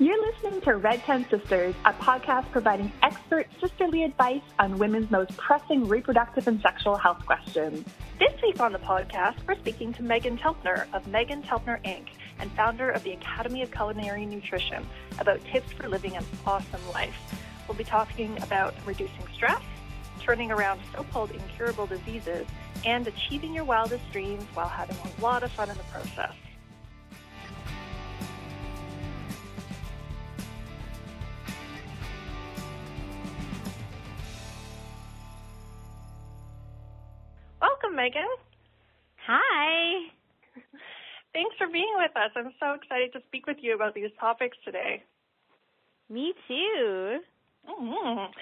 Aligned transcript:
You're 0.00 0.32
listening 0.32 0.62
to 0.62 0.76
Red 0.76 1.02
Tent 1.02 1.28
Sisters, 1.28 1.74
a 1.84 1.92
podcast 1.92 2.50
providing 2.52 2.90
expert 3.02 3.46
sisterly 3.60 4.02
advice 4.04 4.40
on 4.58 4.78
women's 4.78 5.10
most 5.10 5.36
pressing 5.36 5.86
reproductive 5.86 6.48
and 6.48 6.58
sexual 6.62 6.96
health 6.96 7.26
questions. 7.26 7.84
This 8.18 8.32
week 8.42 8.58
on 8.60 8.72
the 8.72 8.78
podcast, 8.78 9.34
we're 9.46 9.58
speaking 9.58 9.92
to 9.92 10.02
Meghan 10.02 10.38
Telpner 10.38 10.86
of 10.94 11.04
Meghan 11.04 11.44
Telpner 11.44 11.84
Inc. 11.84 12.06
and 12.38 12.50
founder 12.52 12.88
of 12.88 13.04
the 13.04 13.12
Academy 13.12 13.60
of 13.60 13.70
Culinary 13.72 14.24
Nutrition 14.24 14.86
about 15.18 15.44
tips 15.44 15.70
for 15.72 15.86
living 15.86 16.16
an 16.16 16.24
awesome 16.46 16.80
life. 16.94 17.14
We'll 17.68 17.76
be 17.76 17.84
talking 17.84 18.42
about 18.42 18.74
reducing 18.86 19.26
stress, 19.34 19.60
turning 20.18 20.50
around 20.50 20.80
so-called 20.94 21.30
incurable 21.32 21.84
diseases, 21.84 22.46
and 22.86 23.06
achieving 23.06 23.52
your 23.52 23.64
wildest 23.64 24.10
dreams 24.12 24.44
while 24.54 24.66
having 24.66 24.96
a 24.96 25.20
lot 25.20 25.42
of 25.42 25.52
fun 25.52 25.68
in 25.68 25.76
the 25.76 25.84
process. 25.84 26.32
Meghan. 38.00 38.32
Hi. 39.26 40.08
Thanks 41.34 41.54
for 41.58 41.68
being 41.70 41.92
with 41.98 42.16
us. 42.16 42.30
I'm 42.34 42.52
so 42.58 42.72
excited 42.72 43.12
to 43.12 43.20
speak 43.26 43.46
with 43.46 43.58
you 43.60 43.74
about 43.74 43.94
these 43.94 44.08
topics 44.18 44.56
today. 44.64 45.02
Me 46.08 46.32
too. 46.48 47.18
Mm-hmm. 47.68 48.32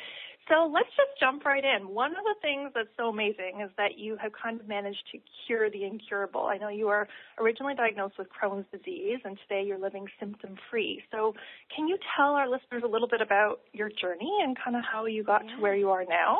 So 0.49 0.71
let's 0.73 0.89
just 0.97 1.19
jump 1.19 1.45
right 1.45 1.65
in. 1.65 1.89
One 1.89 2.13
of 2.13 2.23
the 2.23 2.37
things 2.41 2.71
that's 2.73 2.89
so 2.97 3.09
amazing 3.09 3.61
is 3.63 3.71
that 3.77 3.99
you 3.99 4.17
have 4.23 4.31
kind 4.41 4.61
of 4.61 4.69
managed 4.69 5.03
to 5.13 5.19
cure 5.47 5.69
the 5.71 5.85
incurable. 5.85 6.47
I 6.47 6.57
know 6.57 6.69
you 6.69 6.87
were 6.87 7.09
originally 7.39 7.75
diagnosed 7.75 8.15
with 8.17 8.29
Crohn's 8.31 8.65
disease 8.71 9.19
and 9.25 9.37
today 9.49 9.67
you're 9.67 9.79
living 9.79 10.07
symptom 10.21 10.57
free. 10.71 11.03
So 11.11 11.35
can 11.75 11.89
you 11.89 11.99
tell 12.17 12.31
our 12.31 12.49
listeners 12.49 12.85
a 12.85 12.89
little 12.89 13.09
bit 13.09 13.21
about 13.21 13.59
your 13.73 13.91
journey 13.91 14.39
and 14.41 14.57
kind 14.57 14.77
of 14.77 14.85
how 14.91 15.07
you 15.07 15.25
got 15.25 15.43
yeah. 15.45 15.57
to 15.57 15.63
where 15.63 15.75
you 15.75 15.91
are 15.91 16.05
now? 16.09 16.39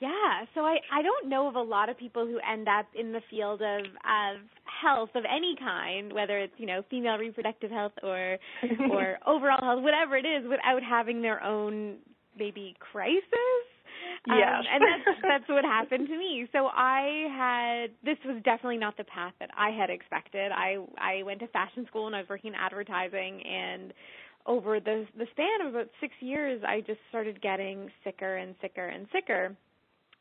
Yeah, 0.00 0.44
so 0.54 0.60
I 0.60 0.78
I 0.92 1.02
don't 1.02 1.28
know 1.28 1.48
of 1.48 1.56
a 1.56 1.62
lot 1.62 1.88
of 1.88 1.98
people 1.98 2.24
who 2.24 2.38
end 2.38 2.68
up 2.68 2.86
in 2.94 3.12
the 3.12 3.20
field 3.28 3.62
of 3.62 3.84
of 3.84 4.36
health 4.64 5.10
of 5.16 5.24
any 5.24 5.56
kind, 5.58 6.12
whether 6.12 6.38
it's 6.38 6.52
you 6.56 6.66
know 6.66 6.82
female 6.88 7.18
reproductive 7.18 7.70
health 7.70 7.92
or 8.02 8.38
or 8.92 9.18
overall 9.26 9.58
health, 9.60 9.82
whatever 9.82 10.16
it 10.16 10.24
is, 10.24 10.44
without 10.48 10.82
having 10.88 11.20
their 11.20 11.42
own 11.42 11.96
maybe 12.38 12.76
crisis. 12.78 13.64
Yeah, 14.26 14.58
um, 14.58 14.64
and 14.72 14.82
that's 14.82 15.18
that's 15.22 15.48
what 15.48 15.64
happened 15.64 16.06
to 16.06 16.16
me. 16.16 16.46
So 16.52 16.66
I 16.66 17.26
had 17.36 17.90
this 18.04 18.18
was 18.24 18.40
definitely 18.44 18.78
not 18.78 18.96
the 18.96 19.04
path 19.04 19.32
that 19.40 19.50
I 19.56 19.70
had 19.70 19.90
expected. 19.90 20.52
I 20.52 20.76
I 20.96 21.24
went 21.24 21.40
to 21.40 21.48
fashion 21.48 21.86
school 21.88 22.06
and 22.06 22.14
I 22.14 22.20
was 22.20 22.28
working 22.28 22.52
in 22.52 22.54
advertising 22.54 23.42
and 23.44 23.92
over 24.46 24.78
the 24.78 25.06
the 25.16 25.26
span 25.32 25.66
of 25.66 25.74
about 25.74 25.90
6 26.00 26.14
years 26.20 26.62
I 26.66 26.80
just 26.80 27.00
started 27.10 27.42
getting 27.42 27.90
sicker 28.04 28.36
and 28.36 28.54
sicker 28.62 28.86
and 28.86 29.06
sicker 29.12 29.56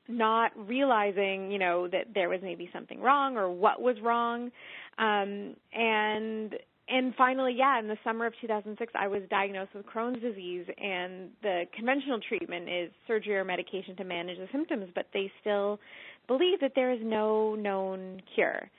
not 0.07 0.51
realizing, 0.55 1.51
you 1.51 1.59
know, 1.59 1.87
that 1.87 2.07
there 2.13 2.29
was 2.29 2.39
maybe 2.41 2.69
something 2.73 2.99
wrong 2.99 3.37
or 3.37 3.49
what 3.51 3.81
was 3.81 3.97
wrong. 4.01 4.51
Um, 4.97 5.55
and 5.73 6.55
and 6.89 7.13
finally, 7.15 7.53
yeah, 7.57 7.79
in 7.79 7.87
the 7.87 7.97
summer 8.03 8.25
of 8.25 8.33
2006, 8.39 8.93
I 8.97 9.07
was 9.07 9.21
diagnosed 9.29 9.71
with 9.75 9.85
Crohn's 9.85 10.21
disease, 10.21 10.65
and 10.77 11.29
the 11.43 11.63
conventional 11.75 12.19
treatment 12.29 12.69
is 12.69 12.91
surgery 13.05 13.35
or 13.35 13.43
medication 13.43 13.95
to 13.97 14.05
manage 14.05 14.37
the 14.37 14.47
symptoms, 14.53 14.87
but 14.95 15.07
they 15.13 15.29
still 15.41 15.79
believe 16.27 16.61
that 16.61 16.71
there 16.75 16.91
is 16.91 16.99
no 17.03 17.55
known 17.55 18.21
cure. 18.33 18.69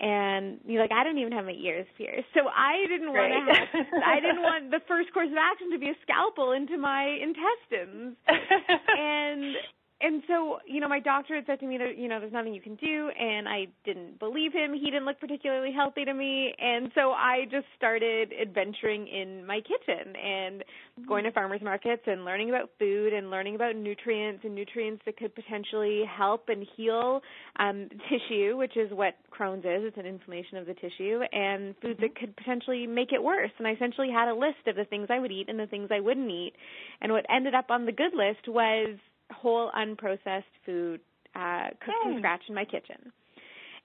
And 0.00 0.60
you're 0.64 0.80
like, 0.80 0.92
I 0.92 1.02
don't 1.02 1.18
even 1.18 1.32
have 1.32 1.46
my 1.46 1.58
ears 1.58 1.86
pierced, 1.96 2.28
so 2.32 2.46
I 2.46 2.86
didn't 2.86 3.10
want 3.10 3.32
to 3.34 3.54
have. 3.54 3.86
I 4.06 4.20
didn't 4.20 4.42
want 4.42 4.70
the 4.70 4.78
first 4.86 5.12
course 5.12 5.26
of 5.28 5.36
action 5.36 5.72
to 5.72 5.78
be 5.78 5.90
a 5.90 5.96
scalpel 6.02 6.52
into 6.52 6.78
my 6.78 7.18
intestines, 7.20 8.14
and 8.28 9.56
and 10.00 10.22
so, 10.28 10.58
you 10.64 10.78
know, 10.78 10.88
my 10.88 11.00
doctor 11.00 11.34
had 11.34 11.44
said 11.46 11.58
to 11.60 11.66
me 11.66 11.76
that, 11.78 11.98
you 11.98 12.08
know, 12.08 12.20
there's 12.20 12.32
nothing 12.32 12.54
you 12.54 12.60
can 12.60 12.76
do, 12.76 13.10
and 13.18 13.48
I 13.48 13.66
didn't 13.84 14.20
believe 14.20 14.52
him. 14.52 14.72
He 14.72 14.84
didn't 14.84 15.06
look 15.06 15.18
particularly 15.18 15.72
healthy 15.72 16.04
to 16.04 16.14
me, 16.14 16.54
and 16.56 16.92
so 16.94 17.10
I 17.10 17.46
just 17.50 17.66
started 17.76 18.32
adventuring 18.40 19.08
in 19.08 19.44
my 19.44 19.60
kitchen 19.60 20.14
and 20.14 20.64
going 21.08 21.24
to 21.24 21.32
farmers 21.32 21.62
markets 21.62 22.02
and 22.06 22.24
learning 22.24 22.48
about 22.48 22.70
food 22.78 23.12
and 23.12 23.28
learning 23.30 23.56
about 23.56 23.74
nutrients 23.74 24.44
and 24.44 24.54
nutrients 24.54 25.02
that 25.04 25.16
could 25.16 25.34
potentially 25.34 26.04
help 26.16 26.48
and 26.48 26.64
heal 26.76 27.20
um, 27.58 27.88
tissue, 28.08 28.56
which 28.56 28.76
is 28.76 28.92
what 28.92 29.14
Crohn's 29.36 29.64
is. 29.64 29.82
It's 29.84 29.98
an 29.98 30.06
inflammation 30.06 30.58
of 30.58 30.66
the 30.66 30.74
tissue, 30.74 31.22
and 31.32 31.74
foods 31.82 31.98
that 32.00 32.14
could 32.14 32.36
potentially 32.36 32.86
make 32.86 33.12
it 33.12 33.22
worse. 33.22 33.50
And 33.58 33.66
I 33.66 33.72
essentially 33.72 34.10
had 34.12 34.28
a 34.28 34.34
list 34.34 34.68
of 34.68 34.76
the 34.76 34.84
things 34.84 35.08
I 35.10 35.18
would 35.18 35.32
eat 35.32 35.48
and 35.48 35.58
the 35.58 35.66
things 35.66 35.88
I 35.92 35.98
wouldn't 35.98 36.30
eat. 36.30 36.52
And 37.00 37.10
what 37.10 37.26
ended 37.28 37.54
up 37.54 37.70
on 37.70 37.84
the 37.84 37.92
good 37.92 38.14
list 38.14 38.46
was 38.46 38.96
whole 39.32 39.70
unprocessed 39.76 40.44
food 40.64 41.00
uh 41.34 41.68
cooked 41.84 41.98
from 42.02 42.12
hmm. 42.14 42.18
scratch 42.18 42.42
in 42.48 42.54
my 42.54 42.64
kitchen. 42.64 43.12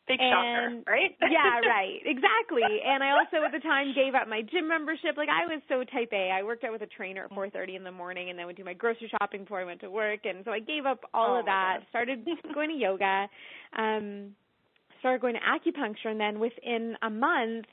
Big 0.07 0.19
and, 0.19 0.83
shocker, 0.83 0.91
right? 0.91 1.15
yeah, 1.31 1.63
right. 1.63 2.03
Exactly. 2.03 2.63
And 2.83 3.01
I 3.01 3.11
also 3.11 3.39
at 3.45 3.53
the 3.53 3.63
time 3.63 3.93
gave 3.95 4.13
up 4.13 4.27
my 4.27 4.41
gym 4.41 4.67
membership. 4.67 5.15
Like 5.15 5.29
I 5.29 5.47
was 5.47 5.61
so 5.69 5.83
type 5.87 6.11
A. 6.11 6.29
I 6.29 6.43
worked 6.43 6.65
out 6.65 6.73
with 6.73 6.81
a 6.81 6.91
trainer 6.91 7.23
at 7.25 7.31
4:30 7.31 7.77
in 7.77 7.83
the 7.83 7.91
morning 7.91 8.29
and 8.29 8.37
then 8.37 8.45
would 8.45 8.57
do 8.57 8.65
my 8.65 8.73
grocery 8.73 9.09
shopping 9.09 9.43
before 9.43 9.61
I 9.61 9.63
went 9.63 9.79
to 9.81 9.89
work 9.89 10.25
and 10.25 10.43
so 10.43 10.51
I 10.51 10.59
gave 10.59 10.85
up 10.85 10.99
all 11.13 11.35
oh, 11.35 11.39
of 11.39 11.45
that. 11.45 11.79
Started 11.89 12.27
going 12.53 12.69
to 12.69 12.75
yoga. 12.75 13.29
Um 13.77 14.35
started 14.99 15.21
going 15.21 15.35
to 15.35 15.39
acupuncture 15.39 16.11
and 16.11 16.19
then 16.19 16.39
within 16.39 16.97
a 17.01 17.09
month 17.09 17.65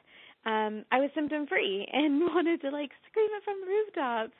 um 0.47 0.84
I 0.92 1.00
was 1.00 1.10
symptom 1.16 1.48
free 1.48 1.87
and 1.92 2.20
wanted 2.31 2.60
to 2.62 2.70
like 2.70 2.91
scream 3.10 3.31
it 3.34 3.42
from 3.42 3.58
the 3.60 3.66
rooftops 3.66 4.38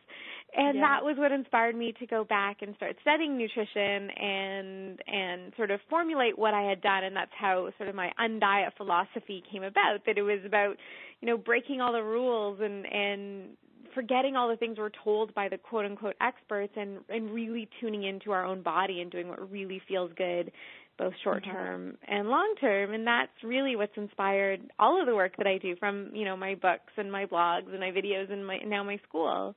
and 0.57 0.77
yeah. 0.77 0.81
that 0.81 1.05
was 1.05 1.17
what 1.17 1.33
inspired 1.33 1.77
me 1.77 1.93
to 1.99 2.07
go 2.07 2.25
back 2.25 2.59
and 2.63 2.75
start 2.77 2.97
studying 3.03 3.37
nutrition 3.39 4.11
and 4.11 5.03
and 5.07 5.53
sort 5.57 5.71
of 5.71 5.81
formulate 5.89 6.39
what 6.39 6.55
I 6.55 6.63
had 6.63 6.81
done 6.81 7.05
and 7.05 7.15
that's 7.15 7.31
how 7.39 7.71
sort 7.77 7.89
of 7.89 7.95
my 7.95 8.11
undiet 8.19 8.73
philosophy 8.77 9.43
came 9.51 9.63
about 9.63 10.05
that 10.07 10.19
it 10.19 10.23
was 10.23 10.41
about 10.45 10.77
you 11.21 11.27
know 11.27 11.37
breaking 11.37 11.81
all 11.81 11.93
the 11.93 12.03
rules 12.03 12.59
and 12.61 12.87
and 12.87 13.57
forgetting 13.95 14.37
all 14.37 14.49
the 14.49 14.57
things 14.57 14.79
we're 14.79 14.91
told 15.05 15.35
by 15.35 15.49
the 15.49 15.59
quote 15.59 15.85
unquote 15.85 16.17
experts 16.21 16.73
and 16.77 16.99
and 17.09 17.31
really 17.31 17.69
tuning 17.81 18.05
into 18.05 18.33
our 18.33 18.45
own 18.45 18.63
body 18.63 19.01
and 19.01 19.11
doing 19.11 19.29
what 19.29 19.51
really 19.51 19.81
feels 19.89 20.11
good 20.17 20.51
both 20.99 21.13
short 21.25 21.45
term 21.45 21.93
mm-hmm. 21.93 22.15
and 22.15 22.29
long 22.29 22.55
term 22.61 22.93
and 22.93 23.07
that's 23.07 23.33
really 23.43 23.77
what's 23.77 23.97
inspired 23.97 24.61
all 24.79 25.01
of 25.01 25.07
the 25.07 25.15
work 25.15 25.33
that 25.39 25.47
I 25.47 25.59
do 25.59 25.77
from 25.77 26.11
you 26.13 26.25
know 26.25 26.37
my 26.37 26.55
books 26.55 26.93
and 26.97 27.11
my 27.11 27.27
blogs 27.27 27.71
and 27.71 27.81
my 27.81 27.91
videos 27.91 28.31
and 28.33 28.47
my 28.47 28.59
now 28.59 28.83
my 28.83 28.99
school 29.09 29.55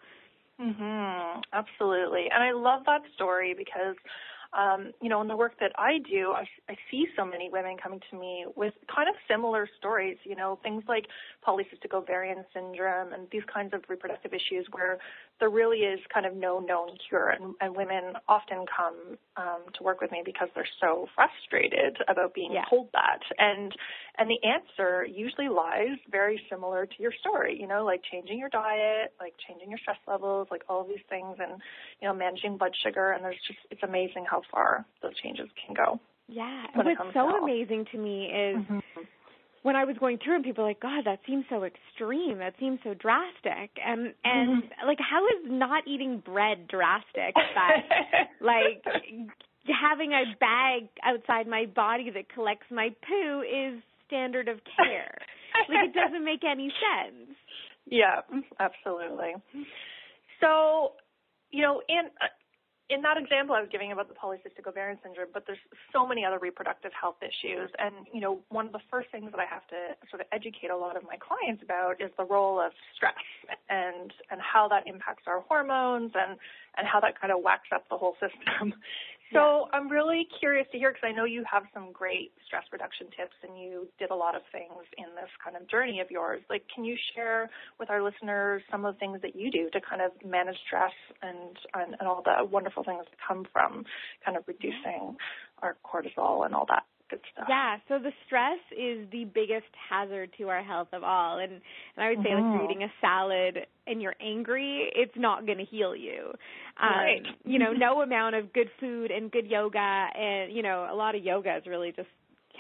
Mhm. 0.60 1.42
Absolutely. 1.52 2.30
And 2.32 2.44
I 2.44 2.52
love 2.52 2.84
that 2.86 3.02
story 3.16 3.54
because 3.54 3.96
um, 4.56 4.92
you 5.02 5.10
know, 5.10 5.20
in 5.22 5.28
the 5.28 5.36
work 5.36 5.54
that 5.60 5.72
I 5.80 5.98
do, 5.98 6.32
I, 6.32 6.48
I 6.70 6.78
see 6.92 7.08
so 7.18 7.26
many 7.26 7.50
women 7.50 7.76
coming 7.82 8.00
to 8.12 8.20
me 8.20 8.46
with 8.56 8.76
kind 8.94 9.10
of 9.10 9.16
similar 9.28 9.68
stories, 9.80 10.16
you 10.26 10.36
know, 10.36 10.60
things 10.62 10.84
like 10.88 11.08
polycystic 11.44 11.92
ovarian 11.92 12.46
syndrome 12.54 13.14
and 13.14 13.28
these 13.32 13.42
kinds 13.52 13.74
of 13.74 13.82
reproductive 13.90 14.32
issues 14.32 14.68
where 14.72 15.00
there 15.40 15.50
really 15.50 15.80
is 15.80 16.00
kind 16.14 16.26
of 16.26 16.36
no 16.36 16.60
known 16.60 16.90
cure. 17.10 17.30
And, 17.30 17.56
and 17.60 17.76
women 17.76 18.14
often 18.28 18.66
come 18.66 19.18
um, 19.36 19.64
to 19.76 19.84
work 19.84 20.02
with 20.02 20.12
me 20.12 20.22
because 20.24 20.50
they're 20.56 20.68
so 20.80 21.08
frustrated 21.16 21.98
about 22.08 22.34
being 22.34 22.54
yeah. 22.54 22.64
told 22.70 22.90
that. 22.94 23.20
And 23.38 23.74
and 24.18 24.30
the 24.30 24.40
answer 24.48 25.06
usually 25.06 25.50
lies 25.50 25.98
very 26.10 26.40
similar 26.50 26.86
to 26.86 26.94
your 27.00 27.12
story, 27.20 27.58
you 27.60 27.68
know, 27.68 27.84
like 27.84 28.02
changing 28.12 28.38
your 28.38 28.50
diet, 28.50 29.14
like 29.20 29.34
changing 29.48 29.70
your 29.70 29.80
stress 29.80 29.98
levels, 30.08 30.48
like 30.52 30.64
all 30.70 30.82
of 30.82 30.88
these 30.88 31.04
things, 31.10 31.38
and 31.40 31.62
you 32.02 32.08
know, 32.08 32.14
managing 32.14 32.58
blood 32.58 32.74
sugar. 32.84 33.12
And 33.12 33.24
there's 33.24 33.42
just 33.48 33.60
it's 33.72 33.84
amazing 33.84 34.26
how 34.30 34.44
far 34.52 34.86
those 35.02 35.18
changes 35.22 35.50
can 35.66 35.76
go. 35.76 36.00
Yeah, 36.28 36.66
what's 36.74 36.90
so 37.14 37.38
amazing 37.44 37.86
to 37.92 37.98
me 37.98 38.26
is. 38.26 38.58
Mm-hmm 38.58 38.80
when 39.64 39.76
I 39.76 39.86
was 39.86 39.96
going 39.98 40.20
through 40.24 40.36
and 40.36 40.44
people 40.44 40.64
were 40.64 40.70
like, 40.70 40.82
God, 40.82 41.06
that 41.06 41.20
seems 41.26 41.46
so 41.50 41.64
extreme. 41.64 42.40
That 42.40 42.54
seems 42.60 42.80
so 42.84 42.94
drastic. 42.94 43.72
And 43.84 44.14
and 44.24 44.64
mm-hmm. 44.64 44.88
like 44.88 45.00
how 45.00 45.26
is 45.26 45.50
not 45.50 45.88
eating 45.88 46.22
bread 46.24 46.68
drastic? 46.68 47.34
But 47.34 47.98
like 48.46 48.84
having 49.68 50.12
a 50.12 50.24
bag 50.40 50.90
outside 51.04 51.48
my 51.48 51.66
body 51.66 52.12
that 52.14 52.32
collects 52.34 52.68
my 52.70 52.90
poo 53.08 53.42
is 53.42 53.82
standard 54.08 54.50
of 54.50 54.60
care. 54.78 55.18
like 55.70 55.90
it 55.90 55.94
doesn't 55.94 56.24
make 56.24 56.44
any 56.50 56.68
sense. 56.70 57.36
Yeah, 57.86 58.22
absolutely. 58.62 59.34
So, 60.40 60.94
you 61.52 61.62
know, 61.62 61.82
and 61.90 62.08
that 63.04 63.18
example 63.18 63.56
I 63.56 63.62
was 63.62 63.70
giving 63.72 63.92
about 63.92 64.08
the 64.08 64.16
polycystic 64.16 64.68
ovarian 64.68 64.98
syndrome, 65.04 65.30
but 65.34 65.44
there's 65.46 65.62
so 65.92 66.08
many 66.08 66.26
other 66.26 66.40
reproductive 66.40 66.92
health 67.00 67.18
issues. 67.22 67.70
And, 67.78 68.08
you 68.14 68.20
know, 68.20 68.40
one 68.50 68.66
of 68.66 68.72
the 68.72 68.84
first 68.90 69.10
things 69.12 69.32
that 69.32 69.40
I 69.40 69.46
have 69.46 69.66
to 69.68 69.96
sort 70.10 70.22
of 70.22 70.28
educate 70.32 70.70
a 70.70 70.78
lot 70.78 70.98
of 70.98 71.04
my 71.04 71.18
clients 71.18 71.64
about 71.64 72.02
is 72.02 72.12
the 72.18 72.26
role 72.26 72.60
of 72.60 72.72
stress 72.96 73.14
and, 73.70 74.12
and 74.32 74.42
how 74.42 74.68
that 74.70 74.88
impacts 74.88 75.24
our 75.28 75.42
hormones 75.42 76.12
and, 76.16 76.38
and 76.78 76.88
how 76.88 77.00
that 77.00 77.20
kind 77.20 77.32
of 77.32 77.44
whacks 77.44 77.70
up 77.74 77.88
the 77.90 77.98
whole 77.98 78.16
system. 78.20 78.74
So 79.34 79.68
yeah. 79.68 79.78
I'm 79.78 79.90
really 79.90 80.28
curious 80.40 80.68
to 80.72 80.78
hear 80.78 80.92
because 80.92 81.08
I 81.08 81.12
know 81.12 81.26
you 81.26 81.44
have 81.50 81.64
some 81.74 81.92
great 81.92 82.32
stress 82.46 82.64
reduction 82.72 83.08
tips 83.18 83.36
and 83.44 83.60
you 83.60 83.88
did 84.00 84.12
a 84.12 84.16
lot 84.16 84.36
of 84.36 84.42
things 84.52 84.86
in 84.98 85.06
this 85.16 85.30
kind 85.44 85.58
of 85.58 85.70
journey 85.70 86.00
of 86.00 86.12
yours. 86.12 86.42
Like, 86.50 86.64
can 86.74 86.86
you 86.86 86.96
share 87.16 87.50
with 87.80 87.90
our 87.90 88.02
listeners 88.02 88.62
some 88.72 88.86
of 88.86 88.96
the 88.96 89.00
things 89.00 89.22
that 89.22 89.36
you 89.36 89.52
do 89.52 89.70
to 89.72 89.82
kind 89.82 90.02
of 90.02 90.12
manage 90.24 90.58
stress 90.68 90.94
and 91.22 91.58
and, 91.74 91.96
and 92.00 92.08
all 92.08 92.24
the 92.24 92.46
wonderful 92.46 92.84
things 92.84 93.04
that 93.10 93.18
come 93.28 93.46
from 93.52 93.86
kind 94.24 94.38
of 94.38 94.44
mm-hmm. 94.44 94.52
reducing 94.52 95.18
our 95.62 95.76
cortisol 95.84 96.46
and 96.46 96.54
all 96.54 96.66
that? 96.70 96.84
Good 97.10 97.20
stuff. 97.34 97.46
Yeah, 97.50 97.78
so 97.88 98.00
the 98.00 98.12
stress 98.26 98.60
is 98.72 99.08
the 99.12 99.26
biggest 99.26 99.72
hazard 99.90 100.32
to 100.38 100.50
our 100.50 100.64
health 100.64 100.90
of 100.94 101.04
all. 101.04 101.40
And 101.40 101.54
and 101.54 101.62
I 101.98 102.10
would 102.10 102.24
say 102.24 102.30
mm-hmm. 102.32 102.62
like 102.62 102.70
eating 102.70 102.84
a 102.84 102.92
salad 103.02 103.60
and 103.88 104.02
you're 104.02 104.16
angry, 104.22 104.90
it's 104.96 105.16
not 105.16 105.46
going 105.46 105.58
to 105.58 105.66
heal 105.66 105.96
you. 105.96 106.32
Um, 106.82 106.90
right. 106.90 107.22
you 107.46 107.60
know, 107.60 107.74
no 107.74 108.02
amount 108.02 108.36
of 108.36 108.54
good 108.54 108.70
food 108.80 109.12
and 109.12 109.32
good 109.32 109.48
yoga 109.48 110.08
and 110.16 110.52
you 110.52 110.64
know, 110.64 110.88
a 110.92 110.96
lot 110.96 111.16
of 111.16 111.24
yoga 111.24 111.58
is 111.58 111.64
really 111.68 111.92
just 111.96 112.10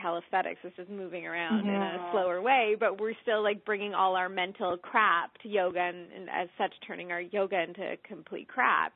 calisthenics 0.01 0.59
it's 0.63 0.75
just 0.75 0.89
moving 0.89 1.27
around 1.27 1.65
yeah. 1.65 1.75
in 1.75 1.81
a 1.99 2.09
slower 2.11 2.41
way 2.41 2.75
but 2.79 2.99
we're 2.99 3.13
still 3.21 3.43
like 3.43 3.63
bringing 3.63 3.93
all 3.93 4.15
our 4.15 4.27
mental 4.27 4.75
crap 4.75 5.31
to 5.41 5.47
yoga 5.47 5.79
and, 5.79 6.11
and 6.11 6.29
as 6.29 6.49
such 6.57 6.73
turning 6.85 7.11
our 7.11 7.21
yoga 7.21 7.61
into 7.61 7.95
complete 8.07 8.47
crap 8.47 8.93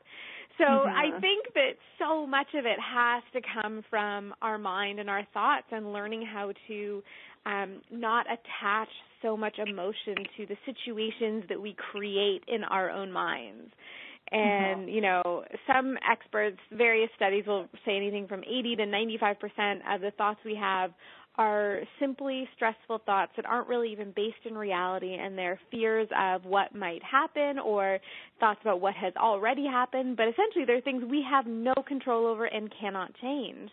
so 0.57 0.63
mm-hmm. 0.63 0.89
I 0.89 1.19
think 1.19 1.53
that 1.53 1.73
so 1.99 2.25
much 2.25 2.47
of 2.55 2.65
it 2.65 2.77
has 2.79 3.23
to 3.33 3.41
come 3.61 3.83
from 3.89 4.33
our 4.41 4.57
mind 4.57 4.99
and 4.99 5.09
our 5.09 5.25
thoughts 5.33 5.67
and 5.71 5.93
learning 5.93 6.25
how 6.25 6.51
to 6.67 7.03
um, 7.45 7.81
not 7.91 8.25
attach 8.25 8.89
so 9.21 9.37
much 9.37 9.57
emotion 9.59 10.15
to 10.37 10.45
the 10.45 10.57
situations 10.65 11.43
that 11.49 11.61
we 11.61 11.75
create 11.91 12.43
in 12.47 12.63
our 12.63 12.89
own 12.89 13.11
minds. 13.11 13.71
And, 14.31 14.81
mm-hmm. 14.81 14.89
you 14.89 15.01
know, 15.01 15.43
some 15.65 15.97
experts, 16.09 16.57
various 16.71 17.09
studies 17.15 17.45
will 17.47 17.67
say 17.85 17.95
anything 17.95 18.27
from 18.27 18.41
80 18.41 18.75
to 18.77 18.83
95% 18.83 19.95
of 19.95 20.01
the 20.01 20.11
thoughts 20.17 20.39
we 20.43 20.55
have 20.55 20.91
are 21.37 21.81
simply 21.99 22.47
stressful 22.55 23.01
thoughts 23.05 23.31
that 23.35 23.45
aren't 23.45 23.67
really 23.67 23.91
even 23.91 24.11
based 24.15 24.43
in 24.45 24.57
reality 24.57 25.13
and 25.13 25.37
they're 25.37 25.59
fears 25.69 26.07
of 26.17 26.45
what 26.45 26.73
might 26.73 27.01
happen 27.03 27.59
or 27.59 27.99
thoughts 28.39 28.59
about 28.61 28.81
what 28.81 28.95
has 28.95 29.13
already 29.15 29.65
happened, 29.65 30.17
but 30.17 30.27
essentially 30.27 30.65
they're 30.65 30.81
things 30.81 31.03
we 31.09 31.23
have 31.29 31.45
no 31.45 31.73
control 31.87 32.25
over 32.25 32.45
and 32.45 32.71
cannot 32.79 33.11
change. 33.21 33.69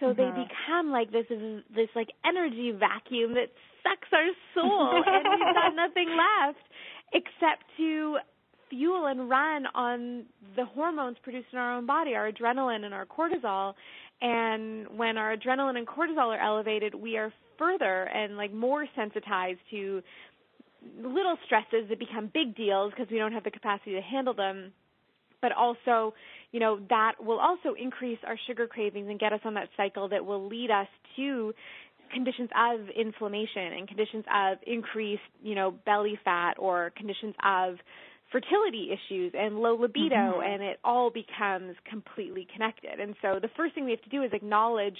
So 0.00 0.06
mm-hmm. 0.06 0.20
they 0.20 0.44
become 0.44 0.90
like 0.90 1.12
this 1.12 1.26
this 1.74 1.88
like 1.94 2.08
energy 2.26 2.72
vacuum 2.72 3.34
that 3.34 3.52
sucks 3.82 4.08
our 4.12 4.28
soul 4.54 5.02
and 5.06 5.24
we've 5.30 5.54
got 5.54 5.74
nothing 5.74 6.08
left 6.08 6.64
except 7.12 7.64
to 7.76 8.16
fuel 8.68 9.06
and 9.06 9.28
run 9.30 9.64
on 9.74 10.24
the 10.56 10.64
hormones 10.64 11.16
produced 11.22 11.46
in 11.52 11.58
our 11.58 11.76
own 11.76 11.86
body, 11.86 12.14
our 12.14 12.30
adrenaline 12.30 12.84
and 12.84 12.92
our 12.92 13.06
cortisol, 13.06 13.74
and 14.20 14.86
when 14.96 15.18
our 15.18 15.36
adrenaline 15.36 15.76
and 15.76 15.86
cortisol 15.86 16.34
are 16.34 16.40
elevated, 16.40 16.94
we 16.94 17.16
are 17.16 17.32
further 17.58 18.04
and 18.04 18.36
like 18.36 18.52
more 18.52 18.86
sensitized 18.94 19.58
to 19.70 20.02
little 21.02 21.36
stresses 21.44 21.88
that 21.88 21.98
become 21.98 22.30
big 22.32 22.56
deals 22.56 22.92
because 22.92 23.10
we 23.10 23.18
don't 23.18 23.32
have 23.32 23.44
the 23.44 23.50
capacity 23.50 23.92
to 23.92 24.00
handle 24.00 24.34
them. 24.34 24.72
But 25.42 25.52
also, 25.52 26.14
you 26.52 26.60
know, 26.60 26.80
that 26.88 27.12
will 27.20 27.38
also 27.38 27.74
increase 27.78 28.18
our 28.26 28.38
sugar 28.46 28.66
cravings 28.66 29.08
and 29.08 29.20
get 29.20 29.32
us 29.32 29.40
on 29.44 29.54
that 29.54 29.68
cycle 29.76 30.08
that 30.08 30.24
will 30.24 30.48
lead 30.48 30.70
us 30.70 30.88
to 31.16 31.52
conditions 32.12 32.48
of 32.56 32.88
inflammation 32.96 33.72
and 33.76 33.86
conditions 33.86 34.24
of 34.34 34.58
increased, 34.66 35.22
you 35.42 35.54
know, 35.54 35.72
belly 35.84 36.18
fat 36.24 36.54
or 36.58 36.92
conditions 36.96 37.34
of 37.44 37.76
fertility 38.32 38.90
issues 38.90 39.32
and 39.36 39.58
low 39.58 39.76
libido 39.76 40.16
mm-hmm. 40.16 40.42
and 40.42 40.62
it 40.62 40.78
all 40.84 41.10
becomes 41.10 41.76
completely 41.88 42.46
connected. 42.52 43.00
And 43.00 43.14
so 43.22 43.38
the 43.40 43.50
first 43.56 43.74
thing 43.74 43.84
we 43.84 43.92
have 43.92 44.02
to 44.02 44.08
do 44.08 44.22
is 44.22 44.30
acknowledge 44.32 44.96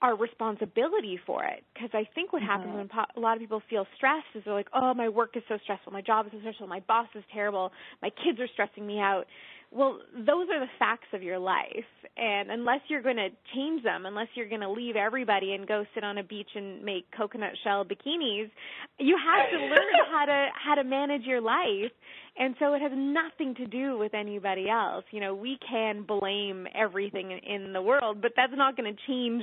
our 0.00 0.16
responsibility 0.16 1.18
for 1.26 1.44
it 1.44 1.64
because 1.74 1.90
I 1.92 2.08
think 2.14 2.32
what 2.32 2.42
mm-hmm. 2.42 2.50
happens 2.50 2.74
when 2.74 2.88
po- 2.88 3.10
a 3.16 3.20
lot 3.20 3.34
of 3.34 3.40
people 3.40 3.62
feel 3.68 3.86
stressed 3.96 4.26
is 4.34 4.42
they're 4.44 4.54
like, 4.54 4.68
"Oh, 4.72 4.94
my 4.94 5.08
work 5.08 5.36
is 5.36 5.42
so 5.48 5.58
stressful, 5.62 5.92
my 5.92 6.02
job 6.02 6.26
is 6.26 6.32
so 6.32 6.38
stressful, 6.40 6.68
my 6.68 6.80
boss 6.86 7.08
is 7.14 7.24
terrible, 7.32 7.72
my 8.00 8.10
kids 8.10 8.38
are 8.40 8.48
stressing 8.52 8.86
me 8.86 9.00
out." 9.00 9.26
Well, 9.70 9.98
those 10.14 10.48
are 10.48 10.60
the 10.60 10.70
facts 10.78 11.08
of 11.12 11.22
your 11.22 11.38
life. 11.38 11.84
And 12.16 12.50
unless 12.50 12.80
you're 12.88 13.02
going 13.02 13.16
to 13.16 13.28
change 13.54 13.84
them, 13.84 14.06
unless 14.06 14.28
you're 14.34 14.48
going 14.48 14.62
to 14.62 14.70
leave 14.70 14.96
everybody 14.96 15.52
and 15.52 15.68
go 15.68 15.84
sit 15.94 16.04
on 16.04 16.16
a 16.16 16.24
beach 16.24 16.48
and 16.54 16.82
make 16.82 17.04
coconut 17.14 17.52
shell 17.62 17.84
bikinis, 17.84 18.50
you 18.98 19.16
have 19.18 19.50
to 19.50 19.58
learn 19.58 19.92
how 20.10 20.24
to 20.24 20.48
how 20.54 20.74
to 20.74 20.84
manage 20.84 21.22
your 21.24 21.40
life. 21.40 21.92
And 22.38 22.54
so 22.60 22.74
it 22.74 22.82
has 22.82 22.92
nothing 22.94 23.54
to 23.56 23.66
do 23.66 23.98
with 23.98 24.14
anybody 24.14 24.68
else. 24.68 25.04
You 25.10 25.20
know, 25.20 25.34
we 25.34 25.58
can 25.68 26.02
blame 26.02 26.66
everything 26.74 27.32
in 27.32 27.72
the 27.72 27.82
world, 27.82 28.22
but 28.22 28.32
that's 28.36 28.52
not 28.54 28.76
going 28.76 28.94
to 28.94 29.00
change 29.06 29.42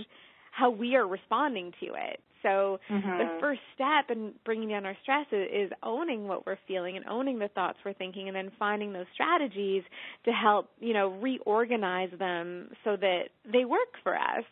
how 0.52 0.70
we 0.70 0.96
are 0.96 1.06
responding 1.06 1.74
to 1.82 1.88
it. 1.88 2.22
So 2.42 2.80
mm-hmm. 2.90 3.18
the 3.18 3.38
first 3.42 3.60
step 3.74 4.16
in 4.16 4.32
bringing 4.46 4.70
down 4.70 4.86
our 4.86 4.96
stress 5.02 5.26
is, 5.32 5.48
is 5.52 5.72
owning 5.82 6.28
what 6.28 6.46
we're 6.46 6.60
feeling 6.68 6.96
and 6.96 7.06
owning 7.08 7.40
the 7.40 7.48
thoughts 7.50 7.80
we're 7.84 7.94
thinking 7.94 8.28
and 8.28 8.36
then 8.36 8.52
finding 8.60 8.94
those 8.94 9.08
strategies 9.14 9.84
to 10.26 10.32
help, 10.32 10.70
you 10.80 10.94
know, 10.94 11.10
reorganize 11.20 12.12
them 12.20 12.70
so 12.84 12.96
that 12.98 13.24
they 13.52 13.66
work 13.66 13.90
for 14.04 14.16
us. 14.16 14.44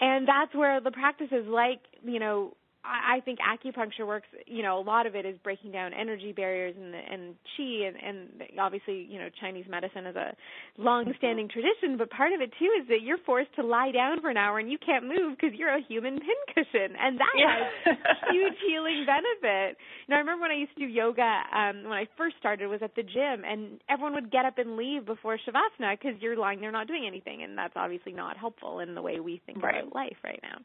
And 0.00 0.26
that's 0.26 0.54
where 0.54 0.80
the 0.80 0.90
practices 0.90 1.46
like, 1.48 1.80
you 2.04 2.18
know, 2.18 2.54
I 2.84 3.20
think 3.20 3.38
acupuncture 3.40 4.06
works. 4.06 4.28
You 4.46 4.62
know, 4.62 4.78
a 4.78 4.84
lot 4.84 5.06
of 5.06 5.14
it 5.14 5.26
is 5.26 5.36
breaking 5.42 5.72
down 5.72 5.92
energy 5.92 6.32
barriers 6.32 6.74
and 6.78 6.94
and 6.94 7.34
chi, 7.56 7.86
and, 7.86 7.96
and 7.96 8.58
obviously, 8.58 9.06
you 9.10 9.18
know, 9.18 9.28
Chinese 9.40 9.66
medicine 9.68 10.06
is 10.06 10.16
a 10.16 10.34
long-standing 10.78 11.48
tradition. 11.48 11.98
But 11.98 12.10
part 12.10 12.32
of 12.32 12.40
it 12.40 12.52
too 12.58 12.70
is 12.80 12.88
that 12.88 13.02
you're 13.02 13.18
forced 13.26 13.54
to 13.56 13.62
lie 13.62 13.90
down 13.90 14.20
for 14.20 14.30
an 14.30 14.36
hour 14.36 14.58
and 14.58 14.70
you 14.70 14.78
can't 14.78 15.04
move 15.04 15.36
because 15.36 15.58
you're 15.58 15.74
a 15.74 15.82
human 15.88 16.18
pincushion, 16.18 16.96
and 16.98 17.18
that 17.18 17.34
yeah. 17.36 17.68
has 17.84 17.96
huge 18.30 18.58
healing 18.66 19.04
benefit. 19.04 19.76
You 20.06 20.14
know, 20.14 20.16
I 20.16 20.20
remember 20.20 20.42
when 20.42 20.52
I 20.52 20.56
used 20.56 20.74
to 20.74 20.80
do 20.80 20.86
yoga 20.86 21.42
um, 21.52 21.84
when 21.84 21.98
I 21.98 22.06
first 22.16 22.36
started 22.38 22.68
was 22.68 22.80
at 22.82 22.94
the 22.94 23.02
gym, 23.02 23.42
and 23.44 23.80
everyone 23.90 24.14
would 24.14 24.30
get 24.30 24.44
up 24.44 24.58
and 24.58 24.76
leave 24.76 25.04
before 25.04 25.36
shavasana 25.36 25.98
because 25.98 26.20
you're 26.22 26.36
lying 26.36 26.60
there 26.60 26.72
not 26.72 26.86
doing 26.86 27.04
anything, 27.06 27.42
and 27.42 27.58
that's 27.58 27.74
obviously 27.76 28.12
not 28.12 28.36
helpful 28.36 28.78
in 28.78 28.94
the 28.94 29.02
way 29.02 29.20
we 29.20 29.42
think 29.46 29.62
right. 29.62 29.82
about 29.82 29.94
life 29.94 30.16
right 30.22 30.40
now. 30.42 30.58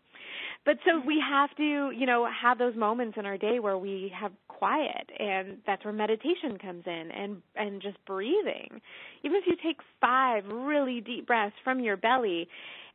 But 0.65 0.77
so 0.85 1.01
we 1.05 1.21
have 1.21 1.49
to, 1.57 1.91
you 1.91 2.05
know, 2.05 2.12
have 2.41 2.57
those 2.57 2.75
moments 2.75 3.17
in 3.17 3.25
our 3.25 3.37
day 3.37 3.59
where 3.59 3.77
we 3.77 4.11
have 4.19 4.31
quiet 4.47 5.09
and 5.19 5.57
that's 5.65 5.83
where 5.83 5.93
meditation 5.93 6.57
comes 6.57 6.83
in 6.85 7.11
and 7.11 7.41
and 7.55 7.81
just 7.81 7.97
breathing. 8.05 8.81
Even 9.23 9.37
if 9.37 9.43
you 9.47 9.55
take 9.63 9.77
5 10.01 10.45
really 10.47 11.01
deep 11.01 11.27
breaths 11.27 11.55
from 11.63 11.79
your 11.79 11.97
belly 11.97 12.47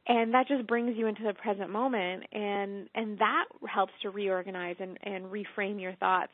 and 0.06 0.32
that 0.32 0.48
just 0.48 0.66
brings 0.66 0.96
you 0.96 1.06
into 1.06 1.22
the 1.22 1.34
present 1.34 1.70
moment 1.70 2.24
and 2.32 2.88
and 2.94 3.18
that 3.18 3.44
helps 3.68 3.92
to 4.02 4.10
reorganize 4.10 4.76
and 4.80 4.98
and 5.02 5.26
reframe 5.26 5.80
your 5.80 5.94
thoughts 5.94 6.32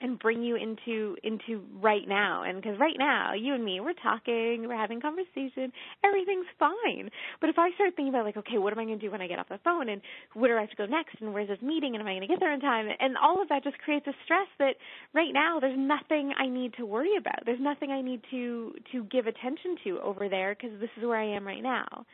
and 0.00 0.18
bring 0.18 0.42
you 0.42 0.56
into 0.56 1.16
into 1.22 1.62
right 1.80 2.06
now. 2.06 2.44
And 2.44 2.60
because 2.60 2.78
right 2.78 2.96
now 2.98 3.32
you 3.34 3.54
and 3.54 3.64
me 3.64 3.80
we're 3.80 3.94
talking 3.94 4.66
we're 4.68 4.76
having 4.76 5.00
conversation 5.00 5.72
everything's 6.04 6.46
fine. 6.58 7.10
But 7.40 7.50
if 7.50 7.58
i 7.58 7.70
start 7.74 7.96
thinking 7.96 8.14
about 8.14 8.24
like 8.24 8.36
okay 8.36 8.58
what 8.58 8.72
am 8.72 8.78
i 8.78 8.84
going 8.84 8.98
to 8.98 9.04
do 9.04 9.10
when 9.10 9.20
i 9.20 9.26
get 9.26 9.38
off 9.38 9.48
the 9.48 9.58
phone 9.64 9.88
and 9.88 10.00
where 10.34 10.52
do 10.52 10.58
i 10.58 10.60
have 10.60 10.70
to 10.70 10.76
go 10.76 10.86
next 10.86 11.16
and 11.20 11.32
where's 11.32 11.48
this 11.48 11.60
meeting 11.62 11.94
and 11.94 12.02
am 12.02 12.06
i 12.06 12.12
going 12.12 12.22
to 12.22 12.28
get 12.28 12.40
there 12.40 12.52
in 12.52 12.60
time? 12.60 12.86
And 13.00 13.16
all 13.16 13.42
of 13.42 13.48
that 13.48 13.64
just 13.64 13.78
creates 13.78 14.06
a 14.06 14.14
stress 14.24 14.48
that 14.58 14.74
right 15.14 15.32
now 15.32 15.58
there's 15.60 15.78
nothing 15.78 16.32
i 16.38 16.48
need 16.48 16.74
to 16.74 16.86
worry 16.86 17.16
about. 17.18 17.44
There's 17.44 17.60
nothing 17.60 17.90
i 17.90 18.00
need 18.00 18.22
to 18.30 18.74
to 18.92 19.04
give 19.04 19.26
attention 19.26 19.76
to 19.84 20.00
over 20.00 20.28
there 20.28 20.54
because 20.54 20.78
this 20.80 20.90
is 20.96 21.04
where 21.04 21.18
i 21.18 21.36
am 21.36 21.46
right 21.46 21.62
now. 21.62 22.06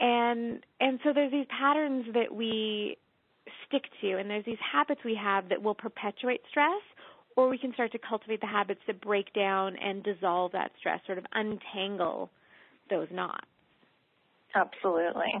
And 0.00 0.64
and 0.80 0.98
so 1.04 1.12
there's 1.14 1.30
these 1.30 1.46
patterns 1.48 2.06
that 2.14 2.34
we 2.34 2.96
stick 3.68 3.84
to 4.00 4.18
and 4.18 4.28
there's 4.28 4.44
these 4.44 4.58
habits 4.72 5.00
we 5.04 5.14
have 5.14 5.48
that 5.50 5.62
will 5.62 5.74
perpetuate 5.74 6.40
stress 6.48 6.82
or 7.36 7.48
we 7.48 7.58
can 7.58 7.72
start 7.74 7.92
to 7.92 7.98
cultivate 7.98 8.40
the 8.40 8.46
habits 8.46 8.80
that 8.86 9.00
break 9.00 9.32
down 9.32 9.76
and 9.76 10.02
dissolve 10.02 10.52
that 10.52 10.70
stress, 10.78 11.00
sort 11.06 11.18
of 11.18 11.26
untangle 11.32 12.30
those 12.90 13.08
knots. 13.10 13.46
Absolutely. 14.54 15.34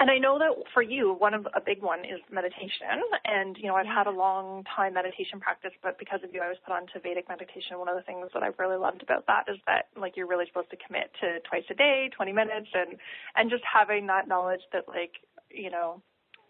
And 0.00 0.10
I 0.10 0.18
know 0.18 0.38
that 0.40 0.50
for 0.74 0.82
you, 0.82 1.14
one 1.14 1.34
of 1.34 1.46
a 1.54 1.60
big 1.64 1.80
one 1.80 2.00
is 2.00 2.18
meditation. 2.30 2.98
And 3.24 3.56
you 3.56 3.68
know, 3.68 3.76
I've 3.76 3.86
yeah. 3.86 3.94
had 3.94 4.06
a 4.08 4.10
long 4.10 4.64
time 4.74 4.94
meditation 4.94 5.38
practice, 5.38 5.70
but 5.82 5.98
because 6.00 6.18
of 6.24 6.34
you, 6.34 6.42
I 6.42 6.48
was 6.48 6.58
put 6.66 6.74
onto 6.74 6.98
Vedic 7.00 7.28
meditation. 7.28 7.78
One 7.78 7.88
of 7.88 7.94
the 7.94 8.02
things 8.02 8.28
that 8.34 8.42
I've 8.42 8.58
really 8.58 8.76
loved 8.76 9.02
about 9.02 9.26
that 9.28 9.44
is 9.48 9.56
that 9.68 9.86
like 9.96 10.16
you're 10.16 10.26
really 10.26 10.46
supposed 10.46 10.70
to 10.70 10.76
commit 10.84 11.12
to 11.20 11.38
twice 11.48 11.62
a 11.70 11.74
day, 11.74 12.10
20 12.14 12.32
minutes, 12.32 12.68
and 12.74 12.98
and 13.36 13.50
just 13.50 13.62
having 13.62 14.08
that 14.08 14.26
knowledge 14.26 14.62
that 14.72 14.88
like 14.88 15.12
you 15.48 15.70
know 15.70 16.02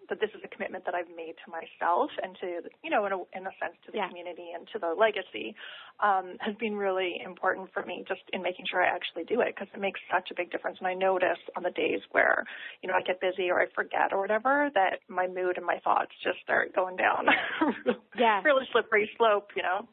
that 0.08 0.20
this 0.20 0.30
is 0.34 0.40
a 0.44 0.48
commitment 0.48 0.84
that 0.84 0.94
I've 0.94 1.10
made 1.16 1.34
to 1.44 1.48
myself 1.50 2.10
and 2.22 2.36
to, 2.40 2.68
you 2.82 2.90
know, 2.90 3.06
in 3.06 3.12
a, 3.12 3.18
in 3.36 3.46
a 3.46 3.54
sense 3.60 3.76
to 3.86 3.92
the 3.92 3.98
yeah. 3.98 4.08
community 4.08 4.52
and 4.54 4.68
to 4.72 4.78
the 4.78 4.94
legacy, 4.98 5.54
um, 6.02 6.36
has 6.40 6.54
been 6.56 6.76
really 6.76 7.20
important 7.24 7.72
for 7.72 7.84
me 7.84 8.04
just 8.06 8.22
in 8.32 8.42
making 8.42 8.66
sure 8.68 8.82
I 8.82 8.88
actually 8.88 9.24
do 9.24 9.40
it 9.40 9.54
because 9.54 9.68
it 9.74 9.80
makes 9.80 10.00
such 10.12 10.30
a 10.30 10.34
big 10.34 10.50
difference. 10.50 10.78
And 10.78 10.88
I 10.88 10.94
notice 10.94 11.40
on 11.56 11.62
the 11.62 11.70
days 11.70 12.00
where, 12.12 12.44
you 12.82 12.88
know, 12.88 12.94
I 12.94 13.02
get 13.02 13.20
busy 13.20 13.50
or 13.50 13.60
I 13.60 13.66
forget 13.74 14.12
or 14.12 14.20
whatever 14.20 14.70
that 14.74 15.00
my 15.08 15.26
mood 15.26 15.56
and 15.56 15.66
my 15.66 15.78
thoughts 15.82 16.12
just 16.22 16.40
start 16.42 16.74
going 16.74 16.96
down. 16.96 17.26
yeah. 18.18 18.42
really 18.42 18.66
slippery 18.72 19.10
slope, 19.16 19.50
you 19.56 19.62
know. 19.62 19.88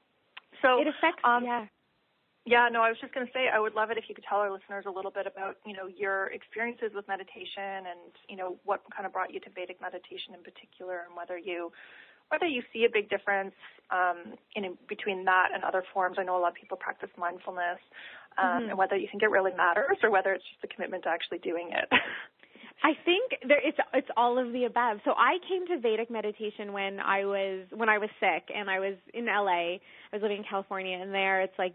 So 0.62 0.80
it 0.80 0.88
affects, 0.88 1.22
um, 1.24 1.44
yeah 1.44 1.66
Yeah, 2.46 2.70
no, 2.72 2.82
I 2.82 2.90
was 2.90 2.98
just 3.00 3.14
going 3.14 3.26
to 3.26 3.34
say 3.34 3.50
I 3.54 3.60
would 3.60 3.76
love 3.76 3.92
it 3.92 3.98
if 3.98 4.06
you 4.10 4.16
could 4.16 4.26
tell 4.28 4.40
our 4.40 4.52
listeners 4.52 4.86
a 4.88 4.92
little 4.92 5.12
bit 5.12 5.28
about, 5.28 5.58
you 5.66 5.74
know, 5.74 5.86
your 5.86 6.34
experiences 6.34 6.90
with 6.96 7.08
meditation 7.08 7.86
and, 7.86 8.10
you 8.28 8.36
know, 8.36 8.58
what 8.66 8.82
kind 8.90 9.06
of 9.06 9.14
brought 9.14 9.32
you 9.32 9.40
to 9.42 9.50
Vedic 9.54 9.80
meditation 9.80 10.34
in 10.34 10.42
particular 10.42 11.06
and 11.06 11.16
whether 11.16 11.38
you 11.38 11.72
whether 12.32 12.48
you 12.48 12.64
see 12.72 12.86
a 12.86 12.90
big 12.90 13.10
difference 13.10 13.54
um, 13.92 14.40
in 14.56 14.78
between 14.88 15.26
that 15.26 15.50
and 15.54 15.66
other 15.66 15.84
forms. 15.94 16.16
I 16.18 16.24
know 16.24 16.38
a 16.38 16.40
lot 16.40 16.56
of 16.56 16.56
people 16.56 16.78
practice 16.78 17.10
mindfulness, 17.20 17.78
um, 18.38 18.46
mm-hmm. 18.46 18.70
and 18.70 18.78
whether 18.78 18.96
you 18.96 19.08
think 19.12 19.22
it 19.22 19.30
really 19.30 19.52
matters 19.52 19.98
or 20.02 20.10
whether 20.10 20.32
it's 20.32 20.46
just 20.48 20.64
a 20.64 20.74
commitment 20.74 21.04
to 21.04 21.10
actually 21.10 21.40
doing 21.40 21.72
it. 21.74 21.92
I 22.84 22.94
think 23.06 23.38
there 23.48 23.62
it's 23.62 23.78
it's 23.94 24.10
all 24.18 24.40
of 24.40 24.54
the 24.54 24.66
above. 24.66 25.00
So 25.06 25.12
I 25.12 25.38
came 25.48 25.68
to 25.68 25.80
Vedic 25.80 26.10
meditation 26.10 26.74
when 26.74 27.00
I 27.00 27.26
was 27.26 27.68
when 27.70 27.90
I 27.90 28.00
was 28.00 28.10
sick 28.20 28.50
and 28.54 28.70
I 28.70 28.80
was 28.80 28.96
in 29.14 29.26
LA. 29.26 29.78
I 29.78 30.14
was 30.14 30.22
living 30.22 30.38
in 30.38 30.44
California 30.44 30.98
and 30.98 31.14
there 31.14 31.42
it's 31.42 31.58
like 31.60 31.74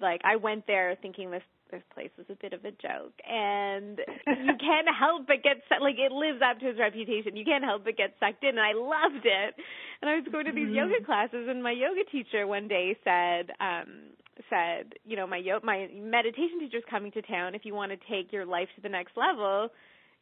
like 0.00 0.22
I 0.24 0.36
went 0.36 0.66
there 0.66 0.96
thinking 1.02 1.30
this 1.30 1.42
this 1.70 1.82
place 1.92 2.10
was 2.16 2.26
a 2.30 2.38
bit 2.40 2.54
of 2.54 2.64
a 2.64 2.70
joke 2.70 3.12
and 3.28 4.00
you 4.26 4.54
can't 4.60 4.88
help 4.88 5.26
but 5.26 5.42
get 5.42 5.60
like 5.82 5.98
it 5.98 6.12
lives 6.12 6.40
up 6.40 6.58
to 6.60 6.70
its 6.70 6.78
reputation. 6.78 7.36
You 7.36 7.44
can't 7.44 7.64
help 7.64 7.84
but 7.84 7.96
get 7.96 8.14
sucked 8.18 8.42
in 8.42 8.56
and 8.56 8.60
I 8.60 8.72
loved 8.72 9.26
it. 9.26 9.54
And 10.00 10.08
I 10.08 10.16
was 10.16 10.24
going 10.32 10.46
to 10.46 10.52
these 10.52 10.72
mm-hmm. 10.72 10.88
yoga 10.88 11.04
classes 11.04 11.48
and 11.50 11.62
my 11.62 11.72
yoga 11.72 12.08
teacher 12.10 12.46
one 12.46 12.66
day 12.66 12.96
said 13.04 13.52
um 13.60 14.16
said, 14.48 14.96
you 15.04 15.16
know, 15.16 15.26
my 15.26 15.36
yo- 15.36 15.60
my 15.62 15.88
meditation 15.92 16.60
teacher's 16.60 16.84
coming 16.88 17.12
to 17.12 17.20
town 17.20 17.54
if 17.54 17.64
you 17.64 17.74
want 17.74 17.92
to 17.92 18.00
take 18.08 18.32
your 18.32 18.46
life 18.46 18.68
to 18.76 18.80
the 18.80 18.88
next 18.88 19.16
level 19.16 19.68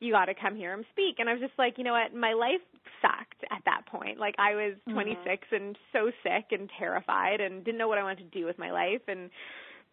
you 0.01 0.13
got 0.13 0.27
to 0.27 0.35
come 0.35 0.57
here 0.57 0.75
and 0.75 0.85
speak. 0.91 1.17
And 1.19 1.29
I 1.29 1.33
was 1.33 1.41
just 1.41 1.59
like, 1.59 1.79
you 1.79 1.85
know 1.85 1.93
what? 1.93 2.15
My 2.15 2.33
life 2.33 2.61
sucked 3.01 3.45
at 3.51 3.63
that 3.65 3.87
point. 3.87 4.19
Like 4.19 4.35
I 4.39 4.55
was 4.55 4.75
mm-hmm. 4.89 4.95
26 4.95 5.25
mm-hmm. 5.25 5.55
and 5.55 5.79
so 5.93 6.11
sick 6.23 6.47
and 6.51 6.69
terrified 6.79 7.41
and 7.41 7.65
didn't 7.65 7.79
know 7.79 7.89
what 7.89 7.99
I 7.99 8.03
wanted 8.03 8.31
to 8.31 8.39
do 8.39 8.47
with 8.47 8.59
my 8.59 8.71
life 8.71 9.03
and 9.09 9.31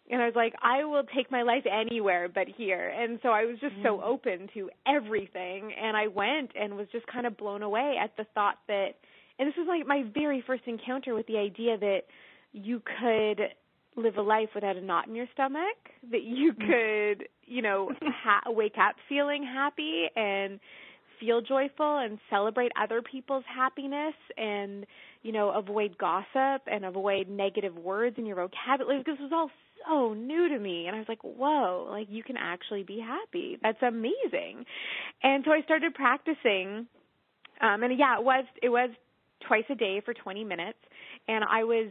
and 0.09 0.21
I 0.21 0.25
was 0.25 0.35
like, 0.35 0.53
I 0.61 0.83
will 0.83 1.03
take 1.15 1.31
my 1.31 1.43
life 1.43 1.63
anywhere 1.71 2.27
but 2.27 2.47
here. 2.49 2.89
And 2.89 3.19
so 3.23 3.29
I 3.29 3.45
was 3.45 3.57
just 3.61 3.75
mm-hmm. 3.75 3.83
so 3.83 4.01
open 4.01 4.49
to 4.55 4.69
everything 4.85 5.71
and 5.79 5.95
I 5.95 6.07
went 6.07 6.51
and 6.59 6.75
was 6.75 6.87
just 6.91 7.05
kind 7.07 7.25
of 7.25 7.37
blown 7.37 7.61
away 7.61 7.95
at 8.01 8.17
the 8.17 8.25
thought 8.33 8.57
that 8.67 8.95
and 9.39 9.47
this 9.47 9.55
was 9.57 9.67
like 9.67 9.87
my 9.87 10.03
very 10.13 10.43
first 10.45 10.63
encounter 10.67 11.15
with 11.15 11.27
the 11.27 11.37
idea 11.37 11.77
that 11.77 12.01
you 12.53 12.81
could 12.81 13.41
live 13.95 14.17
a 14.17 14.21
life 14.21 14.49
without 14.55 14.77
a 14.77 14.81
knot 14.81 15.07
in 15.07 15.15
your 15.15 15.27
stomach 15.33 15.77
that 16.11 16.23
you 16.23 16.53
mm-hmm. 16.53 16.71
could 17.19 17.27
you 17.45 17.61
know 17.61 17.91
ha- 18.01 18.41
wake 18.47 18.75
up 18.77 18.95
feeling 19.09 19.43
happy 19.43 20.05
and 20.15 20.59
feel 21.19 21.41
joyful 21.41 21.99
and 21.99 22.17
celebrate 22.29 22.71
other 22.81 23.01
people's 23.01 23.43
happiness 23.53 24.15
and 24.37 24.85
you 25.21 25.31
know 25.31 25.51
avoid 25.51 25.97
gossip 25.97 26.63
and 26.65 26.83
avoid 26.83 27.29
negative 27.29 27.75
words 27.75 28.17
in 28.17 28.25
your 28.25 28.35
vocabulary 28.35 28.99
because 28.99 29.17
this 29.17 29.29
was 29.29 29.31
all 29.33 29.51
so 29.87 30.13
new 30.13 30.47
to 30.49 30.59
me 30.59 30.87
and 30.87 30.95
I 30.95 30.99
was 30.99 31.09
like, 31.09 31.23
"Whoa, 31.23 31.87
like 31.89 32.07
you 32.09 32.23
can 32.23 32.37
actually 32.37 32.83
be 32.83 32.99
happy. 32.99 33.57
That's 33.61 33.81
amazing." 33.81 34.65
And 35.23 35.43
so 35.45 35.51
I 35.51 35.61
started 35.61 35.93
practicing 35.93 36.87
um 37.61 37.83
and 37.83 37.97
yeah, 37.97 38.17
it 38.17 38.23
was 38.23 38.45
it 38.61 38.69
was 38.69 38.89
twice 39.47 39.65
a 39.69 39.75
day 39.75 40.01
for 40.03 40.13
20 40.13 40.43
minutes 40.43 40.77
and 41.27 41.43
I 41.43 41.63
was 41.63 41.87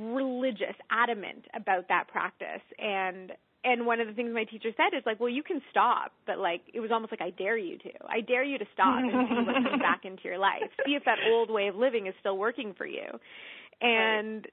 religious, 0.00 0.74
adamant 0.90 1.46
about 1.54 1.88
that 1.88 2.08
practice. 2.08 2.62
And 2.78 3.32
and 3.66 3.86
one 3.86 3.98
of 3.98 4.06
the 4.06 4.12
things 4.12 4.30
my 4.34 4.44
teacher 4.44 4.68
said 4.76 4.96
is 4.96 5.02
like, 5.06 5.18
well, 5.18 5.30
you 5.30 5.42
can 5.42 5.62
stop, 5.70 6.12
but 6.26 6.38
like 6.38 6.60
it 6.72 6.80
was 6.80 6.90
almost 6.92 7.12
like 7.12 7.22
I 7.22 7.30
dare 7.30 7.56
you 7.56 7.78
to. 7.78 7.90
I 8.06 8.20
dare 8.20 8.44
you 8.44 8.58
to 8.58 8.66
stop 8.74 8.98
and 8.98 9.10
see 9.10 9.34
what 9.34 9.54
comes 9.54 9.80
back 9.80 10.04
into 10.04 10.24
your 10.24 10.38
life. 10.38 10.62
See 10.86 10.92
if 10.92 11.04
that 11.04 11.18
old 11.30 11.50
way 11.50 11.68
of 11.68 11.76
living 11.76 12.06
is 12.06 12.14
still 12.20 12.36
working 12.36 12.74
for 12.76 12.86
you. 12.86 13.06
And 13.80 14.44
right. 14.44 14.52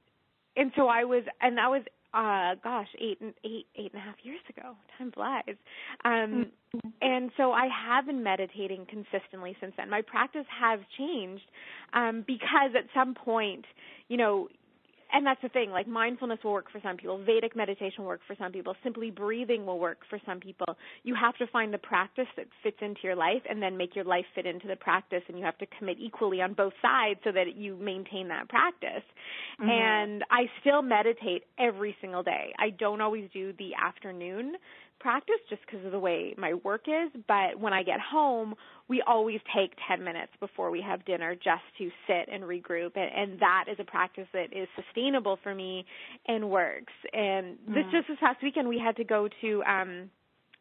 and 0.58 0.72
so 0.76 0.88
I 0.88 1.04
was, 1.04 1.24
and 1.42 1.58
that 1.58 1.70
was 1.70 1.84
uh 2.14 2.56
gosh 2.62 2.90
eight 3.00 3.20
and 3.22 3.34
eight 3.46 3.68
eight 3.78 3.92
and 3.94 4.02
a 4.02 4.04
half 4.04 4.16
years 4.24 4.42
ago 4.50 4.76
time 4.98 5.14
flies 5.14 5.56
um 6.04 6.52
mm-hmm. 6.76 6.90
and 7.02 7.32
so 7.38 7.54
i 7.54 7.70
have 7.88 8.06
been 8.06 8.22
meditating 8.22 8.86
consistently 8.86 9.56
since 9.62 9.72
then 9.78 9.90
my 9.90 10.02
practice 10.02 10.46
has 10.50 10.82
changed 10.98 11.44
um 11.94 12.22
because 12.28 12.72
at 12.78 12.84
some 12.94 13.14
point 13.14 13.64
you 14.10 14.18
know 14.18 14.50
and 15.14 15.26
that's 15.26 15.42
the 15.42 15.50
thing 15.50 15.72
like 15.72 15.88
mindfulness 15.88 16.40
will 16.44 16.54
work 16.54 16.72
for 16.72 16.80
some 16.82 16.98
people. 16.98 17.24
Vedic 17.24 17.56
meditation 17.56 18.00
will 18.00 18.08
work 18.08 18.22
for 18.28 18.36
some 18.38 18.52
people. 18.52 18.76
Simply 18.84 19.12
breathing 19.12 19.66
will 19.66 19.80
work 19.80 20.00
for 20.10 20.20
some 20.26 20.40
people. 20.40 20.78
You 21.04 21.16
have 21.16 21.36
to 21.38 21.48
find 21.48 21.74
the 21.74 21.78
practice 21.78 22.28
that 22.38 22.48
fits 22.64 22.78
into 22.82 23.02
your 23.04 23.16
life 23.16 23.42
and 23.50 23.62
then 23.62 23.78
make 23.78 23.96
your 23.96 24.06
life 24.06 24.26
fit 24.36 24.46
into 24.46 24.68
the 24.68 24.76
practice 24.76 25.22
and 25.28 25.38
you 25.38 25.46
have 25.46 25.58
to 25.60 25.66
commit 25.78 25.98
equally 26.00 26.42
on 26.42 26.54
both 26.54 26.74
sides 26.82 27.20
so 27.24 27.32
that 27.32 27.56
you 27.56 27.76
maintain 27.78 28.28
that 28.30 28.50
practice. 28.50 29.04
Mm-hmm. 29.60 29.70
and 29.70 30.24
i 30.32 30.46
still 30.62 30.82
meditate 30.82 31.44
every 31.60 31.96
single 32.02 32.24
day. 32.24 32.54
I 32.58 32.70
don't 32.70 33.02
always 33.02 33.30
do 33.34 33.54
the 33.58 33.72
afternoon 33.76 34.56
practice 35.02 35.36
just 35.50 35.62
because 35.66 35.86
of 35.86 35.92
the 35.92 36.00
way 36.00 36.36
my 36.38 36.54
work 36.54 36.86
is, 36.88 37.12
but 37.28 37.60
when 37.60 37.74
I 37.74 37.84
get 37.84 38.00
home, 38.00 38.56
we 38.88 39.02
always 39.08 39.40
take 39.56 39.72
10 39.88 40.04
minutes 40.04 40.32
before 40.40 40.70
we 40.70 40.82
have 40.82 41.04
dinner 41.06 41.34
just 41.34 41.64
to 41.80 41.90
sit 42.08 42.30
and 42.32 42.44
regroup 42.44 42.92
and, 42.96 43.32
and 43.32 43.40
that 43.40 43.66
is 43.72 43.78
a 43.80 43.84
practice 43.84 44.28
that 44.34 44.54
is 44.54 44.68
sustainable 44.76 45.40
for 45.42 45.56
me 45.56 45.86
and 46.28 46.50
works. 46.50 46.94
And 47.14 47.58
this 47.68 47.86
mm. 47.86 47.92
just 47.92 48.08
this 48.08 48.18
past 48.20 48.44
weekend 48.44 48.68
we 48.68 48.80
had 48.80 48.96
to 48.98 49.04
go 49.04 49.28
to 49.42 49.64
um 49.64 50.10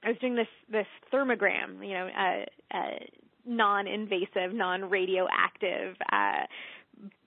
I 0.03 0.09
was 0.09 0.19
doing 0.21 0.35
this 0.35 0.47
this 0.71 0.87
thermogram, 1.13 1.87
you 1.87 1.95
know, 1.95 2.09
uh, 2.09 2.77
uh 2.77 2.99
non-invasive, 3.47 4.53
non-radioactive 4.55 5.97
uh 6.13 6.47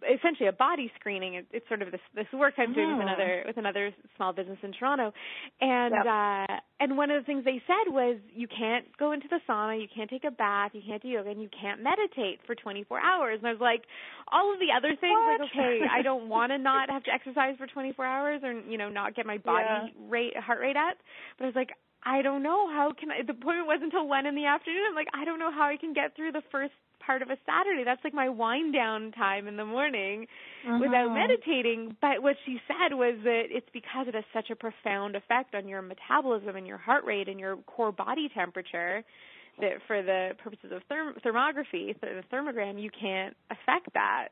essentially 0.03 0.47
a 0.47 0.53
body 0.53 0.91
screening. 0.99 1.35
It, 1.35 1.45
it's 1.51 1.67
sort 1.67 1.81
of 1.81 1.91
this 1.91 2.01
this 2.15 2.27
work 2.33 2.55
I'm 2.57 2.73
doing 2.73 2.97
with 2.97 3.07
mm-hmm. 3.07 3.21
another 3.21 3.43
with 3.45 3.57
another 3.57 3.91
small 4.15 4.33
business 4.33 4.57
in 4.63 4.73
Toronto, 4.73 5.13
and 5.61 5.93
yep. 5.93 6.05
uh, 6.05 6.59
and 6.79 6.97
one 6.97 7.11
of 7.11 7.21
the 7.21 7.25
things 7.25 7.45
they 7.45 7.61
said 7.65 7.91
was 7.91 8.17
you 8.33 8.47
can't 8.47 8.85
go 8.97 9.11
into 9.11 9.27
the 9.29 9.39
sauna, 9.47 9.79
you 9.81 9.87
can't 9.93 10.09
take 10.09 10.23
a 10.23 10.31
bath, 10.31 10.71
you 10.73 10.81
can't 10.85 11.01
do 11.01 11.07
yoga, 11.07 11.29
and 11.29 11.41
you 11.41 11.49
can't 11.49 11.81
meditate 11.81 12.39
for 12.45 12.55
24 12.55 12.99
hours. 12.99 13.39
And 13.39 13.47
I 13.47 13.51
was 13.51 13.61
like, 13.61 13.83
all 14.31 14.53
of 14.53 14.59
the 14.59 14.71
other 14.75 14.95
things, 14.99 15.15
what? 15.15 15.41
like 15.41 15.49
okay, 15.51 15.79
I 15.89 16.01
don't 16.03 16.29
want 16.29 16.51
to 16.51 16.57
not 16.57 16.89
have 16.89 17.03
to 17.03 17.11
exercise 17.11 17.55
for 17.57 17.67
24 17.67 18.05
hours, 18.05 18.41
or 18.43 18.53
you 18.53 18.77
know, 18.77 18.89
not 18.89 19.15
get 19.15 19.25
my 19.25 19.37
body 19.37 19.65
yeah. 19.67 19.87
rate 20.09 20.37
heart 20.37 20.59
rate 20.59 20.77
up, 20.77 20.97
but 21.37 21.45
I 21.45 21.47
was 21.47 21.55
like. 21.55 21.71
I 22.05 22.21
don't 22.21 22.43
know 22.43 22.67
how 22.67 22.91
can 22.97 23.11
I 23.11 23.23
the 23.25 23.31
appointment 23.31 23.67
wasn't 23.67 23.93
until 23.93 24.07
one 24.07 24.25
in 24.25 24.35
the 24.35 24.45
afternoon. 24.45 24.83
I'm 24.89 24.95
like, 24.95 25.07
I 25.13 25.25
don't 25.25 25.39
know 25.39 25.51
how 25.51 25.67
I 25.67 25.77
can 25.77 25.93
get 25.93 26.15
through 26.15 26.31
the 26.31 26.43
first 26.51 26.73
part 27.05 27.21
of 27.21 27.29
a 27.29 27.37
Saturday. 27.45 27.83
That's 27.83 28.03
like 28.03 28.13
my 28.13 28.29
wind 28.29 28.73
down 28.73 29.11
time 29.11 29.47
in 29.47 29.57
the 29.57 29.65
morning 29.65 30.27
uh-huh. 30.65 30.79
without 30.81 31.13
meditating. 31.13 31.95
But 32.01 32.23
what 32.23 32.35
she 32.45 32.59
said 32.67 32.95
was 32.95 33.15
that 33.23 33.43
it's 33.49 33.67
because 33.73 34.07
it 34.07 34.15
has 34.15 34.23
such 34.33 34.49
a 34.49 34.55
profound 34.55 35.15
effect 35.15 35.55
on 35.55 35.67
your 35.67 35.81
metabolism 35.81 36.55
and 36.55 36.65
your 36.65 36.77
heart 36.77 37.03
rate 37.05 37.27
and 37.27 37.39
your 37.39 37.57
core 37.67 37.91
body 37.91 38.29
temperature 38.33 39.03
that 39.59 39.73
for 39.85 40.01
the 40.01 40.31
purposes 40.43 40.71
of 40.71 40.81
therm- 40.89 41.21
thermography, 41.21 41.99
the 42.01 42.23
thermogram, 42.31 42.81
you 42.81 42.89
can't 42.89 43.35
affect 43.51 43.93
that. 43.93 44.29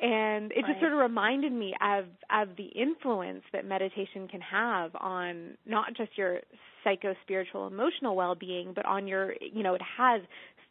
And 0.00 0.52
it 0.52 0.62
right. 0.62 0.66
just 0.68 0.80
sort 0.80 0.92
of 0.92 0.98
reminded 0.98 1.52
me 1.52 1.74
of 1.82 2.04
of 2.30 2.56
the 2.56 2.66
influence 2.66 3.42
that 3.52 3.64
meditation 3.64 4.28
can 4.28 4.40
have 4.40 4.92
on 4.94 5.56
not 5.66 5.96
just 5.96 6.16
your 6.16 6.40
psycho 6.84 7.14
spiritual 7.24 7.66
emotional 7.66 8.14
well 8.14 8.36
being, 8.36 8.72
but 8.74 8.86
on 8.86 9.08
your 9.08 9.34
you 9.40 9.62
know, 9.62 9.74
it 9.74 9.82
has 9.98 10.22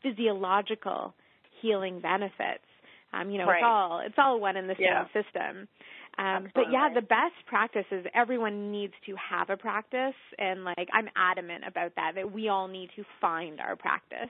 physiological 0.02 1.14
healing 1.62 2.00
benefits. 2.00 2.64
Um, 3.14 3.30
you 3.32 3.38
know, 3.38 3.48
right. 3.48 3.58
it's 3.58 3.66
all 3.66 4.02
it's 4.06 4.16
all 4.18 4.40
one 4.40 4.56
in 4.56 4.68
the 4.68 4.76
same 4.76 4.88
yeah. 4.88 5.06
system. 5.08 5.68
Um, 6.18 6.48
but 6.56 6.66
yeah, 6.72 6.90
the 6.94 7.02
best 7.02 7.36
practice 7.46 7.86
is 7.92 8.06
everyone 8.16 8.72
needs 8.72 8.94
to 9.06 9.16
have 9.16 9.52
a 9.52 9.58
practice, 9.58 10.16
and 10.40 10.64
like 10.64 10.88
I'm 10.92 11.08
adamant 11.16 11.64
about 11.68 11.94
that. 11.96 12.14
That 12.16 12.32
we 12.32 12.50
all 12.50 12.68
need 12.68 12.90
to 12.96 13.04
find 13.22 13.60
our 13.60 13.76
practice. 13.76 14.30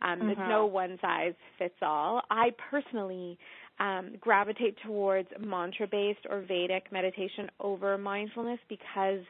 Um, 0.00 0.18
mm-hmm. 0.18 0.26
There's 0.28 0.48
no 0.48 0.66
one 0.66 0.98
size 1.00 1.34
fits 1.58 1.74
all. 1.82 2.22
I 2.30 2.50
personally 2.70 3.38
um, 3.78 4.12
gravitate 4.20 4.76
towards 4.84 5.28
mantra 5.38 5.86
based 5.86 6.26
or 6.30 6.40
Vedic 6.40 6.90
meditation 6.90 7.50
over 7.60 7.98
mindfulness 7.98 8.60
because 8.68 9.20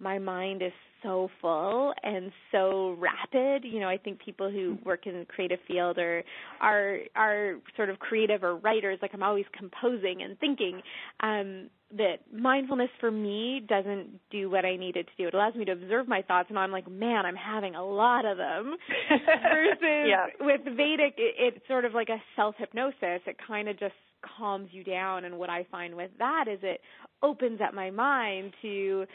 my 0.00 0.18
mind 0.18 0.62
is 0.62 0.72
so 1.02 1.28
full 1.40 1.92
and 2.02 2.32
so 2.50 2.96
rapid. 2.98 3.64
You 3.64 3.80
know, 3.80 3.88
I 3.88 3.98
think 3.98 4.18
people 4.24 4.50
who 4.50 4.78
work 4.84 5.06
in 5.06 5.18
the 5.18 5.24
creative 5.26 5.58
field 5.68 5.98
or 5.98 6.24
are 6.60 6.98
are 7.14 7.56
sort 7.76 7.90
of 7.90 7.98
creative 7.98 8.42
or 8.42 8.56
writers, 8.56 8.98
like 9.02 9.12
I'm 9.14 9.22
always 9.22 9.44
composing 9.56 10.22
and 10.22 10.38
thinking, 10.38 10.80
um, 11.20 11.70
that 11.96 12.16
mindfulness 12.32 12.90
for 12.98 13.10
me 13.10 13.64
doesn't 13.68 14.18
do 14.30 14.50
what 14.50 14.64
I 14.64 14.76
need 14.76 14.96
it 14.96 15.06
to 15.06 15.12
do. 15.22 15.28
It 15.28 15.34
allows 15.34 15.54
me 15.54 15.64
to 15.66 15.72
observe 15.72 16.08
my 16.08 16.22
thoughts 16.22 16.48
and 16.48 16.58
I'm 16.58 16.72
like, 16.72 16.90
man, 16.90 17.24
I'm 17.26 17.36
having 17.36 17.74
a 17.74 17.84
lot 17.84 18.24
of 18.24 18.36
them. 18.36 18.74
Versus 19.08 19.78
yeah. 19.82 20.26
with 20.40 20.62
Vedic, 20.64 21.14
it, 21.18 21.34
it's 21.38 21.68
sort 21.68 21.84
of 21.84 21.94
like 21.94 22.08
a 22.08 22.20
self 22.34 22.56
hypnosis. 22.58 23.20
It 23.26 23.36
kind 23.46 23.68
of 23.68 23.78
just 23.78 23.94
calms 24.38 24.68
you 24.72 24.82
down. 24.82 25.24
And 25.24 25.38
what 25.38 25.50
I 25.50 25.66
find 25.70 25.94
with 25.94 26.10
that 26.18 26.46
is 26.50 26.58
it 26.62 26.80
opens 27.22 27.60
up 27.66 27.74
my 27.74 27.90
mind 27.90 28.54
to 28.62 29.06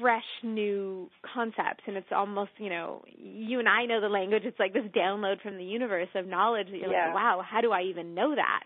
fresh 0.00 0.24
new 0.42 1.08
concepts 1.34 1.84
and 1.86 1.96
it's 1.96 2.12
almost 2.14 2.50
you 2.58 2.68
know 2.68 3.02
you 3.16 3.58
and 3.58 3.68
I 3.68 3.84
know 3.86 4.00
the 4.00 4.08
language 4.08 4.42
it's 4.44 4.58
like 4.58 4.72
this 4.72 4.84
download 4.96 5.40
from 5.42 5.56
the 5.56 5.64
universe 5.64 6.08
of 6.14 6.26
knowledge 6.26 6.68
that 6.70 6.78
you're 6.78 6.90
yeah. 6.90 7.06
like 7.06 7.14
wow 7.14 7.42
how 7.48 7.60
do 7.60 7.72
I 7.72 7.82
even 7.82 8.14
know 8.14 8.34
that 8.34 8.64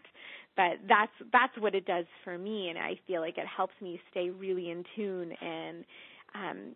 but 0.59 0.77
that's 0.89 1.13
that's 1.33 1.57
what 1.59 1.75
it 1.75 1.87
does 1.87 2.05
for 2.25 2.37
me 2.37 2.69
and 2.69 2.77
i 2.77 2.99
feel 3.07 3.23
like 3.23 3.39
it 3.39 3.47
helps 3.47 3.73
me 3.81 3.99
stay 4.11 4.29
really 4.29 4.71
in 4.71 4.85
tune 4.95 5.33
and 5.41 5.85
um 6.35 6.75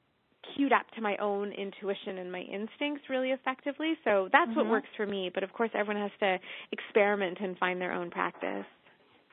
cued 0.57 0.73
up 0.73 0.87
to 0.97 1.01
my 1.01 1.17
own 1.19 1.53
intuition 1.53 2.19
and 2.19 2.33
my 2.33 2.41
instincts 2.41 3.03
really 3.11 3.31
effectively 3.31 3.95
so 4.05 4.29
that's 4.33 4.49
mm-hmm. 4.51 4.61
what 4.61 4.69
works 4.69 4.89
for 4.97 5.07
me 5.07 5.31
but 5.35 5.43
of 5.43 5.53
course 5.53 5.71
everyone 5.75 6.01
has 6.01 6.11
to 6.19 6.39
experiment 6.71 7.39
and 7.41 7.59
find 7.59 7.81
their 7.81 7.93
own 7.93 8.11
practice 8.11 8.65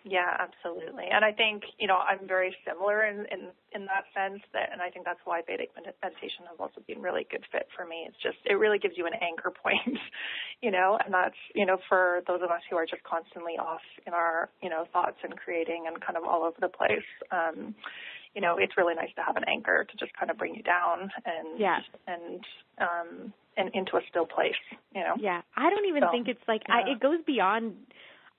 yeah, 0.09 0.35
absolutely. 0.41 1.05
And 1.11 1.23
I 1.23 1.31
think, 1.31 1.63
you 1.77 1.87
know, 1.87 1.97
I'm 1.97 2.27
very 2.27 2.55
similar 2.65 3.05
in, 3.05 3.19
in, 3.31 3.53
in 3.73 3.85
that 3.85 4.09
sense 4.17 4.41
that, 4.53 4.73
and 4.73 4.81
I 4.81 4.89
think 4.89 5.05
that's 5.05 5.19
why 5.23 5.41
Vedic 5.45 5.69
meditation 5.75 6.49
has 6.49 6.57
also 6.59 6.81
been 6.87 7.01
really 7.01 7.27
good 7.29 7.45
fit 7.51 7.67
for 7.77 7.85
me. 7.85 8.05
It's 8.07 8.17
just, 8.21 8.37
it 8.45 8.55
really 8.55 8.79
gives 8.79 8.97
you 8.97 9.05
an 9.05 9.13
anchor 9.21 9.53
point, 9.63 9.99
you 10.61 10.71
know, 10.71 10.97
and 11.03 11.13
that's, 11.13 11.37
you 11.53 11.65
know, 11.65 11.77
for 11.87 12.21
those 12.27 12.41
of 12.41 12.49
us 12.49 12.61
who 12.69 12.75
are 12.75 12.85
just 12.85 13.03
constantly 13.03 13.53
off 13.53 13.85
in 14.07 14.13
our, 14.13 14.49
you 14.61 14.69
know, 14.69 14.85
thoughts 14.91 15.17
and 15.23 15.37
creating 15.37 15.85
and 15.87 16.01
kind 16.01 16.17
of 16.17 16.23
all 16.23 16.43
over 16.43 16.57
the 16.59 16.69
place. 16.69 17.07
Um, 17.31 17.75
you 18.33 18.41
know, 18.41 18.57
it's 18.57 18.77
really 18.77 18.95
nice 18.95 19.13
to 19.15 19.21
have 19.21 19.37
an 19.37 19.45
anchor 19.47 19.85
to 19.85 19.97
just 19.97 20.13
kind 20.17 20.29
of 20.29 20.37
bring 20.37 20.55
you 20.55 20.63
down 20.63 21.09
and, 21.25 21.59
yeah. 21.59 21.79
and, 22.07 22.43
um, 22.77 23.33
and 23.57 23.69
into 23.73 23.97
a 23.97 24.01
still 24.09 24.25
place, 24.25 24.59
you 24.93 25.01
know? 25.01 25.15
Yeah. 25.19 25.41
I 25.57 25.69
don't 25.69 25.85
even 25.85 26.03
so, 26.03 26.11
think 26.11 26.27
it's 26.27 26.47
like, 26.47 26.61
yeah. 26.69 26.75
I, 26.85 26.91
it 26.91 26.99
goes 26.99 27.19
beyond 27.25 27.73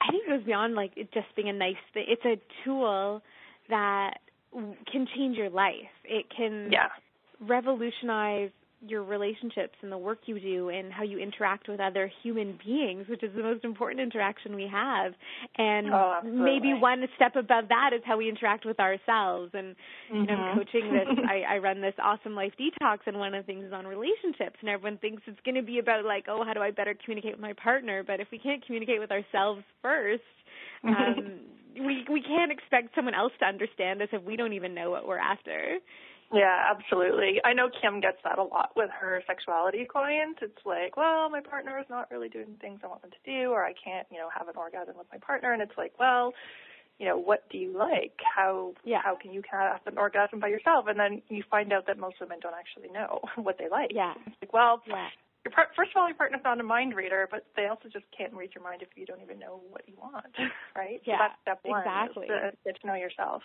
I 0.01 0.11
think 0.11 0.25
it 0.27 0.31
goes 0.31 0.45
beyond 0.45 0.75
like 0.75 0.93
it 0.97 1.13
just 1.13 1.27
being 1.37 1.49
a 1.49 1.53
nice 1.53 1.77
thing. 1.93 2.07
It's 2.09 2.25
a 2.25 2.41
tool 2.65 3.23
that 3.69 4.15
can 4.53 5.07
change 5.15 5.37
your 5.37 5.51
life. 5.51 5.75
It 6.05 6.27
can 6.35 6.71
yeah. 6.73 6.89
revolutionize 7.41 8.51
your 8.87 9.03
relationships 9.03 9.75
and 9.83 9.93
the 9.93 9.99
work 9.99 10.19
you 10.25 10.41
do 10.41 10.71
and 10.71 10.93
how 10.93 11.03
you 11.03 11.19
interact 11.19 11.69
with 11.69 11.81
other 11.81 12.11
human 12.23 12.59
beings, 12.65 13.07
which 13.09 13.23
is 13.23 13.31
the 13.37 13.43
most 13.43 13.65
important 13.65 14.01
interaction 14.01 14.55
we 14.55 14.69
have. 14.71 15.13
And 15.59 15.89
oh, 15.93 16.21
maybe 16.25 16.73
one 16.73 17.05
step 17.17 17.37
above 17.37 17.69
that 17.69 17.91
is 17.95 18.01
how 18.05 18.17
we 18.17 18.29
interact 18.29 18.65
with 18.65 18.81
ourselves. 18.81 19.51
And 19.53 19.77
mm-hmm. 20.11 20.17
you 20.17 20.27
know, 20.27 20.35
I'm 20.35 20.59
mm-hmm. 20.59 20.59
coaching 20.59 20.93
this, 20.93 21.09
I, 21.29 21.57
I 21.57 21.59
run 21.59 21.81
this 21.81 21.95
awesome 22.03 22.35
life 22.35 22.53
detox, 22.59 22.99
and 23.07 23.19
one 23.19 23.35
of 23.35 23.45
the 23.45 23.47
things 23.47 23.65
is 23.65 23.73
on 23.73 23.87
relationships. 23.87 24.57
And 24.61 24.71
everyone 24.71 24.99
thinks 24.99 25.23
it's 25.27 25.41
going 25.45 25.57
to 25.57 25.63
be 25.63 25.79
about 25.79 26.05
like, 26.05 26.25
oh, 26.29 26.45
how 26.45 26.55
do 26.55 26.61
I 26.61 26.71
better 26.71 26.95
communicate 27.05 27.33
with 27.33 27.41
my 27.41 27.53
partner? 27.53 28.03
But 28.03 28.21
if 28.21 28.29
we 28.33 28.39
can't 28.39 28.65
communicate 28.65 29.01
with 29.01 29.11
ourselves 29.11 29.63
first, 29.83 30.23
um, 30.85 31.41
we 31.75 32.05
we 32.11 32.23
can't 32.23 32.51
expect 32.51 32.95
someone 32.95 33.15
else 33.15 33.33
to 33.41 33.47
understand 33.47 34.01
us 34.03 34.09
if 34.13 34.23
we 34.23 34.37
don't 34.37 34.55
even 34.55 34.75
know 34.75 34.91
what 34.91 35.07
we're 35.07 35.19
after. 35.19 35.79
Yeah, 36.33 36.71
absolutely. 36.71 37.41
I 37.45 37.53
know 37.53 37.69
Kim 37.69 38.01
gets 38.01 38.19
that 38.23 38.39
a 38.39 38.43
lot 38.43 38.71
with 38.77 38.91
her 39.01 39.23
sexuality 39.27 39.85
clients. 39.91 40.39
It's 40.43 40.65
like, 40.65 40.97
well, 40.97 41.29
my 41.29 41.41
partner 41.41 41.79
is 41.79 41.87
not 41.91 42.11
really 42.11 42.29
doing 42.29 42.57
things 42.61 42.81
I 42.85 42.87
want 42.87 43.03
them 43.03 43.11
to 43.11 43.31
do, 43.31 43.51
or 43.51 43.65
I 43.65 43.73
can't, 43.73 44.07
you 44.11 44.19
know, 44.19 44.29
have 44.37 44.49
an 44.49 44.55
orgasm 44.57 44.95
with 44.97 45.09
my 45.13 45.19
partner. 45.19 45.53
And 45.53 45.61
it's 45.61 45.77
like, 45.77 45.93
well, 45.99 46.33
you 47.01 47.07
know, 47.07 47.17
what 47.17 47.49
do 47.51 47.59
you 47.59 47.77
like? 47.77 48.13
How 48.37 48.75
yeah. 48.85 49.01
how 49.03 49.17
can 49.17 49.33
you 49.33 49.43
have 49.51 49.81
an 49.87 49.99
orgasm 49.99 50.39
by 50.39 50.49
yourself? 50.49 50.85
And 50.87 51.01
then 51.01 51.23
you 51.29 51.43
find 51.51 51.73
out 51.73 51.87
that 51.87 51.99
most 51.99 52.21
women 52.21 52.39
don't 52.41 52.55
actually 52.55 52.93
know 52.93 53.21
what 53.43 53.59
they 53.59 53.69
like. 53.69 53.91
Yeah. 53.93 54.15
It's 54.27 54.37
like, 54.43 54.53
well, 54.53 54.83
yeah. 54.87 55.09
Your 55.43 55.53
part, 55.53 55.69
first 55.75 55.93
of 55.97 56.01
all, 56.01 56.07
your 56.07 56.19
partner's 56.19 56.43
not 56.45 56.61
a 56.61 56.63
mind 56.63 56.95
reader, 56.95 57.27
but 57.31 57.47
they 57.57 57.65
also 57.65 57.89
just 57.91 58.05
can't 58.13 58.35
read 58.35 58.51
your 58.55 58.63
mind 58.63 58.83
if 58.83 58.89
you 58.95 59.07
don't 59.07 59.23
even 59.23 59.39
know 59.39 59.63
what 59.71 59.89
you 59.89 59.95
want, 59.97 60.27
right? 60.77 61.01
Yeah, 61.07 61.17
so 61.17 61.19
that's 61.19 61.41
step 61.41 61.59
one. 61.63 61.81
Exactly. 61.81 62.27
To 62.29 62.53
get 62.63 62.79
to 62.83 62.87
know 62.87 62.95
yourself. 62.95 63.41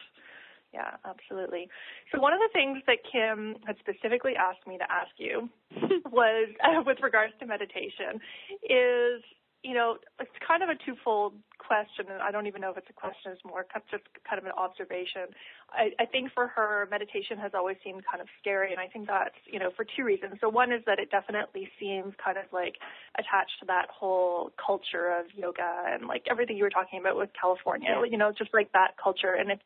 Yeah, 0.76 1.00
absolutely. 1.08 1.70
So 2.12 2.20
one 2.20 2.34
of 2.34 2.40
the 2.44 2.52
things 2.52 2.84
that 2.86 3.00
Kim 3.10 3.56
had 3.66 3.78
specifically 3.80 4.36
asked 4.36 4.68
me 4.68 4.78
to 4.78 4.84
ask 4.92 5.16
you 5.16 5.48
was 6.12 6.50
uh, 6.60 6.84
with 6.86 6.98
regards 7.02 7.32
to 7.40 7.46
meditation 7.46 8.20
is, 8.60 9.24
you 9.64 9.74
know, 9.74 9.96
it's 10.20 10.36
kind 10.46 10.62
of 10.64 10.68
a 10.68 10.76
twofold 10.84 11.32
question, 11.64 12.12
and 12.12 12.22
I 12.22 12.30
don't 12.30 12.46
even 12.46 12.60
know 12.60 12.72
if 12.72 12.78
it's 12.78 12.92
a 12.92 12.94
question, 12.94 13.32
it's 13.32 13.46
more 13.48 13.66
just 13.90 14.04
kind 14.28 14.38
of 14.38 14.44
an 14.44 14.52
observation. 14.60 15.32
I, 15.72 15.92
I 16.00 16.06
think 16.06 16.32
for 16.34 16.48
her, 16.48 16.88
meditation 16.90 17.38
has 17.40 17.52
always 17.54 17.78
seemed 17.84 18.04
kind 18.06 18.22
of 18.22 18.28
scary, 18.40 18.72
and 18.72 18.80
I 18.80 18.88
think 18.88 19.08
that's, 19.08 19.36
you 19.46 19.60
know, 19.60 19.72
for 19.76 19.86
two 19.86 20.04
reasons. 20.04 20.36
So 20.40 20.48
one 20.48 20.72
is 20.72 20.82
that 20.86 21.00
it 21.00 21.12
definitely 21.12 21.70
seems 21.80 22.14
kind 22.24 22.38
of 22.38 22.46
like 22.54 22.76
attached 23.18 23.60
to 23.60 23.66
that 23.68 23.88
whole 23.90 24.52
culture 24.56 25.12
of 25.20 25.26
yoga 25.36 25.92
and 25.92 26.08
like 26.08 26.24
everything 26.30 26.58
you 26.58 26.64
were 26.64 26.70
talking 26.70 27.00
about 27.00 27.18
with 27.18 27.30
California, 27.40 27.90
yeah. 27.92 28.06
you 28.10 28.18
know, 28.18 28.32
just 28.32 28.54
like 28.54 28.72
that 28.74 28.96
culture. 29.02 29.34
And 29.34 29.52
if, 29.52 29.60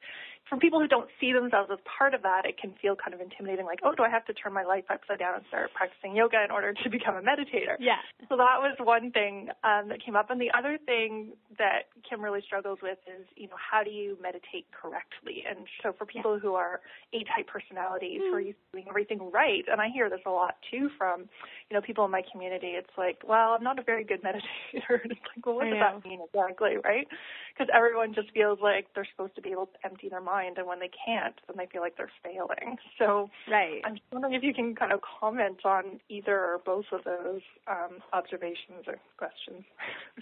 for 0.50 0.58
people 0.58 0.80
who 0.80 0.88
don't 0.88 1.10
see 1.20 1.32
themselves 1.32 1.70
as 1.72 1.78
part 1.86 2.16
of 2.16 2.24
that, 2.24 2.46
it 2.46 2.58
can 2.58 2.74
feel 2.82 2.96
kind 2.96 3.14
of 3.14 3.22
intimidating, 3.22 3.66
like, 3.66 3.80
oh, 3.84 3.94
do 3.94 4.02
I 4.02 4.10
have 4.10 4.26
to 4.26 4.34
turn 4.34 4.54
my 4.54 4.64
life 4.64 4.86
upside 4.90 5.20
down 5.20 5.36
and 5.36 5.44
start 5.48 5.70
practicing 5.76 6.16
yoga 6.16 6.42
in 6.44 6.50
order 6.50 6.74
to 6.74 6.90
become 6.90 7.16
a 7.16 7.22
meditator? 7.22 7.78
Yeah. 7.78 8.02
So 8.30 8.38
that 8.38 8.58
was 8.58 8.74
one 8.82 9.12
thing 9.12 9.50
um, 9.64 9.90
that 9.90 10.04
came 10.04 10.16
up. 10.16 10.32
And 10.32 10.42
the 10.42 10.50
other 10.58 10.80
thing 10.84 11.34
that 11.60 11.94
Kim 12.08 12.22
really 12.22 12.42
struggles 12.42 12.80
with 12.82 12.98
is, 13.06 13.28
you 13.36 13.46
know, 13.46 13.60
how 13.60 13.84
do 13.84 13.92
you 13.92 14.18
meditate 14.22 14.66
correctly? 14.74 15.44
And 15.48 15.68
so 15.90 15.96
for 15.98 16.06
people 16.06 16.38
who 16.40 16.54
are 16.54 16.82
A-type 17.14 17.48
personalities 17.48 18.22
mm. 18.22 18.30
who 18.30 18.36
are 18.36 18.42
used 18.42 18.58
to 18.72 18.78
doing 18.78 18.86
everything 18.90 19.32
right, 19.32 19.64
and 19.72 19.82
I 19.82 19.90
hear 19.90 20.10
this 20.10 20.20
a 20.26 20.30
lot 20.30 20.56
too 20.70 20.90
from, 20.98 21.22
you 21.70 21.76
know, 21.76 21.82
people 21.82 22.06
in 22.06 22.12
my 22.12 22.22
community. 22.32 22.74
It's 22.78 22.94
like, 22.98 23.22
well, 23.28 23.56
I'm 23.58 23.64
not 23.64 23.80
a 23.80 23.84
very 23.84 24.04
good 24.04 24.22
meditator. 24.24 25.02
it's 25.06 25.20
like, 25.36 25.46
well, 25.46 25.56
what 25.56 25.66
does 25.66 25.80
that 25.80 26.06
mean 26.06 26.20
exactly, 26.22 26.76
right? 26.84 27.08
Because 27.54 27.70
everyone 27.74 28.14
just 28.14 28.32
feels 28.32 28.60
like 28.62 28.88
they're 28.94 29.08
supposed 29.12 29.36
to 29.36 29.42
be 29.42 29.50
able 29.50 29.68
to 29.68 29.86
empty 29.86 30.10
their 30.10 30.22
mind, 30.22 30.58
and 30.58 30.68
when 30.68 30.80
they 30.80 30.92
can't, 31.06 31.36
then 31.48 31.58
they 31.58 31.68
feel 31.72 31.82
like 31.82 31.98
they're 31.98 32.12
failing. 32.24 32.78
So 33.00 33.30
right. 33.50 33.82
I'm 33.86 33.96
just 33.96 34.06
wondering 34.12 34.34
if 34.34 34.44
you 34.44 34.54
can 34.54 34.76
kind 34.76 34.92
of 34.92 35.00
comment 35.02 35.66
on 35.66 36.00
either 36.10 36.38
or 36.38 36.60
both 36.64 36.86
of 36.92 37.04
those 37.04 37.42
um, 37.68 38.00
observations 38.14 38.86
or 38.88 38.98
questions. 39.18 39.64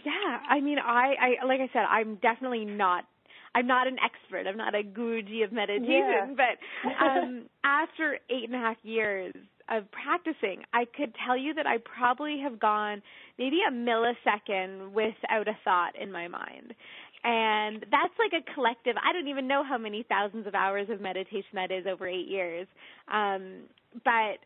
Yeah, 0.06 0.40
I 0.50 0.62
mean, 0.62 0.78
I, 0.80 1.38
I 1.42 1.46
like 1.46 1.60
I 1.60 1.70
said, 1.74 1.84
I'm 1.90 2.16
definitely 2.16 2.66
not 2.66 3.06
I'm 3.56 3.68
not 3.68 3.88
an 3.88 3.98
expert. 4.04 4.48
I'm 4.48 4.58
not 4.58 4.76
a 4.76 4.84
Guruji 4.84 5.44
of 5.44 5.52
meditation. 5.52 5.88
Yeah. 5.88 6.34
But 6.36 6.90
um, 7.04 7.46
after 7.64 8.20
eight 8.30 8.46
and 8.46 8.56
a 8.56 8.60
half 8.60 8.78
years 8.84 9.34
of 9.70 9.84
practicing, 9.92 10.64
I 10.74 10.86
could 10.86 11.14
tell 11.26 11.38
you 11.38 11.54
that 11.56 11.68
I 11.68 11.78
probably 11.78 12.40
have 12.44 12.60
gone 12.60 13.02
maybe 13.38 13.60
a 13.68 13.72
millisecond 13.72 14.92
without 14.92 15.48
a 15.48 15.58
thought 15.64 16.00
in 16.00 16.12
my 16.12 16.28
mind. 16.28 16.74
And 17.24 17.82
that's 17.92 18.14
like 18.20 18.32
a 18.42 18.54
collective, 18.54 18.96
I 19.04 19.12
don't 19.12 19.28
even 19.28 19.48
know 19.48 19.64
how 19.68 19.78
many 19.78 20.06
thousands 20.08 20.48
of 20.48 20.56
hours 20.56 20.88
of 20.90 21.02
meditation 21.02 21.56
that 21.56 21.72
is 21.72 21.86
over 21.86 22.08
eight 22.08 22.28
years. 22.28 22.68
Um, 23.12 23.64
but 24.06 24.40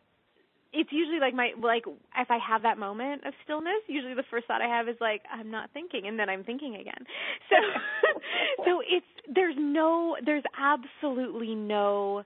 it's 0.72 0.90
usually 0.92 1.20
like 1.20 1.34
my 1.34 1.52
like 1.60 1.84
if 1.86 2.30
I 2.30 2.38
have 2.38 2.62
that 2.62 2.78
moment 2.78 3.26
of 3.26 3.34
stillness, 3.44 3.82
usually 3.88 4.14
the 4.14 4.24
first 4.30 4.46
thought 4.46 4.62
I 4.62 4.68
have 4.68 4.88
is 4.88 4.96
like 5.00 5.22
I'm 5.32 5.50
not 5.50 5.70
thinking, 5.72 6.06
and 6.06 6.18
then 6.18 6.28
I'm 6.28 6.44
thinking 6.44 6.76
again. 6.76 7.04
So 7.50 7.56
so 8.64 8.80
it's 8.80 9.06
there's 9.34 9.56
no 9.58 10.16
there's 10.24 10.44
absolutely 10.58 11.54
no 11.54 12.24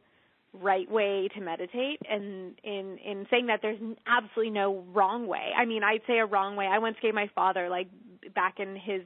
right 0.60 0.90
way 0.90 1.28
to 1.34 1.40
meditate 1.40 2.00
and 2.08 2.54
in 2.64 2.98
in 3.04 3.26
saying 3.30 3.46
that 3.46 3.60
there's 3.60 3.78
absolutely 4.06 4.50
no 4.50 4.84
wrong 4.94 5.26
way 5.26 5.50
i 5.56 5.66
mean 5.66 5.82
i'd 5.82 6.00
say 6.06 6.18
a 6.18 6.24
wrong 6.24 6.56
way 6.56 6.66
i 6.66 6.78
once 6.78 6.96
gave 7.02 7.12
my 7.12 7.28
father 7.34 7.68
like 7.68 7.88
back 8.34 8.58
in 8.58 8.74
his 8.74 9.02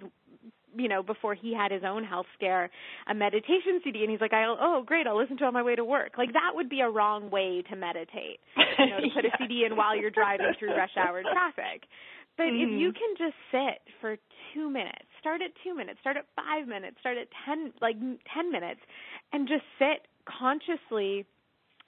you 0.77 0.89
know, 0.89 1.03
before 1.03 1.35
he 1.35 1.55
had 1.55 1.71
his 1.71 1.83
own 1.85 2.05
health 2.05 2.27
scare, 2.35 2.71
a 3.09 3.15
meditation 3.15 3.81
CD, 3.85 4.03
and 4.03 4.11
he's 4.11 4.21
like, 4.21 4.33
"I'll 4.33 4.57
oh 4.61 4.83
great, 4.85 5.07
I'll 5.07 5.19
listen 5.19 5.37
to 5.39 5.45
it 5.45 5.47
on 5.47 5.55
my 5.55 5.63
way 5.63 5.77
to 5.77 5.85
work." 5.85 6.13
Like 6.19 6.33
that 6.33 6.53
would 6.55 6.69
be 6.69 6.81
a 6.81 6.89
wrong 6.89 7.31
way 7.31 7.63
to 7.71 7.77
meditate, 7.77 8.41
you 8.79 8.87
know, 8.87 9.01
to 9.01 9.09
put 9.15 9.25
yeah. 9.25 9.31
a 9.35 9.39
CD 9.39 9.65
in 9.65 9.77
while 9.77 9.97
you're 9.97 10.11
driving 10.11 10.53
through 10.59 10.77
rush 10.77 10.97
hour 10.97 11.23
traffic. 11.23 11.85
But 12.37 12.45
mm. 12.55 12.63
if 12.63 12.81
you 12.81 12.93
can 12.93 13.15
just 13.19 13.37
sit 13.51 13.83
for 14.01 14.17
two 14.55 14.71
minutes, 14.71 15.05
start 15.21 15.43
at 15.43 15.51
two 15.65 15.75
minutes, 15.75 15.99
start 16.01 16.17
at 16.17 16.27
five 16.37 16.67
minutes, 16.67 16.97
start 17.01 17.19
at 17.19 17.29
ten, 17.45 17.73
like 17.81 17.97
ten 18.33 18.51
minutes, 18.51 18.81
and 19.33 19.49
just 19.49 19.65
sit 19.79 20.07
consciously 20.25 21.27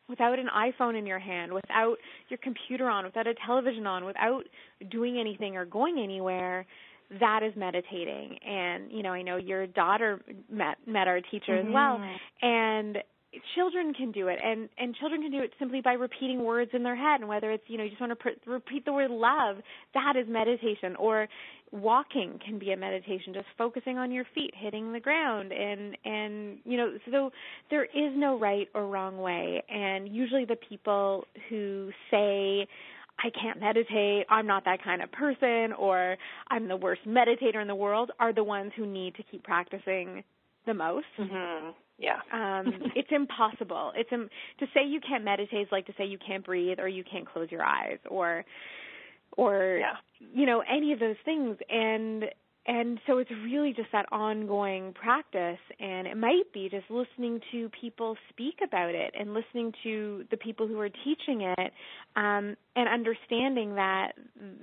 without 0.08 0.38
an 0.38 0.48
iPhone 0.54 0.98
in 0.98 1.06
your 1.06 1.18
hand, 1.18 1.52
without 1.52 1.96
your 2.28 2.38
computer 2.42 2.88
on, 2.88 3.04
without 3.04 3.26
a 3.26 3.34
television 3.46 3.86
on, 3.86 4.04
without 4.04 4.42
doing 4.90 5.18
anything 5.18 5.56
or 5.56 5.64
going 5.64 5.98
anywhere 5.98 6.66
that 7.20 7.42
is 7.42 7.52
meditating. 7.56 8.38
And 8.46 8.90
you 8.90 9.02
know 9.02 9.12
i 9.12 9.22
know 9.22 9.36
your 9.36 9.66
daughter 9.66 10.20
met 10.50 10.78
met 10.86 11.08
our 11.08 11.20
teacher 11.20 11.52
mm-hmm. 11.52 11.68
as 11.68 11.74
well. 11.74 11.98
Mm-hmm. 11.98 12.46
and 12.46 12.98
children 13.54 13.94
can 13.94 14.12
do 14.12 14.28
it. 14.28 14.38
And 14.42 14.68
and 14.78 14.94
children 14.96 15.22
can 15.22 15.30
do 15.30 15.40
it 15.40 15.52
simply 15.58 15.80
by 15.80 15.94
repeating 15.94 16.44
words 16.44 16.70
in 16.74 16.82
their 16.82 16.96
head. 16.96 17.20
And 17.20 17.28
whether 17.28 17.50
it's 17.50 17.64
you 17.66 17.78
know 17.78 17.84
you 17.84 17.90
just 17.90 18.00
want 18.00 18.12
to 18.12 18.16
pr- 18.16 18.50
repeat 18.50 18.84
the 18.84 18.92
word 18.92 19.10
love 19.10 19.56
that 19.94 20.16
is 20.16 20.26
meditation. 20.28 20.96
Or 20.96 21.28
walking 21.70 22.38
can 22.44 22.58
be 22.58 22.72
a 22.72 22.76
meditation. 22.76 23.32
Just 23.32 23.46
focusing 23.56 23.96
on 23.98 24.10
your 24.10 24.24
feet 24.34 24.52
hitting 24.54 24.92
the 24.92 25.00
ground. 25.00 25.52
And 25.52 25.96
and 26.04 26.58
you 26.64 26.76
know 26.76 26.92
so 27.10 27.30
there 27.70 27.84
is 27.84 28.12
no 28.14 28.38
right 28.38 28.68
or 28.74 28.86
wrong 28.86 29.18
way. 29.18 29.62
And 29.68 30.08
usually 30.08 30.44
the 30.44 30.56
people 30.56 31.24
who 31.48 31.90
say 32.10 32.66
I 33.22 33.30
can't 33.30 33.60
meditate, 33.60 34.26
I'm 34.28 34.46
not 34.46 34.64
that 34.64 34.82
kind 34.82 35.02
of 35.02 35.12
person, 35.12 35.72
or 35.78 36.16
I'm 36.48 36.68
the 36.68 36.76
worst 36.76 37.02
meditator 37.06 37.60
in 37.60 37.68
the 37.68 37.74
world 37.74 38.10
are 38.18 38.32
the 38.32 38.44
ones 38.44 38.72
who 38.76 38.86
need 38.86 39.14
to 39.16 39.22
keep 39.22 39.44
practicing 39.44 40.24
the 40.66 40.74
most. 40.74 41.06
Mm-hmm. 41.18 41.70
Yeah. 41.98 42.18
um, 42.32 42.72
it's 42.96 43.08
impossible. 43.10 43.92
It's 43.94 44.10
Im- 44.12 44.30
to 44.58 44.66
say 44.74 44.84
you 44.86 45.00
can't 45.00 45.24
meditate 45.24 45.62
is 45.62 45.68
like 45.70 45.86
to 45.86 45.92
say 45.96 46.04
you 46.04 46.18
can't 46.24 46.44
breathe 46.44 46.78
or 46.80 46.88
you 46.88 47.04
can't 47.04 47.28
close 47.28 47.50
your 47.50 47.62
eyes 47.62 47.98
or 48.08 48.44
or 49.36 49.78
yeah. 49.80 49.94
you 50.34 50.44
know 50.44 50.62
any 50.70 50.92
of 50.92 50.98
those 50.98 51.16
things 51.24 51.56
and 51.70 52.24
and 52.66 53.00
so 53.08 53.18
it's 53.18 53.30
really 53.44 53.72
just 53.72 53.88
that 53.92 54.06
ongoing 54.12 54.92
practice 54.92 55.58
and 55.80 56.06
it 56.06 56.16
might 56.16 56.44
be 56.54 56.68
just 56.70 56.84
listening 56.90 57.40
to 57.50 57.68
people 57.80 58.16
speak 58.30 58.58
about 58.64 58.94
it 58.94 59.12
and 59.18 59.34
listening 59.34 59.72
to 59.82 60.24
the 60.30 60.36
people 60.36 60.68
who 60.68 60.78
are 60.78 60.88
teaching 60.88 61.42
it 61.42 61.72
um, 62.14 62.56
and 62.76 62.88
understanding 62.88 63.74
that 63.74 64.12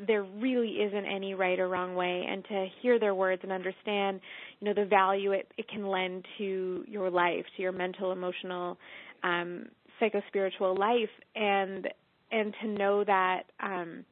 there 0.08 0.24
really 0.24 0.78
isn't 0.82 1.06
any 1.06 1.34
right 1.34 1.60
or 1.60 1.68
wrong 1.68 1.94
way 1.94 2.26
and 2.30 2.46
to 2.46 2.68
hear 2.82 3.00
their 3.00 3.14
words 3.14 3.42
and 3.44 3.52
understand 3.52 4.22
you 4.62 4.68
know 4.68 4.74
the 4.74 4.88
value 4.88 5.34
it, 5.34 5.52
it 5.58 5.68
can 5.68 5.86
lend 5.88 6.26
to 6.38 6.86
your 6.88 7.10
life 7.10 7.46
to 7.58 7.62
your 7.62 7.74
mental 7.74 8.14
emotional 8.14 8.78
um, 9.24 9.66
psycho 10.00 10.22
spiritual 10.30 10.76
life 10.78 11.10
and 11.36 11.90
and 12.32 12.54
to 12.62 12.68
know 12.68 13.04
that 13.04 13.44
um, 13.60 14.06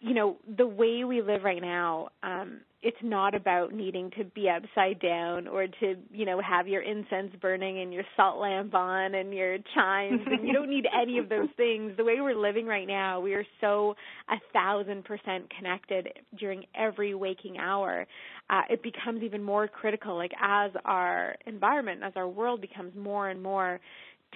you 0.00 0.14
know 0.14 0.36
the 0.56 0.66
way 0.66 1.04
we 1.04 1.22
live 1.22 1.42
right 1.44 1.62
now 1.62 2.08
um 2.22 2.60
it's 2.80 2.98
not 3.02 3.34
about 3.34 3.72
needing 3.72 4.10
to 4.12 4.22
be 4.22 4.48
upside 4.48 5.00
down 5.00 5.48
or 5.48 5.66
to 5.66 5.96
you 6.12 6.24
know 6.24 6.40
have 6.40 6.68
your 6.68 6.80
incense 6.80 7.32
burning 7.40 7.80
and 7.80 7.92
your 7.92 8.04
salt 8.16 8.38
lamp 8.38 8.72
on 8.72 9.14
and 9.16 9.34
your 9.34 9.58
chimes 9.74 10.20
and 10.26 10.46
you 10.46 10.52
don't 10.52 10.70
need 10.70 10.86
any 11.02 11.18
of 11.18 11.28
those 11.28 11.48
things. 11.56 11.96
The 11.96 12.04
way 12.04 12.20
we're 12.20 12.36
living 12.36 12.66
right 12.66 12.86
now 12.86 13.20
we 13.20 13.34
are 13.34 13.44
so 13.60 13.96
a 14.30 14.36
thousand 14.52 15.04
percent 15.04 15.52
connected 15.56 16.08
during 16.38 16.66
every 16.76 17.16
waking 17.16 17.58
hour. 17.58 18.06
Uh, 18.48 18.62
it 18.70 18.82
becomes 18.82 19.22
even 19.24 19.42
more 19.42 19.66
critical 19.66 20.16
like 20.16 20.32
as 20.40 20.70
our 20.84 21.34
environment 21.46 22.02
as 22.04 22.12
our 22.14 22.28
world 22.28 22.60
becomes 22.60 22.94
more 22.94 23.28
and 23.28 23.42
more 23.42 23.80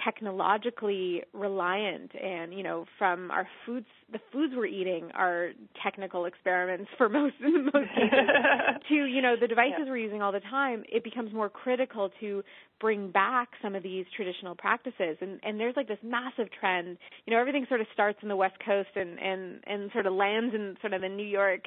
technologically 0.05 1.23
reliant 1.33 2.13
and 2.15 2.55
you 2.55 2.63
know 2.63 2.87
from 2.99 3.31
our 3.31 3.47
foods 3.65 3.87
the 4.11 4.19
foods 4.33 4.53
we're 4.57 4.67
eating 4.67 5.11
are 5.15 5.51
technical 5.83 6.25
experiments 6.25 6.91
for 6.97 7.09
most 7.11 7.35
most 7.41 7.89
cases. 7.95 8.13
To 8.89 8.95
you 8.95 9.23
know 9.23 9.37
the 9.41 9.47
devices 9.47 9.81
yeah. 9.81 9.91
we're 9.91 9.99
using 9.99 10.23
all 10.23 10.33
the 10.33 10.41
time 10.41 10.83
it 10.91 11.05
becomes 11.05 11.33
more 11.33 11.49
critical 11.49 12.11
to 12.21 12.43
bring 12.83 13.13
back 13.13 13.51
some 13.63 13.75
of 13.75 13.83
these 13.83 14.05
traditional 14.15 14.55
practices. 14.55 15.17
And 15.21 15.41
and 15.43 15.59
there's 15.59 15.77
like 15.77 15.89
this 15.89 15.99
massive 16.03 16.49
trend. 16.59 16.99
You 17.25 17.33
know 17.33 17.41
everything 17.41 17.65
sort 17.69 17.81
of 17.81 17.87
starts 17.95 18.19
in 18.23 18.29
the 18.29 18.37
west 18.37 18.57
coast 18.65 18.91
and 18.97 19.19
and 19.19 19.61
and 19.67 19.91
sort 19.93 20.07
of 20.07 20.13
lands 20.13 20.55
in 20.55 20.77
sort 20.81 20.93
of 20.93 21.01
the 21.01 21.09
New 21.09 21.27
York 21.27 21.63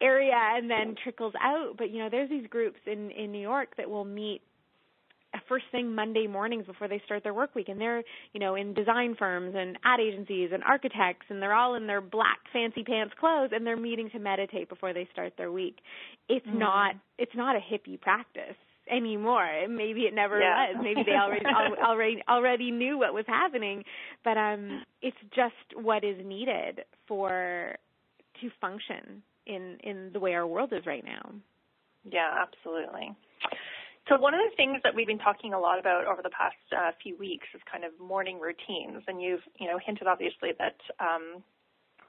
area 0.00 0.34
and 0.34 0.70
then 0.70 0.94
trickles 1.02 1.32
out. 1.42 1.76
But 1.78 1.90
you 1.90 1.98
know 1.98 2.08
there's 2.10 2.30
these 2.30 2.46
groups 2.46 2.78
in 2.86 3.10
in 3.10 3.32
New 3.32 3.40
York 3.40 3.76
that 3.78 3.88
will 3.88 4.04
meet 4.04 4.42
first 5.48 5.64
thing 5.70 5.94
Monday 5.94 6.26
mornings 6.26 6.66
before 6.66 6.88
they 6.88 7.00
start 7.04 7.22
their 7.22 7.34
work 7.34 7.54
week 7.54 7.68
and 7.68 7.80
they're, 7.80 8.02
you 8.32 8.40
know, 8.40 8.54
in 8.54 8.74
design 8.74 9.14
firms 9.18 9.54
and 9.56 9.78
ad 9.84 10.00
agencies 10.00 10.50
and 10.52 10.62
architects 10.64 11.26
and 11.28 11.40
they're 11.40 11.54
all 11.54 11.74
in 11.74 11.86
their 11.86 12.00
black 12.00 12.38
fancy 12.52 12.82
pants 12.82 13.14
clothes 13.18 13.50
and 13.52 13.66
they're 13.66 13.76
meeting 13.76 14.10
to 14.10 14.18
meditate 14.18 14.68
before 14.68 14.92
they 14.92 15.08
start 15.12 15.32
their 15.36 15.52
week. 15.52 15.78
It's 16.28 16.46
mm. 16.46 16.58
not 16.58 16.94
it's 17.18 17.34
not 17.34 17.56
a 17.56 17.60
hippie 17.60 18.00
practice 18.00 18.56
anymore. 18.90 19.48
Maybe 19.68 20.02
it 20.02 20.14
never 20.14 20.40
yeah. 20.40 20.72
was. 20.72 20.82
Maybe 20.82 21.02
they 21.04 21.16
already 21.16 21.44
already 21.84 22.22
already 22.28 22.70
knew 22.70 22.98
what 22.98 23.14
was 23.14 23.24
happening, 23.26 23.84
but 24.24 24.36
um 24.36 24.82
it's 25.02 25.16
just 25.34 25.54
what 25.74 26.04
is 26.04 26.16
needed 26.24 26.80
for 27.06 27.76
to 28.40 28.50
function 28.60 29.22
in 29.46 29.78
in 29.82 30.10
the 30.12 30.20
way 30.20 30.34
our 30.34 30.46
world 30.46 30.72
is 30.72 30.86
right 30.86 31.04
now. 31.04 31.32
Yeah, 32.10 32.30
absolutely. 32.40 33.14
So 34.08 34.18
one 34.18 34.34
of 34.34 34.40
the 34.40 34.56
things 34.56 34.80
that 34.82 34.94
we've 34.94 35.06
been 35.06 35.18
talking 35.18 35.52
a 35.52 35.60
lot 35.60 35.78
about 35.78 36.06
over 36.06 36.20
the 36.22 36.30
past 36.30 36.56
uh, 36.76 36.90
few 37.02 37.16
weeks 37.16 37.46
is 37.54 37.60
kind 37.70 37.84
of 37.84 37.92
morning 38.00 38.40
routines, 38.40 39.04
and 39.06 39.20
you've 39.22 39.42
you 39.58 39.68
know 39.68 39.78
hinted 39.78 40.06
obviously 40.06 40.50
that 40.58 40.76
um, 40.98 41.44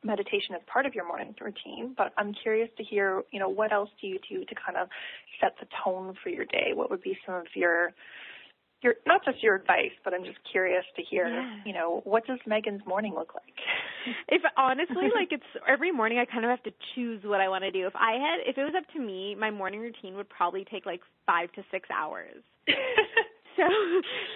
meditation 0.03 0.55
is 0.55 0.61
part 0.71 0.85
of 0.85 0.95
your 0.95 1.05
morning 1.05 1.35
routine. 1.39 1.93
But 1.95 2.13
I'm 2.17 2.33
curious 2.33 2.69
to 2.77 2.83
hear 2.83 3.23
you 3.31 3.39
know 3.39 3.49
what 3.49 3.71
else 3.71 3.89
do 3.99 4.07
you 4.07 4.19
do 4.27 4.45
to 4.45 4.55
kind 4.55 4.77
of 4.77 4.87
set 5.39 5.53
the 5.59 5.67
tone 5.83 6.15
for 6.23 6.29
your 6.29 6.45
day? 6.45 6.71
What 6.73 6.89
would 6.89 7.01
be 7.01 7.17
some 7.25 7.35
of 7.35 7.45
your 7.55 7.93
your 8.81 8.95
not 9.05 9.23
just 9.23 9.43
your 9.43 9.55
advice, 9.55 9.93
but 10.03 10.13
I'm 10.13 10.23
just 10.23 10.39
curious 10.51 10.85
to 10.95 11.03
hear, 11.03 11.27
yeah. 11.27 11.57
you 11.65 11.73
know, 11.73 12.01
what 12.03 12.25
does 12.25 12.39
Meghan's 12.47 12.85
morning 12.85 13.13
look 13.15 13.33
like? 13.35 13.55
if 14.27 14.41
honestly, 14.57 15.09
like 15.15 15.29
it's 15.31 15.43
every 15.67 15.91
morning 15.91 16.19
I 16.19 16.25
kind 16.25 16.45
of 16.45 16.49
have 16.49 16.63
to 16.63 16.71
choose 16.95 17.21
what 17.23 17.41
I 17.41 17.49
want 17.49 17.63
to 17.63 17.71
do. 17.71 17.87
If 17.87 17.95
I 17.95 18.13
had 18.13 18.47
if 18.47 18.57
it 18.57 18.63
was 18.63 18.73
up 18.77 18.83
to 18.93 18.99
me, 18.99 19.35
my 19.35 19.51
morning 19.51 19.79
routine 19.79 20.15
would 20.15 20.29
probably 20.29 20.65
take 20.69 20.85
like 20.85 21.01
5 21.25 21.51
to 21.53 21.63
6 21.71 21.89
hours. 21.91 22.43
So 23.57 23.67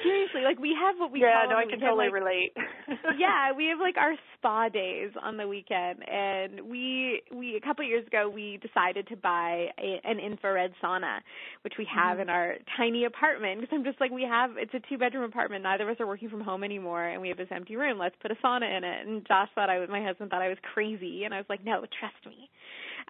seriously, 0.04 0.41
like 0.43 0.60
we 0.60 0.75
have 0.80 0.99
what 0.99 1.12
we 1.12 1.21
yeah, 1.21 1.45
no, 1.49 1.56
I 1.56 1.65
can 1.65 1.80
totally 1.80 2.06
like, 2.06 2.13
relate. 2.13 2.54
yeah, 3.17 3.51
we 3.56 3.65
have 3.67 3.80
like 3.80 3.97
our 3.97 4.13
spa 4.38 4.69
days 4.69 5.12
on 5.21 5.38
the 5.38 5.47
weekend, 5.47 6.08
and 6.08 6.69
we 6.69 7.21
we 7.34 7.56
a 7.56 7.62
couple 7.62 7.86
of 7.86 7.89
years 7.89 8.06
ago 8.06 8.30
we 8.30 8.60
decided 8.62 9.08
to 9.08 9.15
buy 9.15 9.67
a, 9.80 10.01
an 10.04 10.19
infrared 10.19 10.73
sauna, 10.84 11.19
which 11.63 11.73
we 11.78 11.88
have 11.93 12.13
mm-hmm. 12.13 12.21
in 12.23 12.30
our 12.30 12.56
tiny 12.78 13.06
apartment. 13.06 13.62
Because 13.62 13.73
I'm 13.73 13.84
just 13.84 14.01
like 14.01 14.12
we 14.12 14.23
have 14.23 14.51
it's 14.58 14.73
a 14.73 14.82
two 14.89 14.97
bedroom 14.97 15.23
apartment. 15.23 15.63
Neither 15.63 15.89
of 15.89 15.95
us 15.95 16.01
are 16.01 16.08
working 16.08 16.30
from 16.30 16.41
home 16.41 16.63
anymore, 16.63 17.06
and 17.06 17.21
we 17.21 17.30
have 17.30 17.38
this 17.38 17.49
empty 17.51 17.78
room. 17.78 17.97
Let's 17.97 18.15
put 18.21 18.32
a 18.32 18.36
sauna 18.36 18.78
in 18.78 18.84
it. 18.84 19.08
And 19.08 19.25
Josh 19.25 19.49
thought 19.56 19.69
I 19.69 19.80
was 19.80 19.89
my 19.89 20.04
husband 20.04 20.30
thought 20.30 20.41
I 20.41 20.49
was 20.49 20.58
crazy, 20.73 21.23
and 21.23 21.34
I 21.34 21.38
was 21.38 21.47
like, 21.49 21.63
no, 21.63 21.86
trust 21.99 22.25
me. 22.25 22.49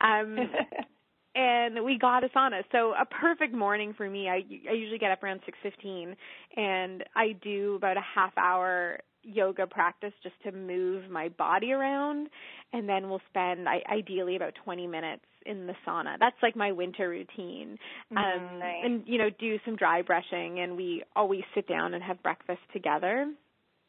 Um, 0.01 0.37
and 1.35 1.83
we 1.83 1.97
got 1.99 2.23
a 2.23 2.29
sauna. 2.29 2.63
So 2.71 2.93
a 2.99 3.05
perfect 3.05 3.53
morning 3.53 3.93
for 3.95 4.09
me. 4.09 4.29
I 4.29 4.41
I 4.69 4.73
usually 4.73 4.97
get 4.97 5.11
up 5.11 5.21
around 5.23 5.41
6:15 5.45 6.15
and 6.55 7.03
I 7.15 7.33
do 7.33 7.75
about 7.75 7.97
a 7.97 8.01
half 8.01 8.37
hour 8.37 8.99
yoga 9.23 9.65
practice 9.65 10.13
just 10.21 10.35
to 10.43 10.51
move 10.51 11.09
my 11.09 11.29
body 11.29 11.71
around 11.71 12.29
and 12.73 12.87
then 12.87 13.09
we'll 13.09 13.21
spend 13.29 13.67
I, 13.67 13.81
ideally 13.91 14.35
about 14.35 14.53
20 14.63 14.85
minutes 14.85 15.25
in 15.47 15.65
the 15.65 15.73
sauna. 15.85 16.17
That's 16.19 16.35
like 16.43 16.55
my 16.55 16.71
winter 16.71 17.09
routine. 17.09 17.77
Mm, 18.13 18.17
um 18.17 18.59
nice. 18.59 18.75
and 18.83 19.03
you 19.07 19.17
know 19.17 19.29
do 19.29 19.57
some 19.65 19.75
dry 19.75 20.01
brushing 20.03 20.59
and 20.59 20.77
we 20.77 21.03
always 21.15 21.43
sit 21.53 21.67
down 21.67 21.93
and 21.93 22.03
have 22.03 22.21
breakfast 22.23 22.61
together. 22.71 23.27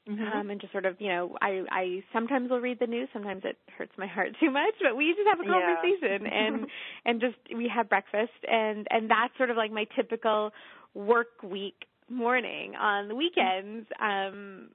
Mm-hmm. 0.08 0.38
Um, 0.38 0.50
and 0.50 0.60
just 0.60 0.72
sort 0.72 0.86
of, 0.86 0.94
you 1.00 1.08
know, 1.08 1.36
I 1.40 1.62
I 1.70 2.04
sometimes 2.12 2.48
will 2.48 2.60
read 2.60 2.78
the 2.78 2.86
news. 2.86 3.08
Sometimes 3.12 3.42
it 3.44 3.56
hurts 3.76 3.92
my 3.98 4.06
heart 4.06 4.30
too 4.38 4.52
much, 4.52 4.74
but 4.80 4.96
we 4.96 5.12
just 5.16 5.28
have 5.28 5.40
a 5.40 5.50
conversation 5.50 6.26
yeah. 6.26 6.46
and 6.46 6.66
and 7.04 7.20
just 7.20 7.36
we 7.56 7.68
have 7.74 7.88
breakfast 7.88 8.38
and 8.48 8.86
and 8.90 9.10
that's 9.10 9.36
sort 9.36 9.50
of 9.50 9.56
like 9.56 9.72
my 9.72 9.84
typical 9.96 10.52
work 10.94 11.42
week 11.42 11.86
morning. 12.08 12.74
On 12.76 13.08
the 13.08 13.16
weekends, 13.16 13.88
um, 14.00 14.68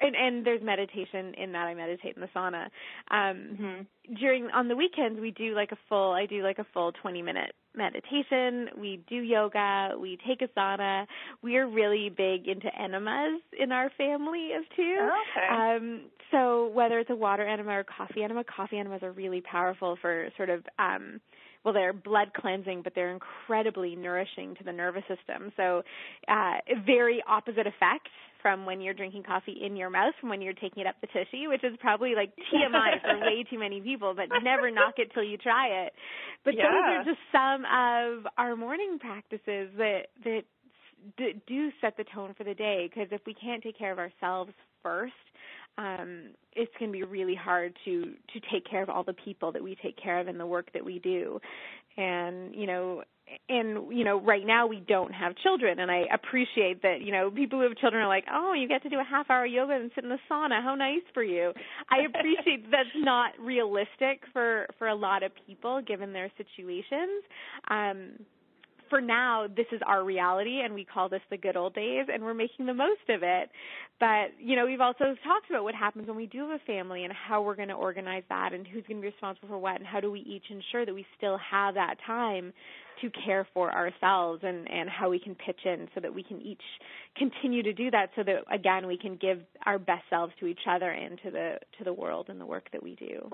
and 0.00 0.14
and 0.14 0.46
there's 0.46 0.62
meditation 0.62 1.32
in 1.38 1.52
that 1.52 1.66
I 1.66 1.74
meditate 1.74 2.16
in 2.16 2.20
the 2.20 2.28
sauna. 2.36 2.64
Um 3.10 3.56
mm-hmm. 3.58 4.14
during 4.20 4.50
on 4.50 4.68
the 4.68 4.76
weekends 4.76 5.18
we 5.20 5.30
do 5.30 5.54
like 5.54 5.72
a 5.72 5.78
full 5.88 6.12
I 6.12 6.26
do 6.26 6.42
like 6.42 6.58
a 6.58 6.66
full 6.74 6.92
20 6.92 7.22
minute 7.22 7.54
meditation, 7.76 8.68
we 8.78 9.00
do 9.08 9.16
yoga, 9.16 9.90
we 9.98 10.18
take 10.26 10.42
a 10.42 10.48
sauna. 10.58 11.06
We 11.42 11.56
are 11.56 11.68
really 11.68 12.08
big 12.08 12.48
into 12.48 12.68
enemas 12.80 13.40
in 13.58 13.72
our 13.72 13.90
family 13.96 14.52
of 14.52 14.64
two. 14.74 14.98
Okay. 14.98 15.76
Um 15.76 16.02
so 16.30 16.68
whether 16.68 16.98
it's 16.98 17.10
a 17.10 17.16
water 17.16 17.46
enema 17.46 17.72
or 17.72 17.84
coffee 17.84 18.22
enema, 18.22 18.44
coffee 18.44 18.78
enemas 18.78 19.02
are 19.02 19.12
really 19.12 19.40
powerful 19.40 19.96
for 20.00 20.28
sort 20.36 20.50
of 20.50 20.64
um 20.78 21.20
well 21.66 21.74
they're 21.74 21.92
blood 21.92 22.28
cleansing 22.34 22.80
but 22.82 22.94
they're 22.94 23.12
incredibly 23.12 23.94
nourishing 23.94 24.54
to 24.54 24.64
the 24.64 24.72
nervous 24.72 25.04
system 25.08 25.52
so 25.58 25.82
uh 26.28 26.54
very 26.86 27.22
opposite 27.28 27.66
effect 27.66 28.08
from 28.46 28.64
when 28.64 28.80
you're 28.80 28.94
drinking 28.94 29.24
coffee 29.24 29.58
in 29.60 29.74
your 29.74 29.90
mouth 29.90 30.14
from 30.20 30.28
when 30.28 30.40
you're 30.40 30.52
taking 30.52 30.82
it 30.82 30.86
up 30.86 30.94
the 31.00 31.08
tushy, 31.08 31.48
which 31.48 31.64
is 31.64 31.72
probably 31.80 32.14
like 32.14 32.32
TMI 32.36 33.02
for 33.02 33.18
way 33.26 33.44
too 33.50 33.58
many 33.58 33.80
people, 33.80 34.14
but 34.14 34.28
never 34.44 34.70
knock 34.70 34.94
it 34.98 35.10
till 35.12 35.24
you 35.24 35.36
try 35.36 35.66
it. 35.86 35.92
But 36.44 36.54
yeah. 36.54 36.62
those 36.62 36.82
are 36.86 37.04
just 37.04 37.18
some 37.32 37.64
of 37.64 38.32
our 38.38 38.54
morning 38.54 38.98
practices 39.00 39.70
that 39.78 40.06
that 40.22 40.42
do 41.48 41.70
set 41.80 41.96
the 41.96 42.04
tone 42.14 42.34
for 42.38 42.44
the 42.44 42.54
day 42.54 42.88
because 42.88 43.08
if 43.10 43.20
we 43.26 43.34
can't 43.34 43.64
take 43.64 43.76
care 43.76 43.90
of 43.90 43.98
ourselves 43.98 44.52
first, 44.80 45.12
um, 45.78 46.30
it's 46.54 46.72
going 46.78 46.90
to 46.90 46.98
be 46.98 47.04
really 47.04 47.34
hard 47.34 47.76
to 47.84 48.02
to 48.02 48.40
take 48.52 48.68
care 48.68 48.82
of 48.82 48.88
all 48.88 49.04
the 49.04 49.12
people 49.12 49.52
that 49.52 49.62
we 49.62 49.76
take 49.82 50.00
care 50.02 50.18
of 50.18 50.28
in 50.28 50.38
the 50.38 50.46
work 50.46 50.72
that 50.72 50.84
we 50.84 50.98
do. 50.98 51.40
And 51.96 52.54
you 52.54 52.66
know, 52.66 53.02
and 53.48 53.92
you 53.92 54.04
know 54.04 54.20
right 54.20 54.46
now 54.46 54.66
we 54.66 54.80
don't 54.80 55.12
have 55.12 55.34
children 55.36 55.80
and 55.80 55.90
i 55.90 56.04
appreciate 56.12 56.82
that 56.82 57.00
you 57.00 57.10
know 57.10 57.30
people 57.30 57.58
who 57.58 57.66
have 57.66 57.76
children 57.76 58.02
are 58.02 58.08
like 58.08 58.24
oh 58.32 58.52
you 58.52 58.68
get 58.68 58.82
to 58.82 58.88
do 58.88 59.00
a 59.00 59.04
half 59.04 59.28
hour 59.30 59.44
yoga 59.44 59.72
and 59.72 59.90
sit 59.94 60.04
in 60.04 60.10
the 60.10 60.18
sauna. 60.30 60.62
How 60.62 60.74
nice 60.74 61.02
for 61.12 61.22
you. 61.22 61.52
I 61.90 62.02
appreciate 62.06 62.70
that's 62.70 62.88
not 62.96 63.32
realistic 63.40 64.22
for 64.32 64.66
for 64.78 64.88
a 64.88 64.94
lot 64.94 65.22
of 65.22 65.32
people 65.46 65.82
given 65.82 66.12
their 66.12 66.30
situations. 66.36 67.24
Um 67.68 68.12
for 68.88 69.00
now, 69.00 69.46
this 69.46 69.66
is 69.72 69.80
our 69.86 70.04
reality 70.04 70.60
and 70.64 70.74
we 70.74 70.84
call 70.84 71.08
this 71.08 71.20
the 71.30 71.36
good 71.36 71.56
old 71.56 71.74
days 71.74 72.06
and 72.12 72.22
we're 72.22 72.34
making 72.34 72.66
the 72.66 72.74
most 72.74 73.08
of 73.08 73.22
it. 73.22 73.50
But, 73.98 74.32
you 74.38 74.56
know, 74.56 74.66
we've 74.66 74.80
also 74.80 75.14
talked 75.24 75.50
about 75.50 75.64
what 75.64 75.74
happens 75.74 76.06
when 76.06 76.16
we 76.16 76.26
do 76.26 76.48
have 76.48 76.60
a 76.60 76.64
family 76.66 77.04
and 77.04 77.12
how 77.12 77.42
we're 77.42 77.56
going 77.56 77.68
to 77.68 77.74
organize 77.74 78.24
that 78.28 78.52
and 78.52 78.66
who's 78.66 78.84
going 78.86 79.00
to 79.00 79.02
be 79.02 79.08
responsible 79.08 79.48
for 79.48 79.58
what 79.58 79.76
and 79.76 79.86
how 79.86 80.00
do 80.00 80.10
we 80.10 80.20
each 80.20 80.44
ensure 80.50 80.84
that 80.84 80.94
we 80.94 81.06
still 81.16 81.38
have 81.38 81.74
that 81.74 81.96
time 82.06 82.52
to 83.00 83.10
care 83.24 83.46
for 83.52 83.72
ourselves 83.72 84.42
and, 84.42 84.70
and 84.70 84.88
how 84.88 85.10
we 85.10 85.18
can 85.18 85.34
pitch 85.34 85.60
in 85.64 85.88
so 85.94 86.00
that 86.00 86.14
we 86.14 86.22
can 86.22 86.40
each 86.40 86.62
continue 87.16 87.62
to 87.62 87.72
do 87.72 87.90
that 87.90 88.10
so 88.16 88.22
that 88.22 88.38
again 88.50 88.86
we 88.86 88.96
can 88.96 89.16
give 89.16 89.40
our 89.66 89.78
best 89.78 90.02
selves 90.08 90.32
to 90.40 90.46
each 90.46 90.60
other 90.68 90.90
and 90.90 91.18
to 91.22 91.30
the 91.30 91.58
to 91.76 91.84
the 91.84 91.92
world 91.92 92.26
and 92.28 92.40
the 92.40 92.46
work 92.46 92.68
that 92.72 92.82
we 92.82 92.94
do. 92.94 93.30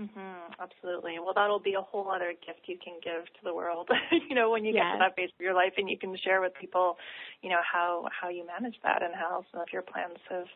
Mhm. 0.00 0.54
Absolutely. 0.58 1.18
Well, 1.18 1.34
that'll 1.34 1.60
be 1.60 1.74
a 1.74 1.82
whole 1.82 2.10
other 2.10 2.32
gift 2.32 2.60
you 2.66 2.78
can 2.82 2.94
give 3.02 3.26
to 3.26 3.44
the 3.44 3.54
world. 3.54 3.90
you 4.28 4.34
know, 4.34 4.50
when 4.50 4.64
you 4.64 4.72
yes. 4.72 4.84
get 4.84 4.92
to 4.92 4.98
that 5.00 5.16
phase 5.16 5.30
of 5.38 5.42
your 5.42 5.54
life, 5.54 5.74
and 5.76 5.90
you 5.90 5.98
can 5.98 6.16
share 6.16 6.40
with 6.40 6.54
people, 6.54 6.96
you 7.42 7.50
know, 7.50 7.60
how 7.60 8.08
how 8.10 8.28
you 8.30 8.46
manage 8.46 8.76
that 8.82 9.02
and 9.02 9.14
how 9.14 9.44
some 9.52 9.60
of 9.60 9.68
your 9.72 9.82
plans 9.82 10.16
have, 10.30 10.46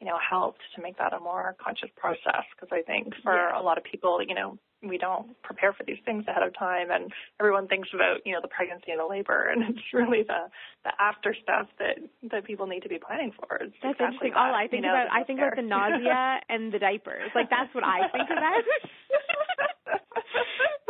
you 0.00 0.06
know, 0.06 0.18
helped 0.18 0.60
to 0.76 0.82
make 0.82 0.98
that 0.98 1.14
a 1.14 1.20
more 1.20 1.56
conscious 1.58 1.88
process. 1.96 2.44
Because 2.54 2.68
I 2.70 2.82
think 2.82 3.14
for 3.22 3.34
yeah. 3.34 3.58
a 3.58 3.62
lot 3.62 3.78
of 3.78 3.84
people, 3.84 4.20
you 4.22 4.34
know, 4.34 4.58
we 4.82 4.98
don't 4.98 5.40
prepare 5.42 5.72
for 5.72 5.84
these 5.84 5.98
things 6.04 6.24
ahead 6.26 6.42
of 6.42 6.52
time 6.58 6.90
and 6.90 7.12
everyone 7.38 7.68
thinks 7.68 7.88
about 7.94 8.18
you 8.26 8.32
know 8.32 8.40
the 8.42 8.48
pregnancy 8.48 8.90
and 8.90 9.00
the 9.00 9.06
labor 9.06 9.46
and 9.52 9.62
it's 9.62 9.92
really 9.92 10.22
the 10.22 10.50
the 10.84 10.92
after 10.98 11.34
stuff 11.42 11.68
that 11.78 11.98
that 12.30 12.44
people 12.44 12.66
need 12.66 12.82
to 12.82 12.88
be 12.88 12.98
planning 12.98 13.32
for. 13.38 13.62
It's 13.62 13.74
that's 13.82 13.94
exactly 13.94 14.28
interesting. 14.28 14.34
that, 14.34 14.42
all 14.42 14.54
i 14.54 14.66
think 14.66 14.82
you 14.82 14.90
know, 14.90 14.98
about 14.98 15.12
i 15.14 15.22
think 15.22 15.38
about 15.38 15.56
the 15.56 15.62
nausea 15.62 16.40
and 16.50 16.72
the 16.72 16.78
diapers. 16.78 17.30
Like 17.34 17.50
that's 17.50 17.72
what 17.74 17.84
i 17.84 18.08
think 18.10 18.28
about 18.30 18.62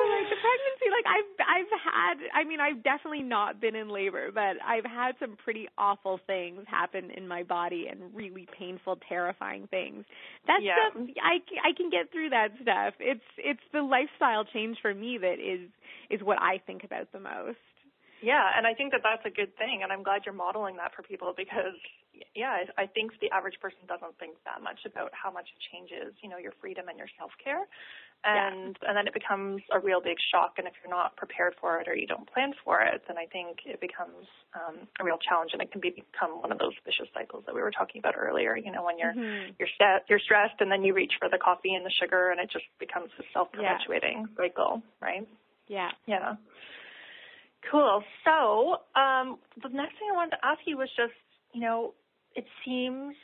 like 0.02 0.26
the 0.28 0.40
pregnancy 0.40 0.88
like 0.90 1.07
i've 1.07 1.31
i've 1.46 1.72
had 1.92 2.18
i 2.35 2.44
mean 2.44 2.61
i've 2.61 2.83
definitely 2.83 3.22
not 3.22 3.61
been 3.61 3.74
in 3.74 3.88
labor 3.88 4.31
but 4.33 4.57
i've 4.66 4.85
had 4.85 5.14
some 5.20 5.37
pretty 5.37 5.68
awful 5.78 6.18
things 6.26 6.64
happen 6.66 7.11
in 7.11 7.28
my 7.28 7.42
body 7.42 7.87
and 7.90 8.00
really 8.14 8.46
painful 8.59 8.98
terrifying 9.09 9.66
things. 9.68 10.05
That 10.46 10.61
yeah. 10.62 10.74
stuff 10.90 11.07
i 11.22 11.38
i 11.62 11.72
can 11.76 11.90
get 11.90 12.11
through 12.12 12.31
that 12.31 12.48
stuff. 12.61 12.94
It's 12.98 13.24
it's 13.38 13.61
the 13.72 13.83
lifestyle 13.83 14.44
change 14.44 14.78
for 14.81 14.94
me 14.94 15.18
that 15.18 15.38
is 15.38 15.68
is 16.11 16.22
what 16.22 16.40
i 16.40 16.61
think 16.66 16.85
about 16.85 17.12
the 17.12 17.20
most. 17.20 17.59
Yeah, 18.22 18.46
and 18.57 18.66
I 18.66 18.74
think 18.74 18.92
that 18.92 19.02
that's 19.02 19.26
a 19.26 19.35
good 19.35 19.50
thing, 19.59 19.83
and 19.83 19.90
I'm 19.90 20.05
glad 20.05 20.22
you're 20.24 20.35
modeling 20.35 20.76
that 20.76 20.94
for 20.94 21.02
people 21.02 21.35
because, 21.37 21.74
yeah, 22.35 22.64
I, 22.78 22.82
I 22.82 22.87
think 22.87 23.12
the 23.20 23.30
average 23.30 23.58
person 23.61 23.80
doesn't 23.88 24.18
think 24.18 24.37
that 24.44 24.62
much 24.62 24.80
about 24.87 25.11
how 25.12 25.30
much 25.30 25.48
it 25.50 25.61
changes, 25.72 26.14
you 26.22 26.28
know, 26.28 26.38
your 26.38 26.52
freedom 26.61 26.88
and 26.88 26.98
your 26.98 27.08
self 27.18 27.30
care, 27.42 27.66
and 28.24 28.78
yeah. 28.80 28.88
and 28.88 28.96
then 28.96 29.06
it 29.06 29.14
becomes 29.14 29.62
a 29.72 29.78
real 29.78 30.00
big 30.00 30.16
shock, 30.30 30.56
and 30.58 30.66
if 30.66 30.74
you're 30.82 30.92
not 30.92 31.16
prepared 31.16 31.54
for 31.61 31.80
it 31.80 31.88
or 31.88 31.94
you 31.94 32.06
don't 32.06 32.28
plan 32.30 32.52
for 32.64 32.80
it, 32.80 33.02
then 33.08 33.18
I 33.18 33.26
think 33.26 33.66
it 33.66 33.80
becomes 33.80 34.26
um, 34.54 34.87
a 35.00 35.04
real 35.04 35.18
challenge, 35.18 35.50
and 35.52 35.61
it 35.61 35.72
can 35.72 35.80
be, 35.80 35.90
become 35.90 36.40
one 36.40 36.52
of 36.52 36.58
those 36.58 36.74
vicious 36.85 37.08
cycles 37.12 37.44
that 37.46 37.54
we 37.54 37.61
were 37.61 37.72
talking 37.72 37.98
about 37.98 38.14
earlier. 38.16 38.56
You 38.56 38.70
know, 38.70 38.85
when 38.85 38.98
you're 38.98 39.14
mm-hmm. 39.14 39.58
you're 39.58 39.72
set, 39.78 40.06
you're 40.08 40.22
stressed, 40.22 40.61
and 40.61 40.70
then 40.70 40.85
you 40.85 40.94
reach 40.94 41.12
for 41.18 41.28
the 41.28 41.38
coffee 41.38 41.74
and 41.74 41.85
the 41.85 41.94
sugar, 42.00 42.30
and 42.30 42.40
it 42.40 42.50
just 42.50 42.66
becomes 42.78 43.11
a 43.18 43.24
self 43.32 43.50
perpetuating 43.52 44.26
yeah. 44.28 44.37
cycle, 44.37 44.82
right? 45.00 45.26
Yeah. 45.68 45.90
Yeah. 46.06 46.37
Cool. 47.70 48.02
So 48.24 48.78
um, 48.98 49.38
the 49.62 49.68
next 49.68 49.98
thing 49.98 50.08
I 50.11 50.16
wanted 50.16 50.37
to 50.37 50.44
ask 50.44 50.61
you 50.66 50.76
was 50.76 50.88
just, 50.96 51.14
you 51.54 51.61
know, 51.61 51.94
it 52.35 52.47
seems 52.64 53.14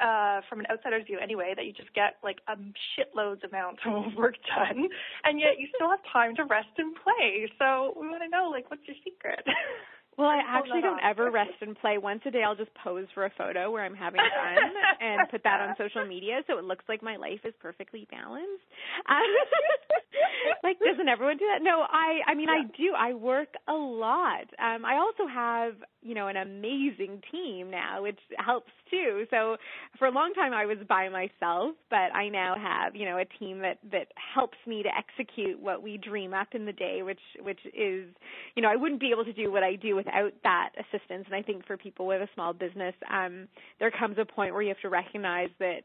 uh, 0.00 0.40
from 0.48 0.60
an 0.60 0.66
outsider's 0.70 1.04
view 1.06 1.18
anyway, 1.20 1.54
that 1.56 1.64
you 1.66 1.72
just 1.72 1.92
get 1.94 2.16
like 2.22 2.38
a 2.48 2.56
shitloads 2.94 3.42
amount 3.48 3.78
of 3.86 4.14
work 4.16 4.34
done, 4.46 4.88
and 5.24 5.40
yet 5.40 5.58
you 5.58 5.68
still 5.74 5.90
have 5.90 6.00
time 6.12 6.36
to 6.36 6.44
rest 6.44 6.68
and 6.78 6.94
play. 7.02 7.50
So 7.58 7.94
we 8.00 8.08
want 8.08 8.22
to 8.22 8.28
know, 8.28 8.48
like, 8.50 8.70
what's 8.70 8.86
your 8.86 8.96
secret? 9.04 9.44
Well, 10.18 10.26
I 10.26 10.40
actually 10.44 10.80
don't 10.80 10.98
ever 11.02 11.30
rest 11.30 11.54
and 11.60 11.78
play. 11.78 11.96
Once 11.96 12.22
a 12.26 12.32
day, 12.32 12.42
I'll 12.42 12.56
just 12.56 12.74
pose 12.82 13.06
for 13.14 13.24
a 13.24 13.30
photo 13.38 13.70
where 13.70 13.84
I'm 13.84 13.94
having 13.94 14.20
fun 14.20 14.70
and 15.00 15.30
put 15.30 15.44
that 15.44 15.60
on 15.60 15.76
social 15.78 16.04
media 16.08 16.42
so 16.48 16.58
it 16.58 16.64
looks 16.64 16.84
like 16.88 17.04
my 17.04 17.14
life 17.14 17.38
is 17.44 17.54
perfectly 17.62 18.08
balanced. 18.10 18.66
like, 20.64 20.78
doesn't 20.80 21.08
everyone 21.08 21.36
do 21.36 21.46
that? 21.54 21.62
No, 21.62 21.86
I. 21.88 22.18
I 22.26 22.34
mean, 22.34 22.48
yeah. 22.48 22.64
I 22.64 22.76
do. 22.76 22.94
I 22.98 23.14
work 23.14 23.54
a 23.68 23.72
lot. 23.72 24.50
Um, 24.58 24.84
I 24.84 24.96
also 24.96 25.30
have, 25.32 25.74
you 26.02 26.16
know, 26.16 26.26
an 26.26 26.36
amazing 26.36 27.22
team 27.30 27.70
now, 27.70 28.02
which 28.02 28.18
helps 28.44 28.72
too. 28.90 29.24
So 29.30 29.56
for 30.00 30.08
a 30.08 30.10
long 30.10 30.32
time, 30.34 30.52
I 30.52 30.66
was 30.66 30.78
by 30.88 31.08
myself, 31.08 31.76
but 31.90 32.10
I 32.12 32.28
now 32.28 32.56
have, 32.60 32.96
you 32.96 33.04
know, 33.04 33.18
a 33.18 33.24
team 33.38 33.60
that 33.60 33.78
that 33.92 34.08
helps 34.34 34.58
me 34.66 34.82
to 34.82 34.88
execute 34.88 35.60
what 35.60 35.80
we 35.80 35.96
dream 35.96 36.34
up 36.34 36.48
in 36.54 36.66
the 36.66 36.72
day, 36.72 37.02
which 37.04 37.20
which 37.40 37.60
is, 37.66 38.08
you 38.56 38.62
know, 38.62 38.68
I 38.68 38.74
wouldn't 38.74 39.00
be 39.00 39.10
able 39.12 39.24
to 39.24 39.32
do 39.32 39.52
what 39.52 39.62
I 39.62 39.76
do 39.76 39.94
with 39.94 40.07
without 40.08 40.32
that 40.44 40.70
assistance. 40.78 41.24
And 41.26 41.34
I 41.34 41.42
think 41.42 41.66
for 41.66 41.76
people 41.76 42.06
with 42.06 42.20
a 42.22 42.28
small 42.34 42.52
business, 42.52 42.94
um, 43.12 43.48
there 43.78 43.90
comes 43.90 44.16
a 44.18 44.24
point 44.24 44.52
where 44.52 44.62
you 44.62 44.68
have 44.68 44.80
to 44.80 44.88
recognize 44.88 45.50
that 45.58 45.82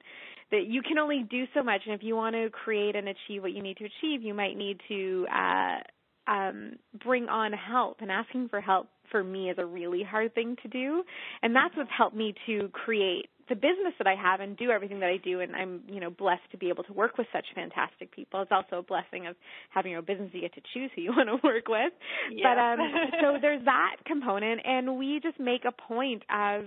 that 0.51 0.67
you 0.67 0.81
can 0.83 0.99
only 0.99 1.25
do 1.29 1.45
so 1.53 1.63
much. 1.63 1.81
And 1.85 1.95
if 1.95 2.03
you 2.03 2.15
want 2.15 2.35
to 2.35 2.49
create 2.51 2.95
and 2.95 3.07
achieve 3.07 3.41
what 3.41 3.53
you 3.53 3.63
need 3.63 3.77
to 3.77 3.85
achieve, 3.85 4.21
you 4.21 4.33
might 4.33 4.55
need 4.55 4.79
to 4.87 5.25
uh, 5.33 6.31
um, 6.31 6.73
bring 7.03 7.27
on 7.27 7.53
help. 7.53 7.97
And 8.01 8.11
asking 8.11 8.49
for 8.49 8.61
help 8.61 8.87
for 9.09 9.23
me 9.23 9.49
is 9.49 9.57
a 9.57 9.65
really 9.65 10.03
hard 10.03 10.35
thing 10.35 10.55
to 10.61 10.67
do. 10.67 11.03
And 11.41 11.55
that's 11.55 11.75
what's 11.75 11.89
helped 11.95 12.15
me 12.15 12.35
to 12.45 12.69
create 12.69 13.29
the 13.49 13.55
business 13.55 13.93
that 13.97 14.07
I 14.07 14.15
have 14.15 14.39
and 14.39 14.55
do 14.57 14.69
everything 14.71 14.99
that 15.01 15.09
I 15.09 15.17
do 15.17 15.41
and 15.41 15.55
I'm, 15.55 15.81
you 15.87 15.99
know, 15.99 16.09
blessed 16.09 16.49
to 16.51 16.57
be 16.57 16.69
able 16.69 16.83
to 16.85 16.93
work 16.93 17.17
with 17.17 17.27
such 17.33 17.45
fantastic 17.53 18.13
people. 18.15 18.41
It's 18.41 18.51
also 18.51 18.79
a 18.79 18.83
blessing 18.83 19.27
of 19.27 19.35
having 19.69 19.91
your 19.91 20.01
business 20.01 20.29
you 20.33 20.41
get 20.41 20.53
to 20.55 20.61
choose 20.73 20.91
who 20.95 21.01
you 21.01 21.11
want 21.17 21.29
to 21.29 21.45
work 21.45 21.67
with. 21.67 21.93
Yeah. 22.31 22.53
But 22.53 22.59
um 22.59 22.93
so 23.21 23.37
there's 23.41 23.63
that 23.65 23.97
component 24.05 24.61
and 24.65 24.97
we 24.97 25.19
just 25.21 25.39
make 25.39 25.65
a 25.65 25.71
point 25.71 26.23
of 26.33 26.65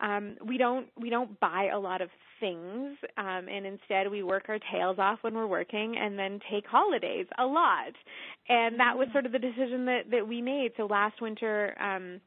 um 0.00 0.36
we 0.46 0.58
don't 0.58 0.88
we 1.00 1.10
don't 1.10 1.38
buy 1.40 1.70
a 1.72 1.78
lot 1.78 2.02
of 2.02 2.08
things 2.40 2.96
um 3.18 3.46
and 3.48 3.64
instead 3.66 4.10
we 4.10 4.22
work 4.22 4.46
our 4.48 4.58
tails 4.72 4.98
off 4.98 5.18
when 5.22 5.34
we're 5.34 5.46
working 5.46 5.96
and 5.96 6.18
then 6.18 6.40
take 6.50 6.66
holidays 6.66 7.26
a 7.38 7.44
lot. 7.44 7.92
And 8.48 8.80
that 8.80 8.98
was 8.98 9.08
sort 9.12 9.26
of 9.26 9.32
the 9.32 9.38
decision 9.38 9.86
that 9.86 10.02
that 10.10 10.26
we 10.26 10.42
made. 10.42 10.72
So 10.76 10.86
last 10.86 11.20
winter 11.22 11.74
um 11.80 12.20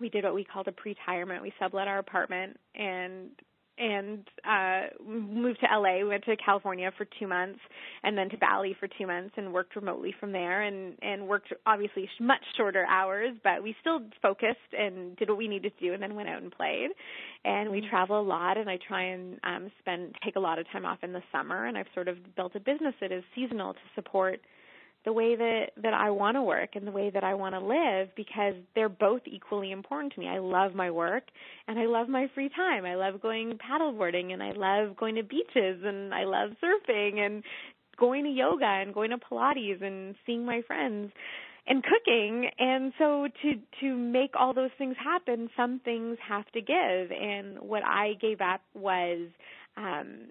we 0.00 0.08
did 0.08 0.24
what 0.24 0.34
we 0.34 0.44
called 0.44 0.68
a 0.68 0.72
pre-retirement. 0.72 1.42
We 1.42 1.52
sublet 1.60 1.88
our 1.88 1.98
apartment 1.98 2.58
and 2.74 3.30
and 3.76 4.28
uh 4.48 4.82
moved 5.04 5.58
to 5.60 5.66
LA. 5.66 5.96
We 5.96 6.04
went 6.04 6.24
to 6.24 6.36
California 6.36 6.92
for 6.96 7.06
2 7.18 7.26
months 7.26 7.58
and 8.04 8.16
then 8.16 8.30
to 8.30 8.36
Bali 8.38 8.76
for 8.78 8.86
2 8.86 9.06
months 9.06 9.34
and 9.36 9.52
worked 9.52 9.74
remotely 9.74 10.14
from 10.20 10.30
there 10.30 10.62
and 10.62 10.96
and 11.02 11.26
worked 11.26 11.52
obviously 11.66 12.08
much 12.20 12.42
shorter 12.56 12.86
hours, 12.86 13.34
but 13.42 13.62
we 13.62 13.74
still 13.80 14.00
focused 14.22 14.58
and 14.78 15.16
did 15.16 15.28
what 15.28 15.38
we 15.38 15.48
needed 15.48 15.72
to 15.76 15.86
do 15.86 15.92
and 15.92 16.02
then 16.02 16.14
went 16.14 16.28
out 16.28 16.42
and 16.42 16.52
played. 16.52 16.90
And 17.44 17.70
we 17.70 17.80
mm-hmm. 17.80 17.90
travel 17.90 18.20
a 18.20 18.22
lot 18.22 18.56
and 18.58 18.70
I 18.70 18.78
try 18.86 19.02
and 19.02 19.40
um 19.42 19.70
spend 19.80 20.14
take 20.24 20.36
a 20.36 20.40
lot 20.40 20.58
of 20.58 20.70
time 20.70 20.84
off 20.84 20.98
in 21.02 21.12
the 21.12 21.22
summer 21.32 21.66
and 21.66 21.76
I've 21.76 21.92
sort 21.94 22.06
of 22.06 22.16
built 22.36 22.54
a 22.54 22.60
business 22.60 22.94
that 23.00 23.10
is 23.10 23.24
seasonal 23.34 23.74
to 23.74 23.80
support 23.96 24.40
the 25.04 25.12
way 25.12 25.36
that 25.36 25.66
that 25.82 25.94
I 25.94 26.10
want 26.10 26.36
to 26.36 26.42
work 26.42 26.70
and 26.74 26.86
the 26.86 26.90
way 26.90 27.10
that 27.10 27.24
I 27.24 27.34
want 27.34 27.54
to 27.54 27.60
live 27.60 28.08
because 28.16 28.54
they're 28.74 28.88
both 28.88 29.22
equally 29.26 29.70
important 29.70 30.14
to 30.14 30.20
me. 30.20 30.28
I 30.28 30.38
love 30.38 30.74
my 30.74 30.90
work 30.90 31.24
and 31.68 31.78
I 31.78 31.86
love 31.86 32.08
my 32.08 32.28
free 32.34 32.48
time. 32.48 32.84
I 32.86 32.94
love 32.94 33.20
going 33.20 33.58
paddleboarding 33.58 34.32
and 34.32 34.42
I 34.42 34.52
love 34.52 34.96
going 34.96 35.16
to 35.16 35.22
beaches 35.22 35.82
and 35.84 36.14
I 36.14 36.24
love 36.24 36.50
surfing 36.62 37.18
and 37.18 37.42
going 37.98 38.24
to 38.24 38.30
yoga 38.30 38.64
and 38.64 38.94
going 38.94 39.10
to 39.10 39.18
Pilates 39.18 39.82
and 39.82 40.14
seeing 40.26 40.44
my 40.44 40.62
friends 40.66 41.12
and 41.66 41.82
cooking 41.82 42.50
and 42.58 42.92
so 42.98 43.28
to 43.42 43.54
to 43.80 43.96
make 43.96 44.32
all 44.38 44.52
those 44.52 44.70
things 44.76 44.96
happen 45.02 45.48
some 45.56 45.80
things 45.84 46.18
have 46.26 46.44
to 46.52 46.60
give 46.60 47.10
and 47.10 47.58
what 47.60 47.82
I 47.84 48.14
gave 48.20 48.40
up 48.40 48.60
was 48.74 49.28
um 49.76 50.28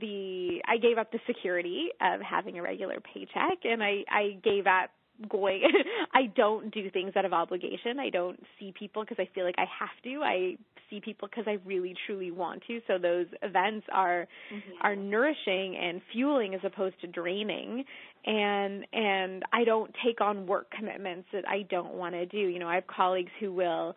the 0.00 0.62
I 0.66 0.78
gave 0.78 0.98
up 0.98 1.12
the 1.12 1.20
security 1.26 1.88
of 2.00 2.20
having 2.20 2.58
a 2.58 2.62
regular 2.62 2.98
paycheck 3.00 3.58
and 3.64 3.82
I 3.82 4.04
I 4.10 4.38
gave 4.42 4.66
up 4.66 4.90
going 5.28 5.62
I 6.14 6.26
don't 6.34 6.72
do 6.72 6.90
things 6.90 7.12
out 7.16 7.24
of 7.24 7.32
obligation. 7.32 7.98
I 8.00 8.10
don't 8.10 8.42
see 8.58 8.72
people 8.78 9.04
because 9.04 9.18
I 9.18 9.28
feel 9.34 9.44
like 9.44 9.54
I 9.58 9.66
have 9.78 9.90
to. 10.04 10.22
I 10.22 10.56
see 10.90 11.00
people 11.00 11.28
because 11.28 11.44
I 11.46 11.58
really 11.64 11.94
truly 12.06 12.30
want 12.30 12.62
to. 12.66 12.80
So 12.86 12.98
those 12.98 13.26
events 13.42 13.86
are 13.92 14.26
mm-hmm. 14.52 14.86
are 14.86 14.96
nourishing 14.96 15.76
and 15.76 16.00
fueling 16.12 16.54
as 16.54 16.60
opposed 16.64 17.00
to 17.00 17.06
draining. 17.06 17.84
And 18.24 18.86
and 18.92 19.42
I 19.52 19.64
don't 19.64 19.94
take 20.04 20.20
on 20.20 20.46
work 20.46 20.70
commitments 20.70 21.28
that 21.32 21.48
I 21.48 21.62
don't 21.70 21.94
want 21.94 22.14
to 22.14 22.26
do. 22.26 22.38
You 22.38 22.58
know, 22.58 22.68
I 22.68 22.76
have 22.76 22.86
colleagues 22.86 23.32
who 23.40 23.52
will 23.52 23.94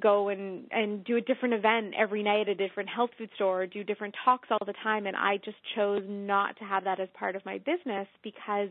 go 0.00 0.28
and 0.28 0.66
and 0.70 1.04
do 1.04 1.16
a 1.16 1.20
different 1.20 1.54
event 1.54 1.94
every 1.96 2.22
night 2.22 2.42
at 2.42 2.48
a 2.48 2.54
different 2.54 2.88
health 2.88 3.10
food 3.18 3.30
store 3.34 3.66
do 3.66 3.84
different 3.84 4.14
talks 4.24 4.48
all 4.50 4.64
the 4.66 4.74
time 4.82 5.06
and 5.06 5.16
I 5.16 5.36
just 5.44 5.58
chose 5.74 6.02
not 6.08 6.56
to 6.58 6.64
have 6.64 6.84
that 6.84 7.00
as 7.00 7.08
part 7.14 7.36
of 7.36 7.44
my 7.44 7.58
business 7.58 8.08
because 8.22 8.70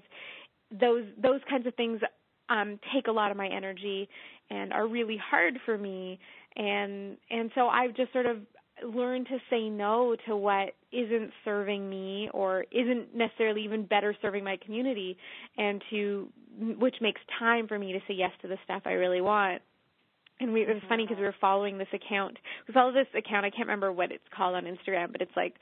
those 0.72 1.06
those 1.22 1.42
kinds 1.50 1.66
of 1.68 1.76
things 1.76 2.02
um 2.50 2.80
take 2.94 3.08
a 3.08 3.12
lot 3.12 3.32
of 3.32 3.38
my 3.38 3.48
energy 3.48 4.10
and 4.50 4.74
are 4.74 4.88
really 4.88 5.18
hard 5.18 5.60
for 5.66 5.78
me. 5.78 6.20
And 6.56 7.18
and 7.30 7.52
so 7.56 7.68
I've 7.68 7.96
just 7.96 8.12
sort 8.12 8.26
of 8.26 8.38
learned 8.84 9.28
to 9.28 9.38
say 9.50 9.70
no 9.70 10.16
to 10.26 10.36
what 10.36 10.74
isn't 10.92 11.32
serving 11.44 11.90
me 11.90 12.30
or 12.34 12.66
isn't 12.72 13.14
necessarily 13.14 13.64
even 13.64 13.86
better 13.86 14.16
serving 14.22 14.44
my 14.44 14.58
community 14.64 15.18
and 15.58 15.84
to 15.90 16.30
which 16.78 16.96
makes 17.02 17.22
time 17.38 17.68
for 17.68 17.78
me 17.78 17.92
to 17.92 18.00
say 18.08 18.14
yes 18.14 18.32
to 18.42 18.48
the 18.48 18.58
stuff 18.64 18.84
I 18.86 18.94
really 18.94 19.22
want 19.22 19.62
and 20.40 20.54
we, 20.54 20.62
it 20.62 20.70
was 20.70 20.84
funny 20.88 21.04
because 21.06 21.18
we 21.18 21.26
were 21.26 21.36
following 21.42 21.78
this 21.78 21.88
account. 21.94 22.38
We 22.68 22.74
follow 22.74 22.92
this 22.92 23.08
account. 23.16 23.46
I 23.46 23.50
can't 23.50 23.68
remember 23.68 23.92
what 23.92 24.12
it's 24.12 24.24
called 24.36 24.56
on 24.56 24.64
Instagram, 24.64 25.12
but 25.12 25.22
it's 25.22 25.36
like 25.36 25.56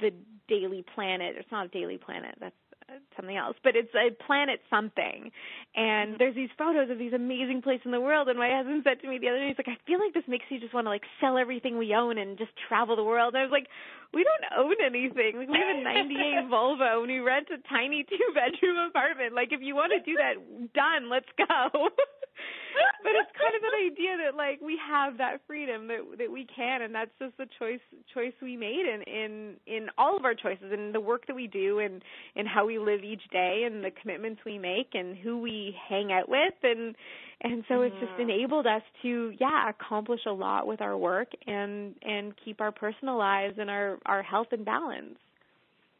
the 0.00 0.10
Daily 0.48 0.84
Planet. 0.94 1.36
It's 1.38 1.50
not 1.52 1.66
a 1.66 1.68
Daily 1.68 1.98
Planet. 1.98 2.34
That's 2.40 2.54
uh, 2.88 2.98
something 3.16 3.36
else, 3.36 3.56
but 3.62 3.76
it's 3.76 3.94
a 3.94 4.10
planet 4.26 4.60
something. 4.68 5.30
And 5.76 6.18
there's 6.18 6.34
these 6.34 6.50
photos 6.58 6.90
of 6.90 6.98
these 6.98 7.12
amazing 7.12 7.62
places 7.62 7.86
in 7.86 7.92
the 7.92 8.00
world. 8.00 8.28
And 8.28 8.38
my 8.38 8.50
husband 8.50 8.82
said 8.82 9.00
to 9.02 9.08
me 9.08 9.18
the 9.18 9.28
other 9.28 9.38
day, 9.38 9.48
he's 9.48 9.58
like, 9.58 9.70
I 9.70 9.78
feel 9.86 10.00
like 10.02 10.14
this 10.14 10.26
makes 10.26 10.44
you 10.50 10.58
just 10.58 10.74
want 10.74 10.86
to 10.86 10.90
like 10.90 11.06
sell 11.20 11.38
everything 11.38 11.78
we 11.78 11.94
own 11.94 12.18
and 12.18 12.36
just 12.36 12.50
travel 12.68 12.96
the 12.96 13.04
world. 13.04 13.34
And 13.34 13.40
I 13.40 13.46
was 13.46 13.54
like, 13.54 13.68
we 14.12 14.26
don't 14.26 14.44
own 14.58 14.76
anything. 14.84 15.38
Like 15.38 15.48
we 15.48 15.56
have 15.56 15.78
a 15.78 15.82
98 15.82 16.50
Volvo 16.52 17.06
and 17.06 17.10
we 17.10 17.20
rent 17.20 17.48
a 17.54 17.62
tiny 17.68 18.04
two 18.04 18.28
bedroom 18.34 18.90
apartment. 18.90 19.34
Like 19.34 19.52
if 19.52 19.62
you 19.62 19.74
want 19.74 19.92
to 19.94 20.02
do 20.02 20.18
that, 20.18 20.36
done. 20.74 21.08
Let's 21.08 21.30
go. 21.38 21.88
but 23.04 23.12
it's 23.16 23.32
kind 23.36 23.54
of 23.56 23.62
an 23.62 23.71
idea 23.86 24.16
that 24.24 24.36
like 24.36 24.60
we 24.60 24.78
have 24.88 25.18
that 25.18 25.40
freedom 25.46 25.88
that 25.88 26.00
that 26.18 26.30
we 26.30 26.46
can 26.54 26.82
and 26.82 26.94
that's 26.94 27.10
just 27.18 27.36
the 27.36 27.46
choice 27.58 27.80
choice 28.12 28.32
we 28.40 28.56
made 28.56 28.86
in 28.86 29.02
in 29.02 29.54
in 29.66 29.88
all 29.98 30.16
of 30.16 30.24
our 30.24 30.34
choices 30.34 30.72
and 30.72 30.94
the 30.94 31.00
work 31.00 31.26
that 31.26 31.36
we 31.36 31.46
do 31.46 31.78
and 31.78 32.02
and 32.36 32.46
how 32.46 32.66
we 32.66 32.78
live 32.78 33.02
each 33.02 33.22
day 33.30 33.64
and 33.66 33.84
the 33.84 33.90
commitments 33.90 34.40
we 34.44 34.58
make 34.58 34.90
and 34.94 35.16
who 35.16 35.40
we 35.40 35.74
hang 35.88 36.12
out 36.12 36.28
with 36.28 36.54
and 36.62 36.94
and 37.42 37.64
so 37.68 37.82
it's 37.82 37.94
just 38.00 38.12
mm-hmm. 38.12 38.30
enabled 38.30 38.66
us 38.66 38.82
to 39.02 39.32
yeah 39.40 39.68
accomplish 39.68 40.20
a 40.26 40.32
lot 40.32 40.66
with 40.66 40.80
our 40.80 40.96
work 40.96 41.28
and 41.46 41.94
and 42.02 42.34
keep 42.44 42.60
our 42.60 42.72
personal 42.72 43.18
lives 43.18 43.54
and 43.58 43.70
our 43.70 43.98
our 44.06 44.22
health 44.22 44.48
in 44.52 44.64
balance 44.64 45.18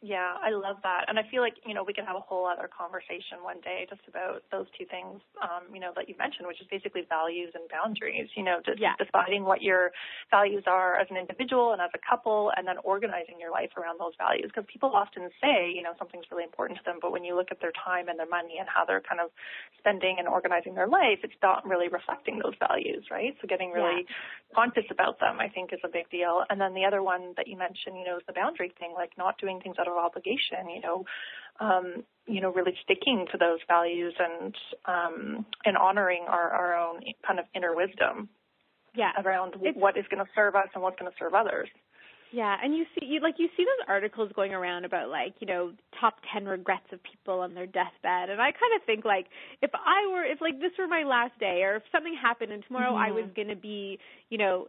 yeah, 0.03 0.35
I 0.35 0.51
love 0.51 0.83
that. 0.83 1.07
And 1.07 1.15
I 1.17 1.23
feel 1.31 1.39
like, 1.39 1.55
you 1.63 1.71
know, 1.71 1.87
we 1.87 1.95
could 1.95 2.03
have 2.03 2.19
a 2.19 2.27
whole 2.27 2.43
other 2.43 2.67
conversation 2.67 3.39
one 3.39 3.63
day 3.63 3.87
just 3.87 4.03
about 4.03 4.43
those 4.51 4.67
two 4.75 4.83
things, 4.83 5.23
um, 5.39 5.71
you 5.71 5.79
know, 5.79 5.95
that 5.95 6.11
you 6.11 6.15
mentioned, 6.19 6.43
which 6.43 6.59
is 6.59 6.67
basically 6.67 7.07
values 7.07 7.55
and 7.55 7.63
boundaries, 7.71 8.27
you 8.35 8.43
know, 8.43 8.59
just 8.59 8.83
yeah. 8.83 8.99
deciding 8.99 9.47
what 9.47 9.63
your 9.63 9.95
values 10.27 10.67
are 10.67 10.99
as 10.99 11.07
an 11.09 11.15
individual 11.15 11.71
and 11.71 11.79
as 11.79 11.87
a 11.95 12.03
couple 12.03 12.51
and 12.59 12.67
then 12.67 12.75
organizing 12.83 13.39
your 13.39 13.47
life 13.47 13.71
around 13.79 13.95
those 13.95 14.11
values. 14.19 14.51
Because 14.51 14.67
people 14.67 14.91
often 14.91 15.31
say, 15.39 15.71
you 15.71 15.79
know, 15.79 15.95
something's 15.95 16.27
really 16.27 16.43
important 16.43 16.79
to 16.79 16.83
them, 16.83 16.99
but 16.99 17.15
when 17.15 17.23
you 17.23 17.31
look 17.31 17.47
at 17.47 17.63
their 17.63 17.71
time 17.71 18.11
and 18.11 18.19
their 18.19 18.27
money 18.27 18.59
and 18.59 18.67
how 18.67 18.83
they're 18.83 19.07
kind 19.07 19.23
of 19.23 19.31
spending 19.79 20.19
and 20.19 20.27
organizing 20.27 20.75
their 20.75 20.91
life, 20.91 21.23
it's 21.23 21.39
not 21.39 21.63
really 21.63 21.87
reflecting 21.87 22.43
those 22.43 22.59
values, 22.59 23.07
right? 23.07 23.39
So 23.39 23.47
getting 23.47 23.71
really 23.71 24.03
yeah. 24.03 24.51
conscious 24.51 24.91
about 24.91 25.23
them, 25.23 25.39
I 25.39 25.47
think, 25.47 25.71
is 25.71 25.79
a 25.87 25.87
big 25.87 26.11
deal. 26.11 26.43
And 26.51 26.59
then 26.59 26.75
the 26.75 26.83
other 26.83 26.99
one 26.99 27.31
that 27.39 27.47
you 27.47 27.55
mentioned, 27.55 27.95
you 27.95 28.03
know, 28.03 28.19
is 28.19 28.27
the 28.27 28.35
boundary 28.35 28.75
thing, 28.75 28.91
like 28.91 29.15
not 29.17 29.39
doing 29.39 29.63
things 29.63 29.79
out 29.79 29.87
of 29.87 29.92
of 29.93 30.03
obligation, 30.03 30.69
you 30.73 30.81
know, 30.81 31.05
um, 31.59 32.03
you 32.25 32.41
know, 32.41 32.51
really 32.51 32.73
sticking 32.83 33.25
to 33.31 33.37
those 33.37 33.59
values 33.67 34.13
and 34.19 34.55
um, 34.85 35.45
and 35.65 35.77
honoring 35.77 36.25
our, 36.27 36.49
our 36.49 36.75
own 36.75 37.01
kind 37.25 37.39
of 37.39 37.45
inner 37.55 37.75
wisdom. 37.75 38.29
Yeah. 38.95 39.11
Around 39.23 39.55
it's, 39.61 39.77
what 39.77 39.97
is 39.97 40.05
going 40.11 40.23
to 40.23 40.31
serve 40.35 40.55
us 40.55 40.67
and 40.75 40.83
what's 40.83 40.99
going 40.99 41.11
to 41.11 41.17
serve 41.17 41.33
others. 41.33 41.67
Yeah, 42.33 42.57
and 42.63 42.75
you 42.75 42.85
see, 42.95 43.05
you 43.05 43.19
like 43.21 43.35
you 43.37 43.47
see 43.55 43.63
those 43.63 43.85
articles 43.87 44.31
going 44.35 44.55
around 44.55 44.85
about 44.85 45.09
like 45.09 45.35
you 45.39 45.45
know 45.45 45.71
top 46.01 46.15
ten 46.33 46.45
regrets 46.45 46.87
of 46.91 46.99
people 47.03 47.41
on 47.41 47.53
their 47.53 47.67
deathbed, 47.67 48.31
and 48.31 48.41
I 48.41 48.49
kind 48.49 48.73
of 48.75 48.83
think 48.87 49.05
like 49.05 49.27
if 49.61 49.69
I 49.75 50.11
were 50.11 50.25
if 50.25 50.41
like 50.41 50.59
this 50.59 50.71
were 50.79 50.87
my 50.87 51.03
last 51.03 51.37
day, 51.39 51.61
or 51.61 51.75
if 51.75 51.83
something 51.91 52.17
happened 52.19 52.51
and 52.51 52.63
tomorrow 52.65 52.93
mm-hmm. 52.93 53.05
I 53.05 53.11
was 53.11 53.25
going 53.35 53.49
to 53.49 53.55
be 53.55 53.99
you 54.31 54.39
know 54.39 54.67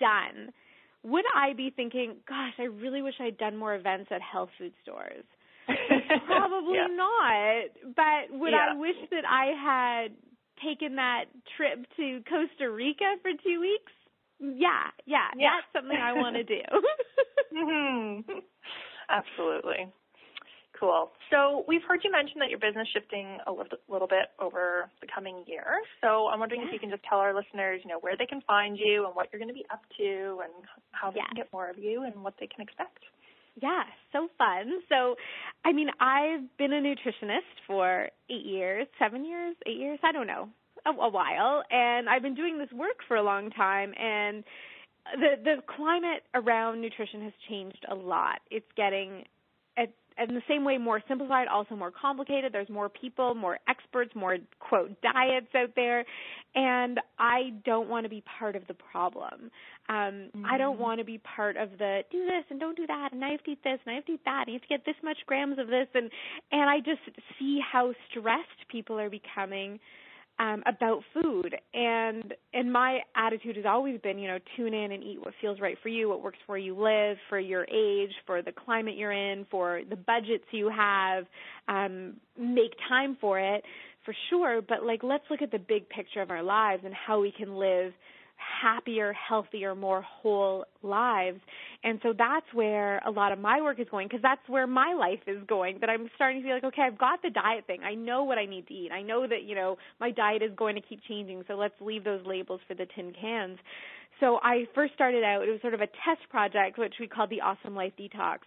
done, 0.00 0.52
would 1.04 1.24
I 1.34 1.52
be 1.54 1.70
thinking, 1.74 2.16
gosh, 2.28 2.54
I 2.58 2.64
really 2.64 3.02
wish 3.02 3.14
I'd 3.20 3.38
done 3.38 3.56
more 3.56 3.74
events 3.74 4.10
at 4.10 4.20
health 4.22 4.50
food 4.58 4.72
stores? 4.82 5.24
Probably 6.26 6.76
yeah. 6.76 6.86
not. 6.90 7.94
But 7.96 8.38
would 8.38 8.52
yeah. 8.52 8.72
I 8.72 8.76
wish 8.76 8.96
that 9.10 9.24
I 9.28 9.52
had 9.56 10.12
taken 10.64 10.96
that 10.96 11.24
trip 11.56 11.84
to 11.96 12.20
Costa 12.28 12.70
Rica 12.70 13.16
for 13.22 13.30
two 13.44 13.60
weeks? 13.60 13.92
Yeah, 14.38 14.90
yeah, 15.06 15.28
yeah. 15.36 15.50
that's 15.54 15.84
something 15.84 15.96
I 15.96 16.12
want 16.14 16.36
to 16.36 16.42
do. 16.42 16.62
mm-hmm. 17.56 18.38
Absolutely. 19.08 19.92
Cool. 20.82 21.12
So 21.30 21.64
we've 21.68 21.84
heard 21.86 22.00
you 22.02 22.10
mention 22.10 22.40
that 22.40 22.50
your 22.50 22.58
business 22.58 22.88
shifting 22.92 23.38
a 23.46 23.52
little, 23.52 24.08
bit 24.08 24.34
over 24.40 24.90
the 25.00 25.06
coming 25.06 25.44
year. 25.46 25.78
So 26.00 26.26
I'm 26.26 26.40
wondering 26.40 26.60
if 26.62 26.72
you 26.72 26.80
can 26.80 26.90
just 26.90 27.04
tell 27.08 27.18
our 27.18 27.32
listeners, 27.32 27.82
you 27.84 27.88
know, 27.88 28.00
where 28.00 28.16
they 28.18 28.26
can 28.26 28.40
find 28.48 28.76
you 28.76 29.06
and 29.06 29.14
what 29.14 29.28
you're 29.30 29.38
going 29.38 29.48
to 29.48 29.54
be 29.54 29.64
up 29.70 29.82
to 29.98 30.40
and 30.42 30.52
how 30.90 31.12
they 31.12 31.20
can 31.20 31.36
get 31.36 31.52
more 31.52 31.70
of 31.70 31.78
you 31.78 32.02
and 32.02 32.24
what 32.24 32.34
they 32.40 32.48
can 32.48 32.62
expect. 32.66 32.98
Yeah, 33.62 33.84
so 34.12 34.26
fun. 34.36 34.82
So, 34.88 35.14
I 35.64 35.72
mean, 35.72 35.86
I've 36.00 36.50
been 36.58 36.72
a 36.72 36.80
nutritionist 36.82 37.54
for 37.64 38.08
eight 38.28 38.44
years, 38.44 38.88
seven 38.98 39.24
years, 39.24 39.54
eight 39.68 39.78
years, 39.78 40.00
I 40.02 40.10
don't 40.10 40.26
know, 40.26 40.48
a, 40.84 40.90
a 40.90 41.08
while, 41.08 41.62
and 41.70 42.08
I've 42.08 42.22
been 42.22 42.34
doing 42.34 42.58
this 42.58 42.72
work 42.72 43.06
for 43.06 43.16
a 43.16 43.22
long 43.22 43.50
time. 43.50 43.94
And 43.96 44.42
the 45.14 45.36
the 45.44 45.54
climate 45.76 46.24
around 46.34 46.80
nutrition 46.80 47.22
has 47.22 47.32
changed 47.48 47.86
a 47.88 47.94
lot. 47.94 48.40
It's 48.50 48.66
getting 48.76 49.26
in 50.18 50.34
the 50.34 50.42
same 50.48 50.64
way 50.64 50.78
more 50.78 51.02
simplified, 51.08 51.48
also 51.48 51.74
more 51.74 51.90
complicated. 51.90 52.52
There's 52.52 52.68
more 52.68 52.88
people, 52.88 53.34
more 53.34 53.58
experts, 53.68 54.14
more 54.14 54.38
quote 54.60 54.90
diets 55.02 55.46
out 55.56 55.70
there, 55.76 56.04
and 56.54 57.00
I 57.18 57.52
don't 57.64 57.88
want 57.88 58.04
to 58.04 58.10
be 58.10 58.22
part 58.38 58.56
of 58.56 58.66
the 58.66 58.74
problem. 58.74 59.50
Um, 59.88 59.96
mm-hmm. 59.96 60.46
I 60.46 60.58
don't 60.58 60.74
mm-hmm. 60.74 60.82
want 60.82 60.98
to 61.00 61.04
be 61.04 61.18
part 61.18 61.56
of 61.56 61.70
the 61.78 62.02
do 62.10 62.24
this 62.24 62.44
and 62.50 62.60
don't 62.60 62.76
do 62.76 62.86
that, 62.86 63.10
and 63.12 63.24
I 63.24 63.30
have 63.30 63.42
to 63.44 63.50
eat 63.52 63.64
this 63.64 63.78
and 63.84 63.92
I 63.92 63.96
have 63.96 64.06
to 64.06 64.12
eat 64.12 64.24
that, 64.24 64.44
and 64.46 64.48
you 64.48 64.54
have 64.54 64.62
to 64.62 64.68
get 64.68 64.84
this 64.84 65.02
much 65.02 65.18
grams 65.26 65.58
of 65.58 65.66
this, 65.66 65.88
and 65.94 66.10
and 66.50 66.70
I 66.70 66.78
just 66.78 67.00
see 67.38 67.60
how 67.60 67.92
stressed 68.10 68.68
people 68.70 68.98
are 68.98 69.10
becoming 69.10 69.80
um, 70.42 70.62
about 70.66 71.02
food 71.14 71.54
and 71.72 72.34
and 72.52 72.72
my 72.72 72.98
attitude 73.14 73.54
has 73.56 73.64
always 73.64 74.00
been 74.00 74.18
you 74.18 74.26
know 74.26 74.38
tune 74.56 74.74
in 74.74 74.90
and 74.90 75.02
eat 75.02 75.18
what 75.20 75.32
feels 75.40 75.60
right 75.60 75.76
for 75.82 75.88
you 75.88 76.08
what 76.08 76.22
works 76.22 76.38
for 76.46 76.58
you 76.58 76.74
live 76.74 77.16
for 77.28 77.38
your 77.38 77.64
age 77.72 78.10
for 78.26 78.42
the 78.42 78.50
climate 78.50 78.96
you're 78.96 79.12
in 79.12 79.46
for 79.50 79.82
the 79.88 79.96
budgets 79.96 80.44
you 80.50 80.68
have 80.68 81.26
um 81.68 82.14
make 82.36 82.72
time 82.88 83.16
for 83.20 83.38
it 83.38 83.62
for 84.04 84.14
sure 84.30 84.60
but 84.60 84.84
like 84.84 85.04
let's 85.04 85.24
look 85.30 85.42
at 85.42 85.52
the 85.52 85.58
big 85.58 85.88
picture 85.88 86.20
of 86.20 86.30
our 86.30 86.42
lives 86.42 86.82
and 86.84 86.92
how 86.92 87.20
we 87.20 87.30
can 87.30 87.54
live 87.54 87.92
happier, 88.62 89.12
healthier, 89.12 89.74
more 89.74 90.02
whole 90.02 90.64
lives. 90.82 91.40
And 91.84 91.98
so 92.02 92.12
that's 92.16 92.46
where 92.52 92.98
a 92.98 93.10
lot 93.10 93.32
of 93.32 93.40
my 93.40 93.60
work 93.60 93.80
is 93.80 93.88
going 93.90 94.06
because 94.06 94.22
that's 94.22 94.46
where 94.48 94.66
my 94.66 94.94
life 94.94 95.20
is 95.26 95.42
going. 95.48 95.78
That 95.80 95.90
I'm 95.90 96.08
starting 96.14 96.40
to 96.40 96.46
feel 96.46 96.54
like, 96.54 96.64
okay, 96.64 96.82
I've 96.82 96.98
got 96.98 97.22
the 97.22 97.30
diet 97.30 97.66
thing. 97.66 97.80
I 97.82 97.94
know 97.94 98.22
what 98.22 98.38
I 98.38 98.44
need 98.44 98.68
to 98.68 98.74
eat. 98.74 98.90
I 98.92 99.02
know 99.02 99.26
that, 99.26 99.42
you 99.42 99.56
know, 99.56 99.78
my 99.98 100.12
diet 100.12 100.42
is 100.42 100.52
going 100.56 100.76
to 100.76 100.80
keep 100.80 101.00
changing. 101.08 101.42
So 101.48 101.54
let's 101.54 101.74
leave 101.80 102.04
those 102.04 102.24
labels 102.24 102.60
for 102.68 102.74
the 102.74 102.86
tin 102.94 103.12
cans. 103.20 103.58
So 104.20 104.38
I 104.42 104.66
first 104.74 104.94
started 104.94 105.24
out, 105.24 105.42
it 105.42 105.50
was 105.50 105.60
sort 105.60 105.74
of 105.74 105.80
a 105.80 105.86
test 105.86 106.28
project, 106.30 106.78
which 106.78 106.94
we 107.00 107.08
called 107.08 107.30
the 107.30 107.40
Awesome 107.40 107.74
Life 107.74 107.92
Detox 107.98 108.38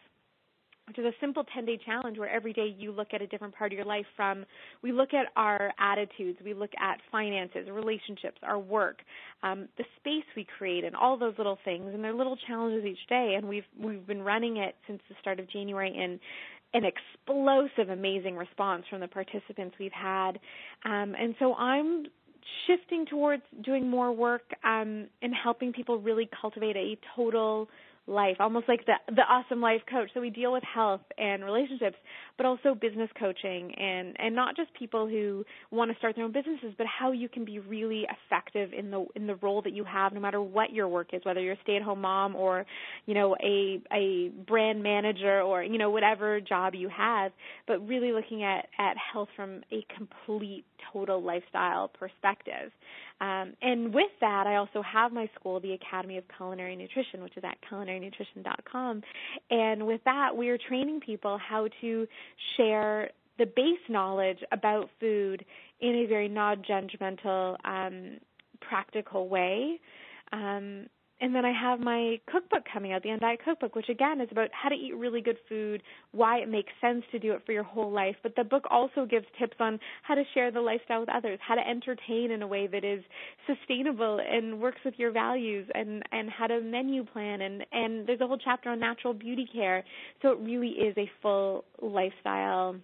which 0.88 1.00
is 1.00 1.06
a 1.06 1.12
simple 1.20 1.44
10 1.54 1.66
day 1.66 1.80
challenge 1.84 2.18
where 2.18 2.30
every 2.30 2.54
day 2.54 2.74
you 2.78 2.92
look 2.92 3.10
at 3.14 3.22
a 3.22 3.28
different 3.28 3.56
part 3.56 3.72
of 3.72 3.78
your 3.78 3.86
life 3.86 4.06
from 4.16 4.46
we 4.82 4.92
look 4.92 5.14
at 5.14 5.28
our 5.36 5.72
attitudes 5.80 6.40
we 6.44 6.54
look 6.54 6.72
at 6.82 7.00
finances 7.12 7.68
relationships 7.72 8.38
our 8.44 8.60
work 8.60 9.00
um, 9.44 9.68
the 9.78 9.84
space 10.00 10.26
we 10.36 10.46
create 10.58 10.84
and 10.84 10.96
all 10.96 11.18
those 11.18 11.34
little 11.38 11.58
things 11.66 11.94
and 11.94 12.04
they're 12.04 12.14
little 12.14 12.38
challenges 12.48 12.86
each 12.86 13.08
day 13.10 13.36
and 13.38 13.48
we've 13.48 13.66
we've 13.80 14.06
been 14.06 14.22
running 14.22 14.58
it 14.58 14.76
since 14.88 15.02
the 15.10 15.16
start 15.20 15.40
of 15.40 15.50
january 15.50 15.96
and 15.98 16.20
an 16.74 16.84
explosive 16.84 17.90
amazing 17.90 18.36
response 18.36 18.84
from 18.90 19.00
the 19.00 19.08
participants 19.08 19.76
we've 19.80 19.94
had. 19.94 20.32
Um, 20.84 21.16
and 21.18 21.36
so 21.40 21.54
i'm 21.56 22.06
shifting 22.68 23.06
towards 23.06 23.44
doing 23.64 23.90
more 23.90 24.12
work 24.12 24.44
um, 24.64 25.08
and 25.22 25.34
helping 25.34 25.74
people 25.74 26.00
really 26.00 26.30
cultivate 26.40 26.76
a 26.76 26.98
total 27.16 27.68
life, 28.08 28.38
almost 28.40 28.68
like 28.68 28.86
the 28.86 28.94
the 29.14 29.24
awesome 29.24 29.62
life 29.62 29.82
coach. 29.90 30.10
So 30.14 30.22
we 30.22 30.30
deal 30.30 30.54
with 30.54 30.64
health 30.64 31.02
and 31.18 31.44
relationships, 31.44 31.98
but 32.38 32.46
also 32.46 32.76
business 32.76 33.10
coaching 33.20 33.74
and 33.76 34.16
and 34.20 34.36
not 34.36 34.56
just 34.56 34.74
people 34.74 35.08
who 35.08 35.46
want 35.72 35.92
to 35.92 35.98
start 35.98 36.16
their 36.16 36.26
own 36.26 36.32
businesses, 36.32 36.74
but 36.78 36.88
how 36.88 37.12
you 37.12 37.30
can 37.30 37.46
be 37.46 37.60
really 37.60 38.06
effective 38.06 38.72
in 38.74 38.92
the 38.92 39.06
in 39.16 39.28
the 39.28 39.36
role 39.36 39.62
that 39.62 39.74
you 39.74 39.84
have, 39.84 40.14
no 40.14 40.20
matter 40.20 40.42
what 40.42 40.72
your 40.72 40.88
work 40.88 41.14
is, 41.14 41.22
whether 41.24 41.40
you're 41.40 41.54
a 41.54 41.62
stay-at-home 41.64 42.02
mom 42.02 42.36
or 42.36 42.66
you 43.06 43.14
know 43.14 43.36
a 43.44 43.82
a 43.94 44.30
brand 44.48 44.84
manager 44.84 45.42
or 45.42 45.64
you 45.64 45.78
know 45.78 45.90
whatever 45.90 46.40
job 46.40 46.76
you 46.76 46.90
have, 46.90 47.32
but 47.68 47.86
really 47.88 48.12
looking 48.12 48.44
at 48.44 48.68
at 48.80 48.96
health 49.14 49.30
from 49.36 49.62
a 49.72 49.86
complete 49.96 50.66
total 50.92 51.22
lifestyle 51.22 51.88
perspective. 51.88 52.72
Um, 53.22 53.54
and 53.62 53.94
with 53.94 54.12
that, 54.20 54.46
I 54.46 54.58
also 54.58 54.82
have 54.82 55.14
my 55.14 55.30
school, 55.40 55.62
the 55.62 55.74
Academy 55.74 56.18
of 56.18 56.26
Culinary 56.36 56.76
Nutrition, 56.76 57.24
which 57.24 57.38
is 57.38 57.44
at 57.46 57.58
culinarynutrition.com. 57.72 59.02
And 59.50 59.88
with 59.88 60.02
that, 60.04 60.36
we 60.36 60.50
are 60.50 60.58
training 60.58 61.00
people 61.00 61.38
how 61.38 61.70
to 61.82 62.08
share 62.58 63.10
the 63.38 63.46
base 63.46 63.80
knowledge 63.90 64.40
about 64.52 64.90
food 65.00 65.46
in 65.82 65.96
a 65.96 66.06
very 66.06 66.30
non-judgmental, 66.30 67.58
um, 67.66 68.18
practical 68.62 69.28
way. 69.28 69.80
Um, 70.32 70.88
and 71.22 71.34
then 71.34 71.46
I 71.46 71.54
have 71.54 71.80
my 71.80 72.20
cookbook 72.30 72.64
coming 72.72 72.92
out, 72.92 73.02
the 73.02 73.10
Undiet 73.10 73.40
Cookbook, 73.44 73.74
which 73.76 73.88
again 73.88 74.20
is 74.20 74.28
about 74.32 74.50
how 74.52 74.68
to 74.68 74.76
eat 74.76 74.96
really 74.96 75.22
good 75.22 75.38
food, 75.48 75.82
why 76.12 76.40
it 76.40 76.50
makes 76.50 76.74
sense 76.82 77.04
to 77.12 77.20
do 77.20 77.32
it 77.32 77.42
for 77.46 77.54
your 77.54 77.64
whole 77.64 77.90
life. 77.92 78.16
But 78.22 78.36
the 78.36 78.44
book 78.44 78.66
also 78.70 79.06
gives 79.06 79.26
tips 79.40 79.56
on 79.60 79.80
how 80.04 80.16
to 80.16 80.24
share 80.34 80.52
the 80.52 80.60
lifestyle 80.60 81.00
with 81.00 81.10
others, 81.10 81.40
how 81.42 81.56
to 81.56 81.66
entertain 81.66 82.32
in 82.32 82.42
a 82.42 82.48
way 82.48 82.68
that 82.68 82.84
is 82.84 83.02
sustainable 83.48 84.20
and 84.20 84.60
works 84.60 84.80
with 84.84 84.96
your 84.98 85.12
values, 85.12 85.70
and 85.74 86.04
and 86.12 86.30
how 86.30 86.48
to 86.48 86.60
menu 86.62 87.06
plan. 87.06 87.42
And 87.42 87.66
and 87.72 88.06
there's 88.06 88.22
a 88.22 88.28
whole 88.28 88.38
chapter 88.38 88.70
on 88.70 88.80
natural 88.80 89.14
beauty 89.14 89.48
care. 89.52 89.86
So 90.22 90.32
it 90.34 90.40
really 90.40 90.70
is 90.70 90.98
a 90.98 91.10
full 91.22 91.64
lifestyle 91.82 92.76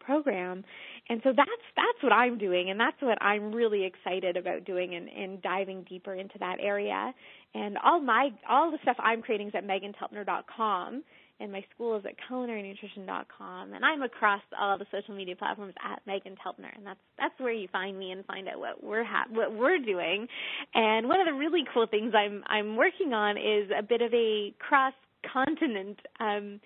program. 0.00 0.64
And 1.10 1.20
so 1.22 1.32
that's 1.36 1.50
that's 1.76 2.02
what 2.02 2.12
I'm 2.12 2.38
doing 2.38 2.70
and 2.70 2.80
that's 2.80 3.00
what 3.00 3.20
I'm 3.22 3.52
really 3.52 3.84
excited 3.84 4.36
about 4.36 4.64
doing 4.64 4.94
and, 4.94 5.08
and 5.08 5.42
diving 5.42 5.84
deeper 5.88 6.14
into 6.14 6.38
that 6.38 6.56
area. 6.60 7.12
And 7.54 7.76
all 7.84 8.00
my 8.00 8.30
all 8.48 8.70
the 8.70 8.78
stuff 8.82 8.96
I'm 8.98 9.20
creating 9.20 9.48
is 9.48 9.54
at 9.54 9.66
meghantelpner.com 9.66 11.04
and 11.40 11.52
my 11.52 11.62
school 11.74 11.96
is 11.96 12.04
at 12.06 12.14
culinarynutrition.com 12.30 13.74
and 13.74 13.84
I'm 13.84 14.02
across 14.02 14.40
all 14.58 14.78
the 14.78 14.86
social 14.90 15.14
media 15.14 15.36
platforms 15.36 15.74
at 15.84 16.00
Meghan 16.06 16.36
Telpner 16.38 16.74
and 16.74 16.86
that's 16.86 17.00
that's 17.18 17.38
where 17.38 17.52
you 17.52 17.68
find 17.70 17.98
me 17.98 18.12
and 18.12 18.24
find 18.24 18.48
out 18.48 18.58
what 18.58 18.82
we're 18.82 19.04
ha- 19.04 19.26
what 19.28 19.52
we're 19.52 19.78
doing. 19.78 20.26
And 20.74 21.06
one 21.06 21.20
of 21.20 21.26
the 21.26 21.34
really 21.34 21.64
cool 21.74 21.86
things 21.86 22.14
I'm 22.16 22.42
I'm 22.46 22.76
working 22.76 23.12
on 23.12 23.36
is 23.36 23.70
a 23.76 23.82
bit 23.82 24.00
of 24.00 24.12
a 24.14 24.54
cross 24.58 24.94
continent 25.32 26.00
um, 26.20 26.60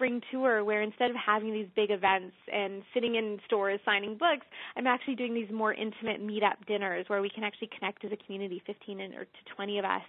spring 0.00 0.22
tour 0.30 0.64
where 0.64 0.80
instead 0.80 1.10
of 1.10 1.16
having 1.16 1.52
these 1.52 1.66
big 1.76 1.90
events 1.90 2.34
and 2.50 2.82
sitting 2.94 3.16
in 3.16 3.38
stores 3.44 3.78
signing 3.84 4.12
books, 4.12 4.46
I'm 4.74 4.86
actually 4.86 5.14
doing 5.14 5.34
these 5.34 5.50
more 5.52 5.74
intimate 5.74 6.26
meetup 6.26 6.66
dinners 6.66 7.04
where 7.08 7.20
we 7.20 7.28
can 7.28 7.44
actually 7.44 7.68
connect 7.78 8.02
as 8.06 8.10
a 8.10 8.16
community, 8.24 8.62
15 8.66 8.98
or 8.98 9.24
to 9.24 9.54
20 9.54 9.78
of 9.78 9.84
us, 9.84 10.00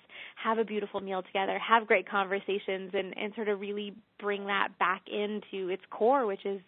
have 0.42 0.60
a 0.60 0.64
beautiful 0.64 1.02
meal 1.02 1.22
together, 1.22 1.60
have 1.60 1.88
great 1.88 2.10
conversations, 2.10 2.92
and, 2.94 3.14
and 3.18 3.36
sort 3.36 3.50
of 3.50 3.60
really 3.60 3.94
bring 4.18 4.46
that 4.46 4.70
back 4.80 5.02
into 5.12 5.68
its 5.68 5.84
core, 5.90 6.26
which 6.26 6.46
is 6.46 6.62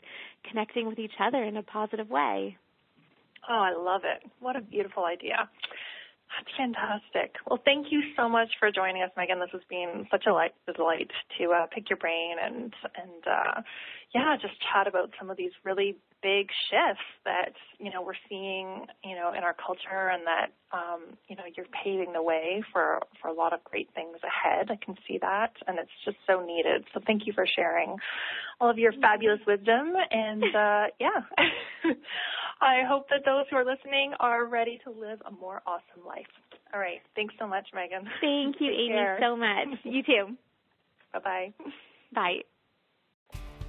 connecting 0.49 0.85
with 0.85 0.99
each 0.99 1.15
other 1.25 1.45
in 1.45 1.55
a 1.55 1.63
positive 1.63 2.09
way. 2.09 2.57
Oh, 3.49 3.53
I 3.53 3.73
love 3.73 4.01
it. 4.03 4.29
What 4.41 4.57
a 4.57 4.61
beautiful 4.61 5.05
idea. 5.05 5.49
That's 6.35 6.57
fantastic. 6.57 7.35
Well, 7.47 7.59
thank 7.63 7.87
you 7.91 8.01
so 8.17 8.27
much 8.27 8.49
for 8.59 8.71
joining 8.71 9.03
us, 9.03 9.11
Meghan. 9.17 9.39
This 9.39 9.51
has 9.51 9.61
been 9.69 10.07
such 10.09 10.25
a 10.25 10.73
delight 10.73 11.11
to 11.37 11.51
uh, 11.51 11.65
pick 11.71 11.89
your 11.89 11.97
brain 11.97 12.35
and 12.43 12.73
and 12.95 13.23
uh, 13.27 13.61
yeah, 14.15 14.35
just 14.41 14.53
chat 14.71 14.87
about 14.87 15.11
some 15.19 15.29
of 15.29 15.37
these 15.37 15.51
really 15.63 15.95
big 16.21 16.47
shifts 16.69 17.03
that 17.25 17.53
you 17.79 17.91
know 17.91 18.01
we're 18.01 18.19
seeing 18.29 18.85
you 19.03 19.15
know 19.15 19.33
in 19.37 19.43
our 19.43 19.53
culture, 19.53 20.09
and 20.09 20.23
that 20.25 20.49
um, 20.71 21.17
you 21.27 21.35
know 21.35 21.43
you're 21.55 21.67
paving 21.83 22.13
the 22.13 22.23
way 22.23 22.63
for 22.71 23.01
for 23.21 23.27
a 23.27 23.33
lot 23.33 23.53
of 23.53 23.63
great 23.63 23.89
things 23.93 24.17
ahead. 24.23 24.71
I 24.71 24.83
can 24.83 24.95
see 25.07 25.19
that, 25.21 25.53
and 25.67 25.77
it's 25.77 25.91
just 26.03 26.17
so 26.25 26.43
needed. 26.43 26.85
So 26.93 27.01
thank 27.05 27.27
you 27.27 27.33
for 27.33 27.45
sharing 27.45 27.97
all 28.59 28.69
of 28.69 28.77
your 28.79 28.93
fabulous 28.93 29.39
wisdom, 29.45 29.93
and 30.11 30.43
uh, 30.43 30.85
yeah. 30.99 31.21
I 32.63 32.83
hope 32.87 33.09
that 33.09 33.25
those 33.25 33.43
who 33.49 33.57
are 33.57 33.65
listening 33.65 34.13
are 34.21 34.45
ready 34.45 34.79
to 34.85 34.89
live 34.89 35.21
a 35.25 35.31
more 35.31 35.61
awesome 35.67 36.05
life. 36.07 36.27
All 36.73 36.79
right. 36.79 37.01
Thanks 37.13 37.35
so 37.37 37.45
much, 37.45 37.67
Meghan. 37.75 38.07
Thank 38.21 38.61
you, 38.61 38.71
Amy, 38.71 38.87
care. 38.87 39.17
so 39.19 39.35
much. 39.35 39.67
You 39.83 40.01
too. 40.01 40.37
Bye-bye. 41.11 41.53
Bye. 42.13 42.43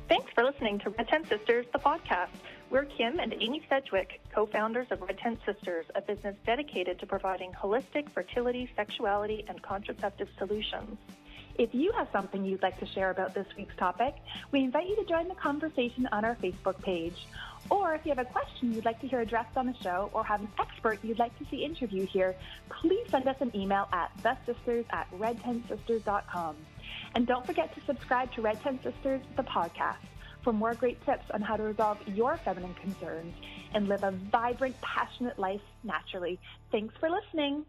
Thanks 0.09 0.30
for 0.32 0.45
listening 0.45 0.78
to 0.80 0.90
Red 0.90 1.09
Tent 1.09 1.28
Sisters, 1.28 1.66
the 1.72 1.80
podcast. 1.80 2.28
We're 2.70 2.84
Kim 2.84 3.18
and 3.18 3.34
Amy 3.34 3.66
Sedgwick, 3.68 4.20
co-founders 4.32 4.86
of 4.92 5.03
Red 5.03 5.18
Tent 5.18 5.40
Sisters, 5.45 5.86
a 5.97 6.01
business 6.01 6.36
dedicated 6.47 7.01
to 7.01 7.07
providing 7.07 7.53
holistic 7.53 8.09
fertility, 8.11 8.70
sexuality, 8.76 9.45
and 9.49 9.61
contraceptive 9.61 10.28
solutions. 10.38 10.99
If 11.57 11.72
you 11.72 11.92
have 11.92 12.09
something 12.12 12.44
you'd 12.44 12.62
like 12.62 12.80
to 12.80 12.86
share 12.86 13.11
about 13.11 13.34
this 13.34 13.46
week's 13.57 13.76
topic, 13.76 14.14
we 14.50 14.61
invite 14.61 14.88
you 14.88 14.96
to 14.96 15.05
join 15.05 15.28
the 15.28 15.34
conversation 15.34 16.09
on 16.11 16.24
our 16.24 16.34
Facebook 16.36 16.80
page. 16.82 17.26
Or 17.70 17.94
if 17.94 18.05
you 18.05 18.11
have 18.11 18.18
a 18.18 18.28
question 18.28 18.74
you'd 18.74 18.84
like 18.84 19.00
to 19.00 19.07
hear 19.07 19.20
addressed 19.20 19.57
on 19.57 19.66
the 19.66 19.74
show 19.80 20.11
or 20.12 20.24
have 20.24 20.40
an 20.40 20.48
expert 20.59 20.98
you'd 21.02 21.18
like 21.18 21.36
to 21.38 21.44
see 21.50 21.64
interviewed 21.64 22.09
here, 22.09 22.34
please 22.68 23.07
send 23.09 23.28
us 23.28 23.36
an 23.40 23.52
email 23.55 23.88
at 23.92 24.11
thesisters 24.22 24.84
at 24.90 25.09
redtentsisters.com. 25.12 26.57
And 27.14 27.26
don't 27.26 27.46
forget 27.46 27.74
to 27.74 27.80
subscribe 27.86 28.32
to 28.32 28.42
Red 28.42 28.61
Tent 28.62 28.82
Sisters, 28.82 29.22
the 29.36 29.44
podcast, 29.44 29.96
for 30.42 30.52
more 30.52 30.74
great 30.74 31.05
tips 31.07 31.24
on 31.32 31.40
how 31.40 31.57
to 31.57 31.62
resolve 31.62 31.98
your 32.07 32.36
feminine 32.38 32.74
concerns 32.74 33.34
and 33.72 33.88
live 33.88 34.02
a 34.02 34.11
vibrant, 34.11 34.78
passionate 34.82 35.38
life 35.38 35.62
naturally. 35.84 36.38
Thanks 36.70 36.94
for 36.98 37.09
listening. 37.09 37.64